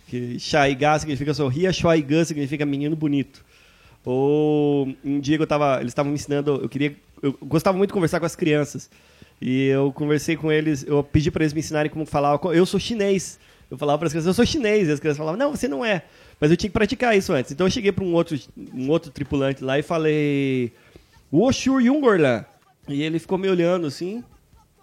[0.07, 3.44] Que Shaiga significa sorria, Shuaiga significa menino bonito.
[4.03, 7.94] Ou um dia eu tava, eles estavam me ensinando, eu queria, eu gostava muito de
[7.94, 8.90] conversar com as crianças.
[9.41, 12.80] E eu conversei com eles, eu pedi pra eles me ensinarem como falar, eu sou
[12.80, 13.40] chinês.
[13.69, 14.88] Eu falava para as crianças, eu sou chinês.
[14.88, 16.03] E as crianças falavam, não, você não é.
[16.40, 17.52] Mas eu tinha que praticar isso antes.
[17.52, 18.40] Então eu cheguei para um outro,
[18.73, 20.72] um outro tripulante lá e falei,
[21.34, 22.45] Woshur Yungorla.
[22.88, 24.23] E ele ficou me olhando assim.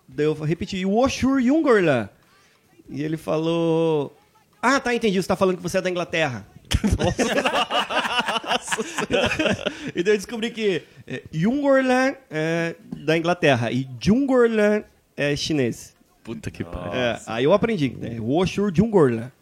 [0.08, 2.10] Daí eu repeti, Woshur Yungorla.
[2.90, 4.14] E ele falou,
[4.62, 6.47] ah, tá, entendi, você tá falando que você é da Inglaterra.
[9.94, 14.84] e daí eu descobri que é, Jungorland é da Inglaterra e Jungorland
[15.16, 15.94] é chinês.
[16.24, 16.93] Puta que pariu.
[16.93, 18.16] É, aí eu aprendi, né?
[18.20, 19.32] Woshur Jungorland.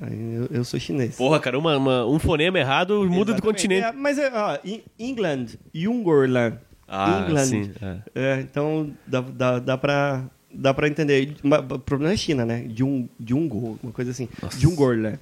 [0.00, 1.16] Aí eu, eu sou chinês.
[1.16, 3.42] Porra, cara, uma- uma- um fonema errado muda do Exatamente.
[3.42, 3.86] continente.
[3.86, 4.58] É, mas, é, ó,
[4.98, 6.58] England, Jungorland.
[6.88, 7.44] Ah, England.
[7.44, 7.96] sim, é.
[8.14, 10.24] É, então dá, dá, dá pra...
[10.54, 11.36] Dá pra entender.
[11.42, 12.66] O problema é China, né?
[12.74, 14.28] Jung, Jungo, uma coisa assim.
[14.58, 15.18] Jungorland.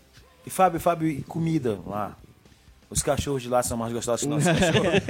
[0.47, 2.17] E Fábio, Fábio, e comida lá?
[2.91, 5.01] Os cachorros de lá são mais gostosos que nossos cachorros.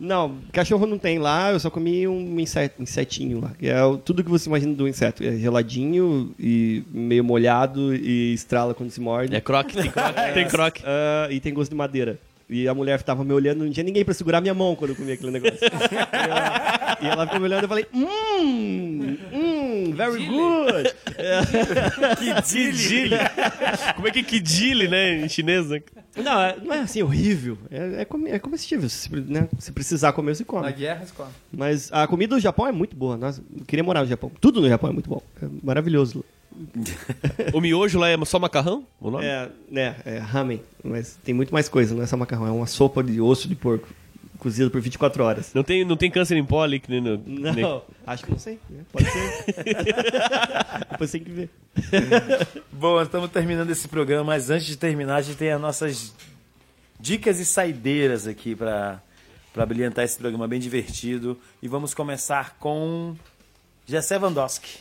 [0.00, 3.52] Não, cachorro não tem lá, eu só comi um inseto, insetinho lá.
[3.56, 5.22] Que é tudo que você imagina do inseto.
[5.22, 9.36] É geladinho e meio molhado e estrala quando se morde.
[9.36, 10.20] É croque, tem croque.
[10.34, 10.82] tem croque.
[10.84, 12.18] Ah, e tem gosto de madeira.
[12.50, 14.96] E a mulher tava me olhando, não tinha ninguém pra segurar minha mão quando eu
[14.96, 15.58] comia aquele negócio.
[17.04, 20.94] e, ela, ficou me olhando e eu falei, hum, hum, very good.
[22.48, 23.16] Kidile.
[23.94, 25.24] Como é que é kidile, né?
[25.24, 25.82] Em chinês, né?
[26.16, 27.58] Não, é- não é assim horrível.
[27.70, 28.88] É, é, comi- é comestível.
[28.88, 29.48] Se, né?
[29.58, 30.62] se precisar comer, você come.
[30.62, 31.30] Na guerra, escola.
[31.52, 33.16] Mas a comida do Japão é muito boa.
[33.16, 34.30] Nossa, eu queria morar no Japão.
[34.40, 35.22] Tudo no Japão é muito bom.
[35.42, 36.24] É maravilhoso.
[37.52, 38.86] O miojo lá é só macarrão?
[39.00, 39.24] O nome?
[39.26, 40.62] É, né, é ramen.
[40.84, 42.46] Mas tem muito mais coisa, não é só macarrão.
[42.46, 43.88] É uma sopa de osso de porco
[44.38, 45.52] cozido por 24 horas.
[45.54, 47.16] Não tem, não tem câncer em pó ali que nem no.
[47.26, 48.58] nem- Não, acho que não sei.
[48.68, 48.84] né?
[48.92, 49.54] Pode ser.
[50.90, 51.50] Depois tem que ver.
[52.72, 56.14] Bom, estamos terminando esse programa, mas antes de terminar, a gente tem as nossas
[56.98, 59.00] dicas e saideiras aqui para
[59.52, 61.38] para brilhantar esse programa bem divertido.
[61.62, 63.14] E vamos começar com
[63.86, 64.80] Jessé Vandowski.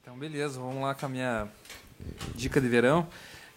[0.00, 1.46] Então, beleza, vamos lá com a minha
[2.34, 3.06] dica de verão.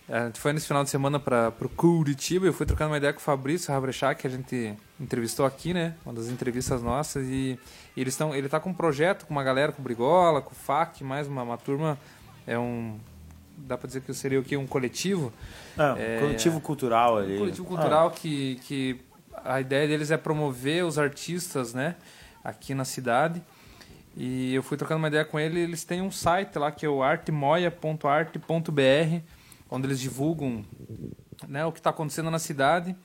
[0.09, 2.45] A gente foi nesse final de semana para o Curitiba.
[2.45, 5.95] Eu fui trocando uma ideia com o Fabrício Rabrechak, que a gente entrevistou aqui, né?
[6.05, 7.25] Uma das entrevistas nossas.
[7.27, 7.57] E
[7.95, 10.55] eles estão, ele tá com um projeto com uma galera, com o Brigola, com o
[10.55, 11.97] FAC, mais uma, uma turma.
[12.45, 12.97] É um.
[13.57, 14.55] Dá para dizer que seria o quê?
[14.55, 15.33] Um coletivo.
[15.77, 17.35] Ah, É, coletivo cultural ali.
[17.35, 19.01] Um coletivo cultural que, que
[19.43, 21.95] a ideia deles é promover os artistas, né,
[22.43, 23.41] aqui na cidade.
[24.15, 26.89] E eu fui trocando uma ideia com ele, eles têm um site lá que é
[26.89, 29.21] o artemoia.arte.br,
[29.69, 30.65] onde eles divulgam,
[31.47, 32.95] né, o que está acontecendo na cidade.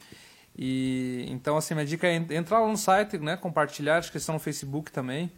[0.56, 4.18] E então assim, minha dica é en- entrar lá no site, né, compartilhar, acho que
[4.18, 5.30] estão no Facebook também,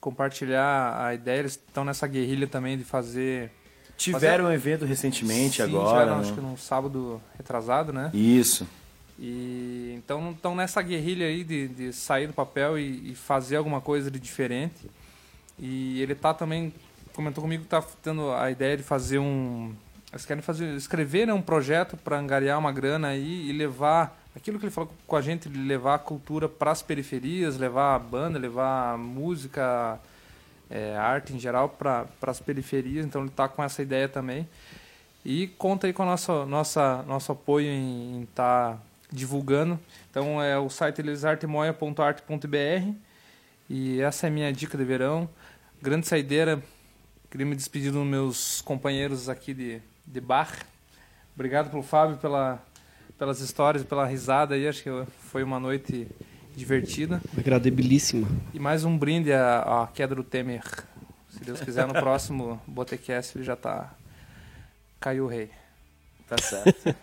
[0.00, 3.50] compartilhar a ideia, eles estão nessa guerrilha também de fazer
[3.96, 5.98] Tiveram um evento recentemente Sim, agora.
[6.00, 6.36] tiveram, acho né?
[6.36, 8.10] que num sábado retrasado, né?
[8.14, 8.64] Isso.
[9.18, 13.80] E então estão nessa guerrilha aí de, de sair do papel e, e fazer alguma
[13.80, 14.88] coisa de diferente.
[15.58, 16.72] E ele tá também
[17.12, 19.74] comentou comigo que tá tendo a ideia de fazer um
[20.12, 24.58] eles querem fazer escrever né, um projeto para angariar uma grana aí e levar aquilo
[24.58, 28.38] que ele falou com a gente, levar a cultura para as periferias, levar a banda,
[28.38, 30.00] levar a música,
[30.70, 33.04] é, a arte em geral para as periferias.
[33.04, 34.48] Então ele tá com essa ideia também.
[35.24, 39.78] E conta aí com o nosso, nossa, nosso apoio em estar divulgando.
[40.10, 42.92] Então é o site deles artemoia.arte.br
[43.68, 45.28] e essa é a minha dica de verão.
[45.82, 46.62] Grande saideira.
[47.30, 50.64] Queria me despedir dos meus companheiros aqui de, de bar.
[51.34, 52.62] Obrigado pelo Fábio pela,
[53.18, 54.66] pelas histórias, pela risada aí.
[54.66, 54.90] Acho que
[55.30, 56.06] foi uma noite
[56.56, 57.20] divertida.
[57.36, 58.28] Agradabilíssima.
[58.54, 60.62] E mais um brinde à, à queda do Temer.
[61.28, 63.92] Se Deus quiser, no próximo Botecast ele já tá.
[65.00, 65.50] Caiu o rei.
[66.28, 66.94] Tá certo.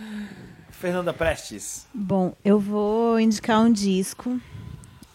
[0.70, 1.86] Fernanda Prestes.
[1.92, 4.40] Bom, eu vou indicar um disco.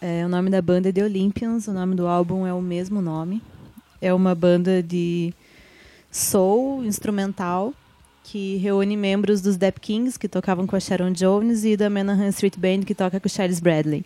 [0.00, 3.00] É, o nome da banda é The Olympians, o nome do álbum é o mesmo
[3.00, 3.40] nome.
[4.00, 5.32] É uma banda de
[6.10, 7.72] soul instrumental
[8.24, 12.28] que reúne membros dos Dap Kings, que tocavam com a Sharon Jones, e da Menahan
[12.28, 14.04] Street Band, que toca com o Charles Bradley.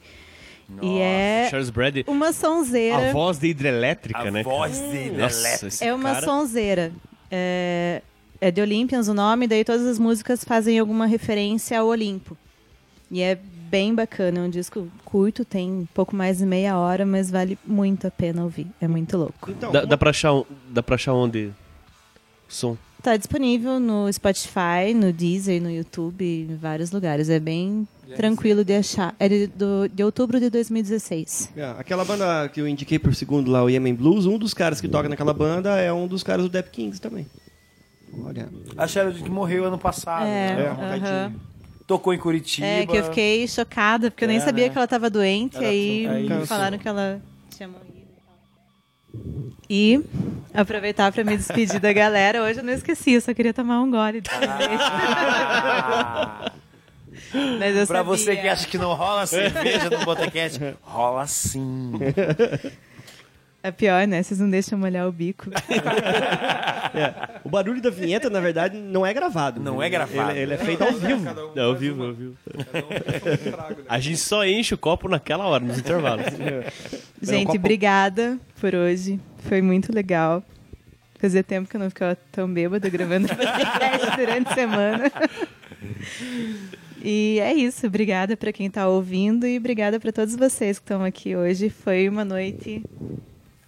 [0.83, 3.11] e é Charles Bradley, uma sonzeira.
[3.11, 4.43] a voz da hidrelétrica, A né?
[4.43, 4.91] voz cara?
[4.91, 5.17] dele.
[5.19, 6.27] Nossa, esse É uma cara...
[6.27, 6.93] sonzeira.
[7.31, 8.03] É,
[8.41, 12.37] é The Olympians o nome, daí todas as músicas fazem alguma referência ao Olimpo.
[13.11, 13.39] E é
[13.71, 17.57] bem bacana, é um disco curto, tem um pouco mais de meia hora, mas vale
[17.65, 18.67] muito a pena ouvir.
[18.81, 19.51] É muito louco.
[19.51, 20.33] Então, Dá, uma- dá, pra achar,
[20.69, 21.47] dá pra achar onde?
[22.49, 22.77] O som.
[23.03, 27.29] Tá disponível no Spotify, no Deezer, no YouTube, em vários lugares.
[27.31, 27.87] É bem
[28.17, 29.15] tranquilo de achar.
[29.21, 31.53] É de, do- de outubro de 2016.
[31.57, 34.81] É, aquela banda que eu indiquei por segundo lá, o Yemen Blues, um dos caras
[34.81, 37.27] que toca naquela banda é um dos caras do Dap Kings também.
[38.25, 38.49] Olha.
[38.77, 40.27] A Sharon que morreu ano passado.
[40.27, 40.69] É, né?
[40.69, 41.35] aham.
[41.87, 42.67] Tocou em Curitiba.
[42.67, 44.71] É, que eu fiquei chocada, porque eu nem É, sabia né?
[44.73, 46.47] que ela tava doente, Ela- aí é me isso.
[46.47, 47.21] falaram que ela
[47.51, 47.95] tinha morrido.
[49.71, 50.01] E
[50.57, 52.43] aproveitar para me despedir da galera.
[52.43, 54.79] Hoje eu não esqueci, eu só queria tomar um gole cerveja.
[54.83, 56.51] Ah,
[57.59, 58.03] Mas pra sabia.
[58.05, 61.93] você que acha que não rola cerveja no Botecast, rola sim.
[63.63, 64.23] É pior, né?
[64.23, 65.51] Vocês não deixam molhar o bico.
[66.95, 69.61] É, o barulho da vinheta, na verdade, não é gravado.
[69.61, 69.87] Não né?
[69.87, 70.31] é gravado.
[70.31, 71.53] Ele, ele é feito ao vivo.
[71.55, 72.37] Não, ao vivo, ao vivo.
[73.89, 76.27] A gente só enche o copo naquela hora, nos intervalos.
[77.21, 79.19] Gente, copo- obrigada por hoje.
[79.49, 80.43] Foi muito legal.
[81.19, 85.13] Fazia tempo que eu não ficava tão bêbada gravando podcast durante a semana.
[87.03, 87.87] E é isso.
[87.87, 91.71] Obrigada para quem está ouvindo e obrigada para todos vocês que estão aqui hoje.
[91.71, 92.85] Foi uma noite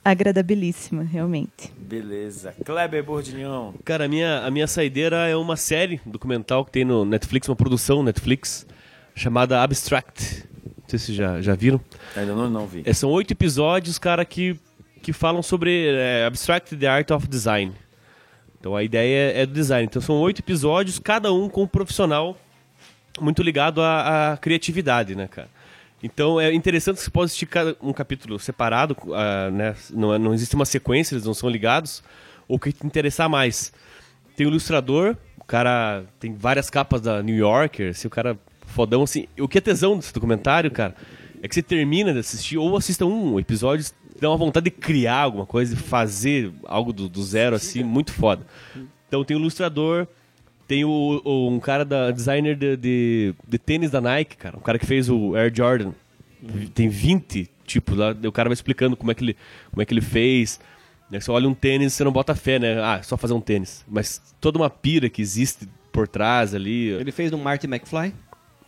[0.04, 1.72] agradabilíssima, realmente.
[1.78, 2.54] Beleza.
[2.64, 3.72] Kleber Bordignon.
[3.84, 7.56] Cara, a minha, a minha saideira é uma série documental que tem no Netflix, uma
[7.56, 8.66] produção Netflix,
[9.14, 10.44] chamada Abstract.
[10.64, 11.80] Não sei se já, já viram.
[12.16, 12.82] Ainda não, não vi.
[12.84, 14.58] É, são oito episódios, cara, que,
[14.98, 17.72] que falam sobre é, Abstract the Art of Design.
[18.60, 19.86] Então a ideia é do design.
[19.86, 22.36] Então são oito episódios, cada um com um profissional
[23.20, 25.48] muito ligado à, à criatividade, né, cara?
[26.02, 27.48] Então é interessante que você pode assistir
[27.82, 29.74] um capítulo separado, ah, né?
[29.90, 32.02] Não, é- não existe uma sequência, eles não são ligados,
[32.46, 33.72] ou o que te interessar mais.
[34.36, 39.02] Tem o ilustrador, o cara tem várias capas da New Yorker, assim, o cara fodão,
[39.02, 39.26] assim.
[39.40, 40.94] O que é tesão desse documentário, cara,
[41.42, 43.84] é que você termina de assistir, ou assista um episódio,
[44.20, 48.12] dá uma vontade de criar alguma coisa, de fazer algo do, do zero, assim, muito
[48.12, 48.46] foda.
[49.08, 50.06] Então tem o ilustrador,
[50.66, 54.60] tem o, o- um cara da designer de, de, de tênis da Nike, cara, um
[54.60, 55.92] cara que fez o Air Jordan.
[56.74, 59.36] Tem 20 tipos lá, o cara vai explicando como é que ele,
[59.70, 60.60] como é que ele fez.
[61.10, 61.18] Né?
[61.20, 62.80] Você olha um tênis, você não bota fé, né?
[62.82, 63.84] Ah, só fazer um tênis.
[63.88, 66.88] Mas toda uma pira que existe por trás ali.
[66.90, 68.14] Ele fez no Marty McFly.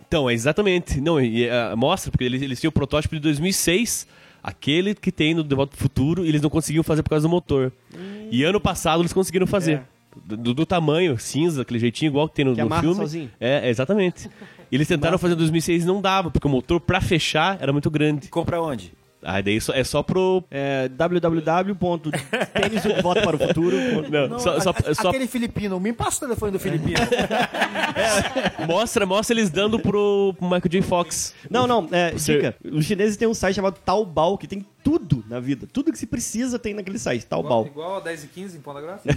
[0.06, 1.00] Então, é exatamente.
[1.00, 4.06] Não, e, ah, mostra, porque eles, eles tinham o protótipo de 2006,
[4.42, 7.26] aquele que tem no De Volta pro Futuro, e eles não conseguiam fazer por causa
[7.26, 7.72] do motor.
[8.30, 9.82] E ano passado eles conseguiram fazer.
[10.24, 12.96] Do, do tamanho, cinza, aquele jeitinho igual que tem no, Que no filme.
[12.96, 13.30] sozinho.
[13.38, 14.28] É, é, exatamente.
[14.70, 17.72] E eles tentaram fazer em 2006 e não dava, porque o motor pra fechar era
[17.72, 18.28] muito grande.
[18.28, 18.92] Compra onde?
[19.22, 20.42] Aí daí só- é só pro.
[20.50, 23.76] É www.tênis volta para o futuro.
[24.10, 26.98] Não, só, só- a- só Aquele filipino, me passa o telefone do filipino.
[28.66, 30.82] mostra, mostra eles dando pro, Michael J.
[30.82, 31.34] Fox.
[31.50, 32.54] Não, não, é, Você- dica.
[32.72, 35.66] Os chineses têm um site chamado Taobao, que tem tudo na vida.
[35.70, 37.66] Tudo que se precisa tem naquele site, Igual, Taobao.
[37.66, 39.02] igual a 10 e 15 em Ponta Grossa?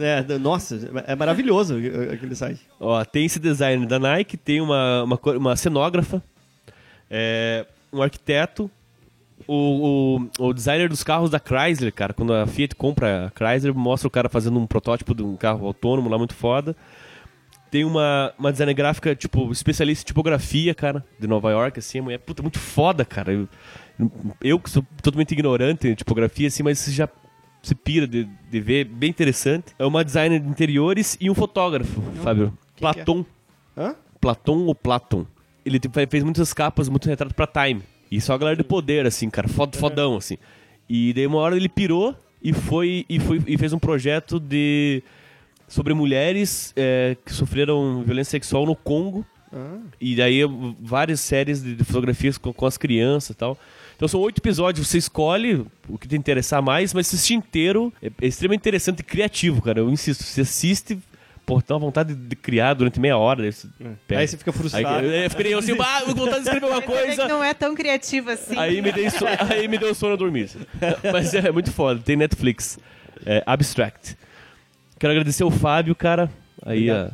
[0.00, 1.76] É, é, nossa, é maravilhoso
[2.12, 2.60] aquele site.
[2.78, 6.22] Ó, tem esse design da Nike, tem uma, uma, uma cenógrafa,
[7.10, 8.70] é, um arquiteto,
[9.46, 12.12] o, o, o designer dos carros da Chrysler, cara.
[12.12, 15.66] Quando a Fiat compra a Chrysler, mostra o cara fazendo um protótipo de um carro
[15.66, 16.76] autônomo lá muito foda.
[17.70, 22.02] Tem uma, uma designer gráfica, tipo, especialista em tipografia, cara, de Nova York, assim, a
[22.02, 23.32] mulher, puta, muito foda, cara.
[23.32, 23.48] Eu,
[24.40, 27.08] eu que sou totalmente ignorante em tipografia, assim, mas já
[27.62, 29.74] se pira de, de ver, bem interessante.
[29.78, 32.56] É uma designer de interiores e um fotógrafo, Fábio.
[32.76, 32.92] que é?
[32.92, 33.24] Platon.
[33.76, 33.96] Hã?
[34.20, 35.26] Platon ou Platon.
[35.64, 37.82] Ele tipo, fez muitas capas, muito retrato pra Time.
[38.16, 40.38] E só a galera de poder, assim, cara, fod, fodão, assim.
[40.88, 45.02] E daí uma hora ele pirou e foi e, foi, e fez um projeto de
[45.68, 49.26] sobre mulheres é, que sofreram violência sexual no Congo.
[50.00, 50.40] E daí
[50.80, 53.58] várias séries de, de fotografias com, com as crianças e tal.
[53.96, 58.10] Então são oito episódios, você escolhe o que te interessar mais, mas assistir inteiro é,
[58.20, 59.80] é extremamente interessante e criativo, cara.
[59.80, 60.98] Eu insisto, você assiste,
[61.46, 63.50] pô, tem uma vontade de, criar durante meia hora.
[63.50, 63.68] você
[64.06, 64.20] pega.
[64.20, 65.06] Aí você fica frustrado.
[65.06, 67.28] Aí, eu fiquei assim, ah, vontade de escrever uma que coisa.
[67.28, 68.58] não é tão criativo assim.
[68.58, 70.50] Aí me, dei so- aí me deu sono a dormir.
[71.12, 72.00] Mas é, muito foda.
[72.04, 72.78] Tem Netflix.
[73.24, 74.16] É, Abstract.
[74.98, 76.30] Quero agradecer ao Fábio, cara.
[76.64, 77.10] Aí a,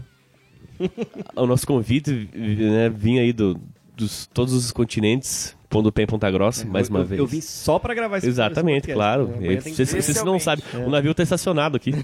[1.37, 3.61] o nosso convite, né, vim aí do,
[3.97, 7.19] dos todos os continentes, pondo pé em Ponta Grossa, mais uma eu, vez.
[7.19, 9.35] Eu vim só pra gravar esse Exatamente, esse claro.
[9.41, 11.93] É, É, Vocês vocês não sabem, o navio tá estacionado aqui.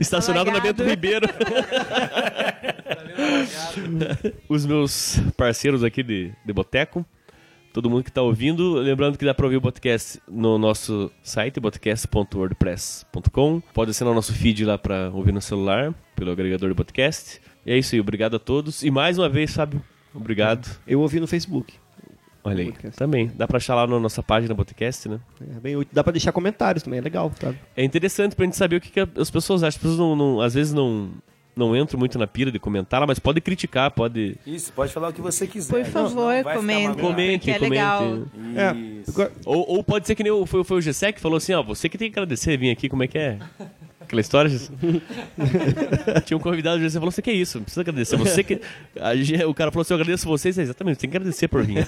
[0.00, 0.58] estacionado na.
[0.58, 1.28] Bento Ribeiro.
[4.48, 7.06] Os meus parceiros aqui de, de boteco,
[7.72, 11.60] todo mundo que tá ouvindo, lembrando que dá pra ouvir o podcast no nosso site,
[11.60, 13.62] podcast.wordpress.com.
[13.72, 17.40] Pode assinar o nosso feed lá pra ouvir no celular, pelo agregador de podcast.
[17.64, 18.82] E é isso aí, obrigado a todos.
[18.82, 19.80] E mais uma vez, Fábio,
[20.12, 20.68] obrigado.
[20.86, 21.83] Eu ouvi no Facebook.
[22.44, 22.98] Olha aí, Podcast.
[22.98, 23.30] também.
[23.34, 25.18] Dá pra achar lá na nossa página podcast, né?
[25.56, 25.90] É bem útil.
[25.92, 27.58] Dá pra deixar comentários também, é legal, sabe?
[27.76, 29.68] É interessante pra gente saber o que, que as pessoas acham.
[29.68, 31.10] As pessoas não, não- às vezes não,
[31.56, 34.36] não entram muito na pira de comentar, mas pode criticar, pode.
[34.46, 35.70] Isso, pode falar o que você quiser.
[35.72, 37.00] Por Não, favor, não ficar comente.
[37.00, 37.70] Comente, é comente.
[37.70, 38.18] legal.
[39.00, 39.22] Isso.
[39.22, 41.54] É, Ou, ou pode ser que nem o, foi, foi o Gessé que falou assim:
[41.54, 43.38] ó, você que tem que agradecer, vir aqui, como é que é?
[44.04, 44.50] Aquela história.
[46.24, 48.16] Tinha um convidado, Gessé falou: você que é isso, não precisa agradecer.
[48.16, 48.60] Você que.
[49.00, 51.48] a gente- o cara falou assim: eu agradeço vocês, é, exatamente, você tem que agradecer
[51.48, 51.86] por vir.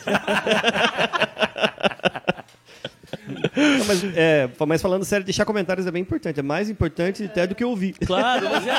[3.56, 6.38] Não, mas, é, mas falando sério, deixar comentários é bem importante.
[6.38, 7.94] É mais importante até do que ouvir.
[8.06, 8.76] Claro, mas é.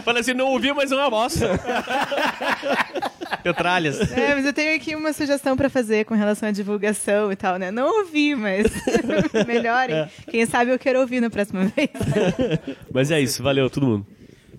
[0.02, 1.48] Fala assim, não ouvi, mas é uma bosta.
[3.54, 4.12] Petralhas.
[4.12, 7.58] É, mas eu tenho aqui uma sugestão pra fazer com relação à divulgação e tal,
[7.58, 7.70] né?
[7.70, 8.66] Não ouvi, mas
[9.46, 10.08] melhorem.
[10.30, 11.90] Quem sabe eu quero ouvir na próxima vez.
[12.92, 14.06] Mas é isso, valeu todo mundo.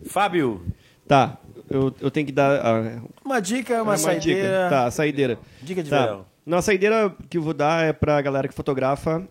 [0.05, 0.61] Fábio,
[1.07, 1.37] Tá,
[1.69, 4.41] eu, eu tenho que dar ah, uma dica, uma, uma saideira.
[4.41, 4.67] dica.
[4.69, 5.39] Tá, a saideira.
[5.61, 5.99] Dica de Tá.
[6.01, 6.25] verão.
[6.45, 9.27] Não, a saideira que eu vou dar é pra galera que fotografa.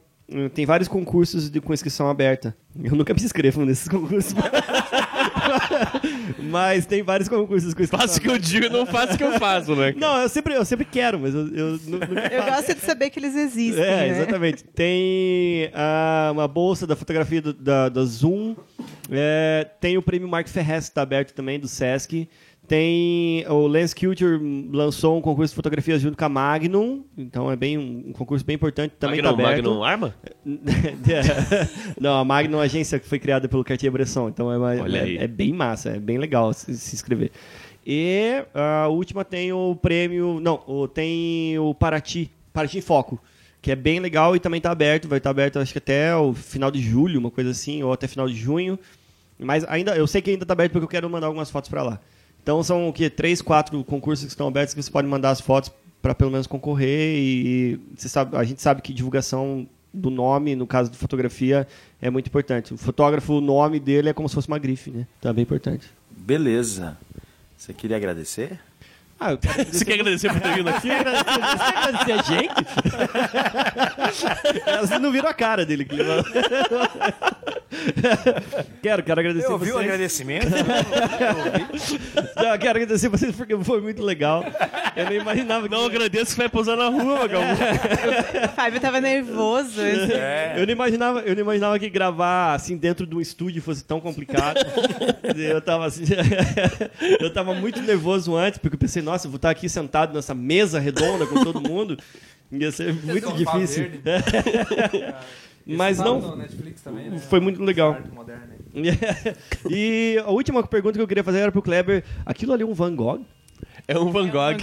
[0.54, 2.54] Tem vários concursos de, com inscrição aberta.
[2.82, 4.34] Eu nunca me inscrevo nesses concursos.
[6.50, 9.16] mas tem vários concursos com inscrição Faço o que eu digo e não faço o
[9.18, 9.92] que eu faço, né?
[9.92, 10.06] cara?
[10.06, 13.18] Não, eu sempre, eu sempre quero, mas eu, eu nunca Eu gosto de saber que
[13.18, 13.82] eles existem.
[13.82, 14.08] É, né?
[14.08, 14.64] exatamente.
[14.64, 18.54] Tem ah, uma bolsa da fotografia do- da, da Zoom.
[19.10, 22.28] É, tem o prêmio Mark Ferrez, que está aberto também, do Sesc.
[22.68, 24.38] Tem o Lens Culture
[24.72, 27.04] lançou um concurso de fotografia junto com a Magnum.
[27.16, 28.94] Então é bem um, um concurso bem importante.
[28.98, 29.64] Também Magnum, aberto.
[29.64, 30.14] Magnum Arma?
[32.00, 34.28] Não, a Magnum é uma agência que foi criada pelo Cartier-Bresson.
[34.28, 37.30] Então é, uma- é- é bem massa, é bem legal se, se inscrever.
[37.86, 40.40] E a última tem o prêmio.
[40.40, 43.20] Não, tem o Paraty, Paraty em Foco,
[43.62, 45.06] que é bem legal e também está aberto.
[45.08, 48.08] Vai estar aberto acho que até o final de julho, uma coisa assim, ou até
[48.08, 48.78] final de junho.
[49.38, 51.82] Mas ainda, eu sei que ainda está aberto porque eu quero mandar algumas fotos para
[51.82, 52.00] lá.
[52.46, 53.10] Então são o quê?
[53.10, 55.68] Três, quatro concursos que estão abertos que você pode mandar as fotos
[56.00, 60.64] para pelo menos concorrer e você sabe, a gente sabe que divulgação do nome, no
[60.64, 61.66] caso de fotografia,
[62.00, 62.72] é muito importante.
[62.72, 65.08] O fotógrafo, o nome dele é como se fosse uma grife, né?
[65.18, 65.90] Então é bem importante.
[66.08, 66.96] Beleza.
[67.56, 68.60] Você queria agradecer?
[69.18, 70.88] Ah, eu quero Você quer agradecer por ter vindo aqui?
[70.88, 72.54] Você quer agradecer a gente?
[74.66, 75.84] Elas não viram a cara dele.
[75.86, 76.04] que ele-
[78.82, 79.84] quero, quero agradecer Eu ouvi o vocês.
[79.86, 80.48] agradecimento.
[82.36, 84.44] Não, quero agradecer vocês porque foi muito legal.
[84.94, 85.74] Eu nem imaginava que...
[85.74, 87.58] Não agradeço que vai pousar na rua, Magalhães.
[88.44, 89.80] O Fábio tava nervoso.
[89.80, 90.12] assim.
[90.60, 94.00] Eu não imaginava, eu não imaginava que gravar assim dentro de um estúdio fosse tão
[94.00, 94.58] complicado.
[95.36, 96.04] eu tava assim,
[97.20, 100.34] eu tava muito nervoso antes, porque eu pensei, nossa, eu vou estar aqui sentado nessa
[100.34, 101.96] mesa redonda com todo mundo.
[102.52, 103.90] Ia ser muito Sofá difícil.
[104.02, 105.14] verde.
[105.66, 106.20] Mas não,
[106.84, 107.18] também, né?
[107.18, 107.96] foi muito legal.
[109.70, 112.74] E a última pergunta que eu queria fazer era pro Kleber, aquilo ali é um
[112.74, 113.24] Van Gogh?
[113.88, 114.56] É um Van Gogh.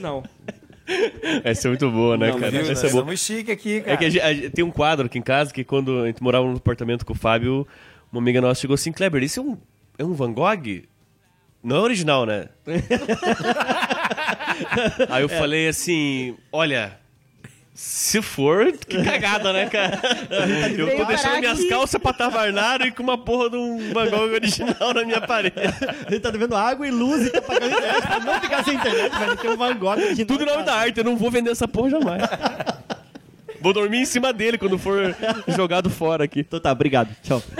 [0.00, 0.22] Não.
[1.44, 2.50] Essa é muito boa, né, Não, cara?
[2.50, 2.60] Viu?
[2.62, 3.00] Essa é boa.
[3.02, 3.96] Estamos chique aqui, É cara.
[3.96, 6.20] que a gente- a gente- tem um quadro aqui em casa que quando a gente
[6.22, 7.66] morava no apartamento com o Fábio,
[8.12, 9.56] uma amiga nossa chegou assim, Kleber, isso é um,
[9.98, 10.82] é um Van Gogh?
[11.62, 12.46] Não é original, né?
[15.10, 16.98] Aí eu falei assim, olha,
[17.74, 20.00] se for, que cagada, né, cara?
[20.76, 21.68] Eu Veio tô deixando parar minhas aqui.
[21.68, 25.54] calças pra tavarnado e com uma porra de um Gogh original na minha parede.
[26.08, 29.10] Gente tá devendo água e luz e tá pagando internet pra não ficar sem internet,
[29.10, 30.26] vai ter um Van Gogh original.
[30.26, 32.22] Tudo em nome da arte, eu não vou vender essa porra jamais.
[33.60, 35.14] Vou dormir em cima dele quando for
[35.48, 36.40] jogado fora aqui.
[36.40, 37.14] Então tá, obrigado.
[37.22, 37.42] Tchau.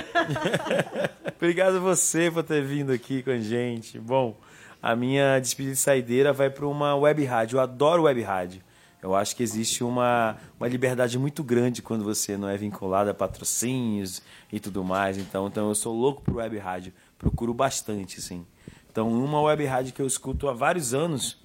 [1.36, 3.98] Obrigado a você por ter vindo aqui com a gente.
[3.98, 4.39] Bom,
[4.82, 7.56] a minha despedida de saideira vai para uma web rádio.
[7.56, 8.60] Eu adoro web rádio.
[9.02, 13.14] Eu acho que existe uma, uma liberdade muito grande quando você não é vinculado a
[13.14, 14.20] patrocínios
[14.52, 15.16] e tudo mais.
[15.16, 16.93] Então, então eu sou louco por web rádio.
[17.16, 18.44] Procuro bastante, assim.
[18.90, 21.39] Então, uma web rádio que eu escuto há vários anos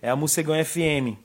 [0.00, 1.18] é a Mocegão FM.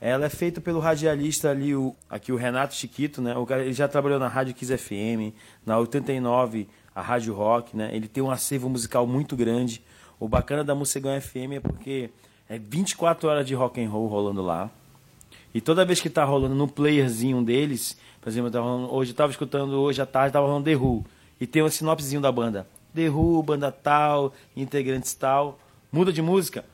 [0.00, 3.36] Ela é feita pelo radialista ali, o, aqui o Renato Chiquito, né?
[3.36, 5.34] O cara, ele já trabalhou na Rádio Kiss FM,
[5.66, 7.90] na 89, a Rádio Rock, né?
[7.92, 9.82] Ele tem um acervo musical muito grande.
[10.20, 12.10] O bacana da Mocegão FM é porque
[12.48, 14.70] é 24 horas de rock and roll rolando lá.
[15.52, 19.16] E toda vez que tá rolando no playerzinho deles, por exemplo, tá rolando- hoje eu
[19.16, 21.04] tava escutando hoje à tarde, tava rolando The Who.
[21.40, 22.66] E tem um sinopsezinho da banda.
[22.94, 25.58] The Who, banda tal, integrantes tal.
[25.90, 26.64] Muda de música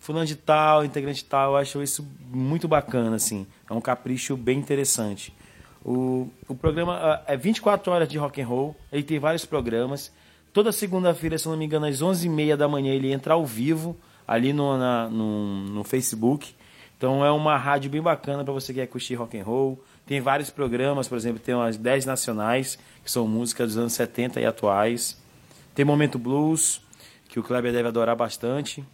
[0.00, 3.46] fulano de tal, integrante tal, eu acho isso muito bacana, assim.
[3.68, 5.32] É um capricho bem interessante.
[5.84, 10.10] O, o programa ah, é 24 horas de rock and roll, ele tem vários programas.
[10.52, 13.96] Toda segunda-feira, se não me engano, às 11h30 da manhã, ele entra ao vivo,
[14.26, 16.54] ali no, na- no, no Facebook.
[16.98, 19.82] Então é uma rádio bem bacana para você que quer curtir rock and roll.
[20.06, 24.40] Tem vários programas, por exemplo, tem umas 10 nacionais, que são músicas dos anos 70
[24.40, 25.16] e atuais.
[25.74, 26.82] Tem Momento Blues,
[27.28, 28.84] que o Kleber deve adorar bastante.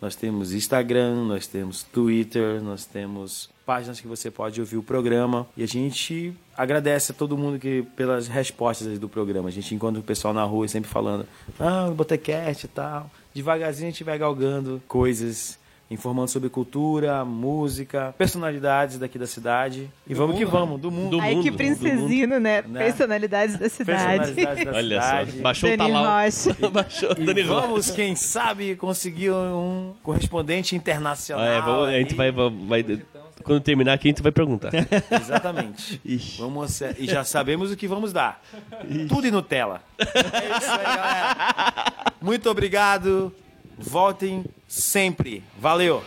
[0.00, 5.46] Nós temos Instagram, nós temos Twitter, nós temos páginas que você pode ouvir o programa.
[5.56, 9.48] E a gente agradece a todo mundo que pelas respostas do programa.
[9.48, 11.26] A gente encontra o pessoal na rua sempre falando,
[11.58, 13.10] ah, o Botecast e tal.
[13.32, 15.58] Devagarzinho a gente vai galgando coisas,
[15.90, 19.90] informando sobre cultura, música, personalidades daqui da cidade.
[20.06, 21.10] E vamos que vamos, do mundo.
[21.10, 22.62] Do Ai, mundo, que do princesino, né?
[22.66, 22.84] Né?
[22.84, 24.18] Personalidades da cidade.
[24.18, 25.32] Personalidades da Olha cidade.
[25.32, 26.04] só, baixou o talau.
[26.04, 26.56] Rocha.
[26.70, 27.60] Baixou o E Dani Rocha.
[27.60, 31.44] vamos, quem sabe, conseguir um correspondente internacional.
[31.46, 33.02] É, vamos- a gente vai, vai-
[33.44, 34.70] Quando terminar aqui, a gente vai perguntar.
[35.20, 36.00] Exatamente.
[36.04, 36.40] Ixi.
[36.40, 38.42] Vamos, e já sabemos o que vamos dar.
[39.08, 39.82] Tudo em Nutella.
[39.98, 41.94] É isso aí, galera.
[42.22, 43.30] Muito obrigado.
[43.78, 45.42] Voltem sempre.
[45.58, 46.02] Valeu.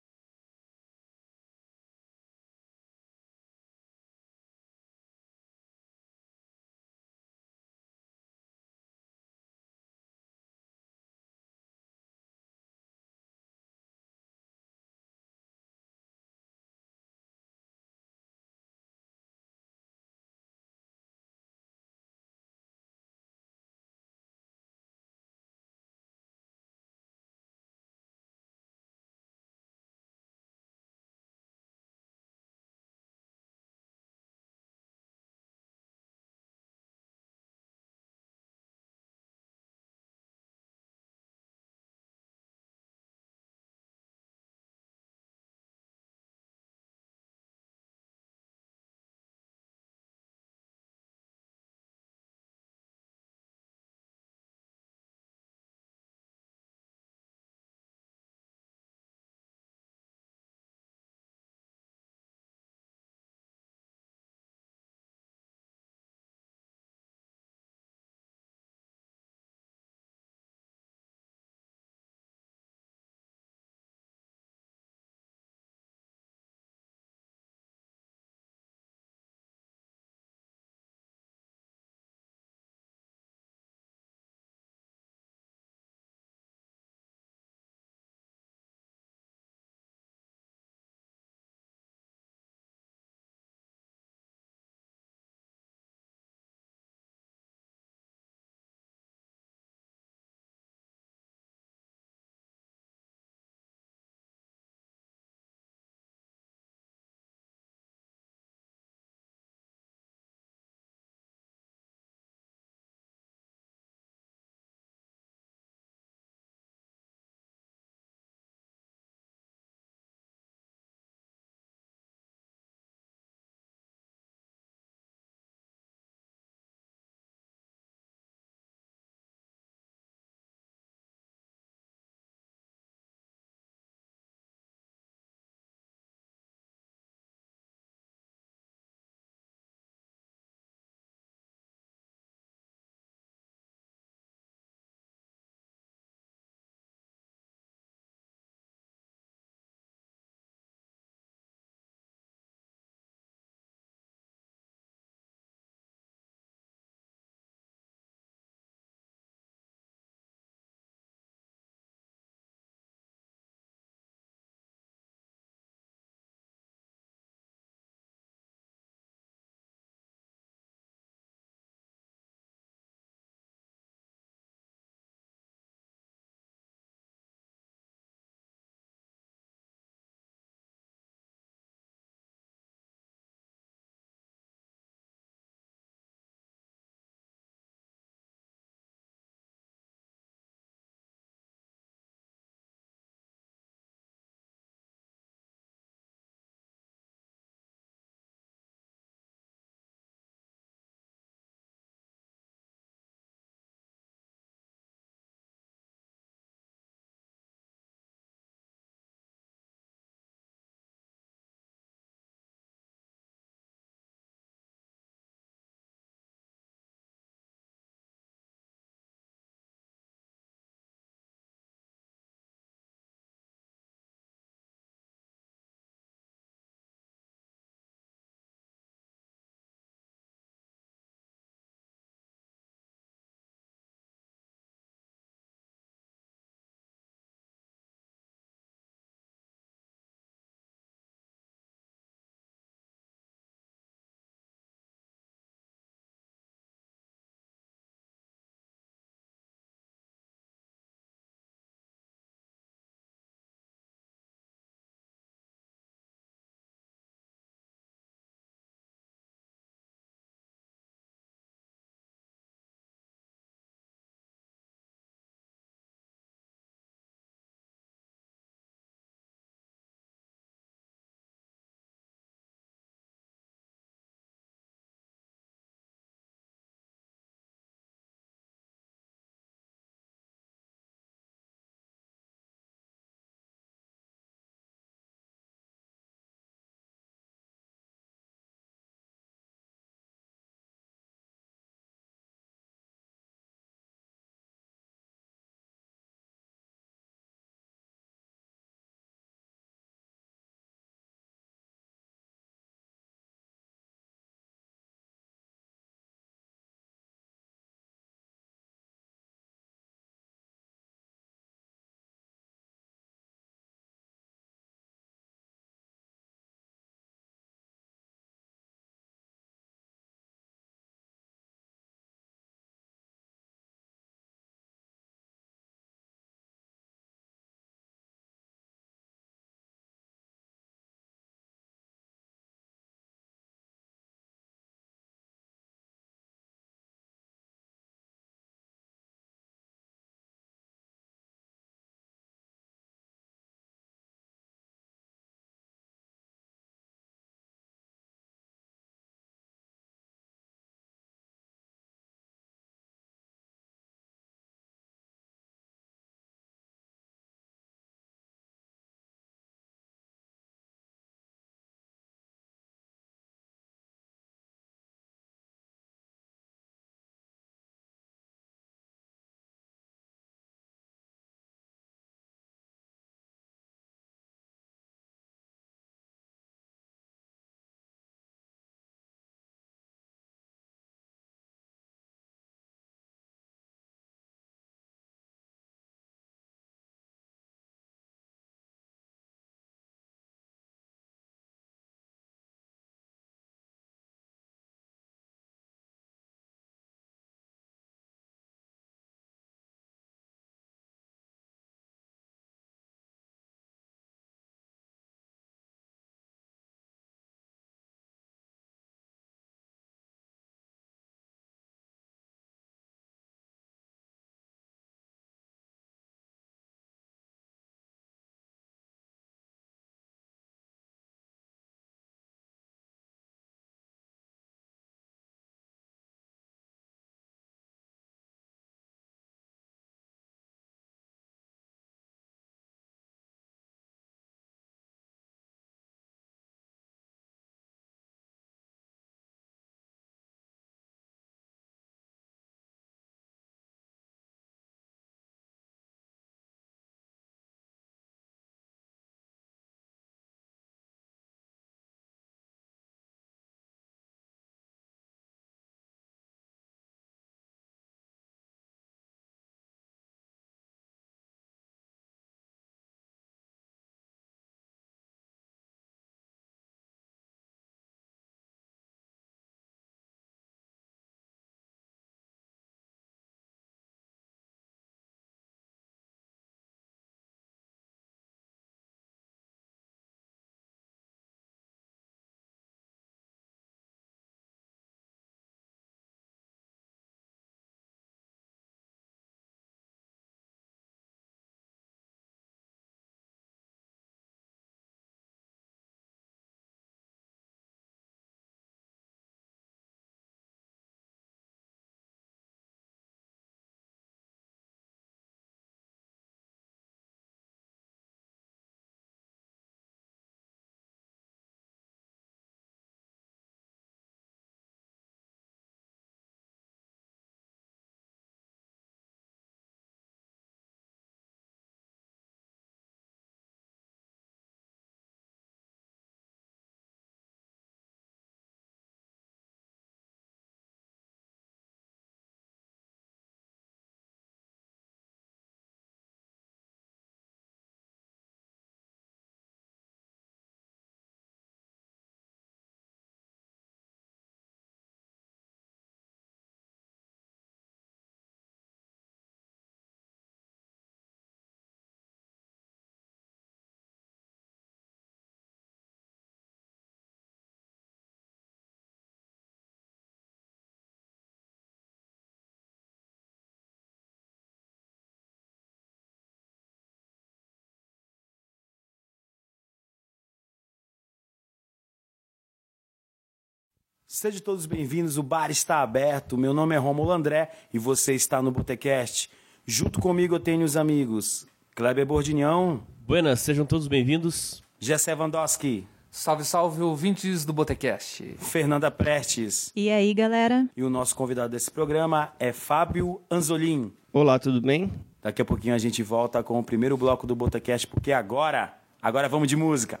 [574.12, 576.36] Sejam todos bem-vindos, o bar está aberto.
[576.36, 579.30] Meu nome é Romulo André e você está no Botecast.
[579.64, 581.46] Junto comigo eu tenho os amigos
[581.76, 584.64] Kleber Bordinhão, Buenas, sejam todos bem-vindos.
[584.80, 588.34] Jessé Vandowski, Salve, salve, ouvintes do Botecast.
[588.38, 589.70] Fernanda Prestes.
[589.76, 590.68] E aí, galera?
[590.76, 593.92] E o nosso convidado desse programa é Fábio Anzolin.
[594.12, 594.90] Olá, tudo bem?
[595.22, 599.28] Daqui a pouquinho a gente volta com o primeiro bloco do Botecast, porque agora, agora
[599.28, 600.00] vamos de música.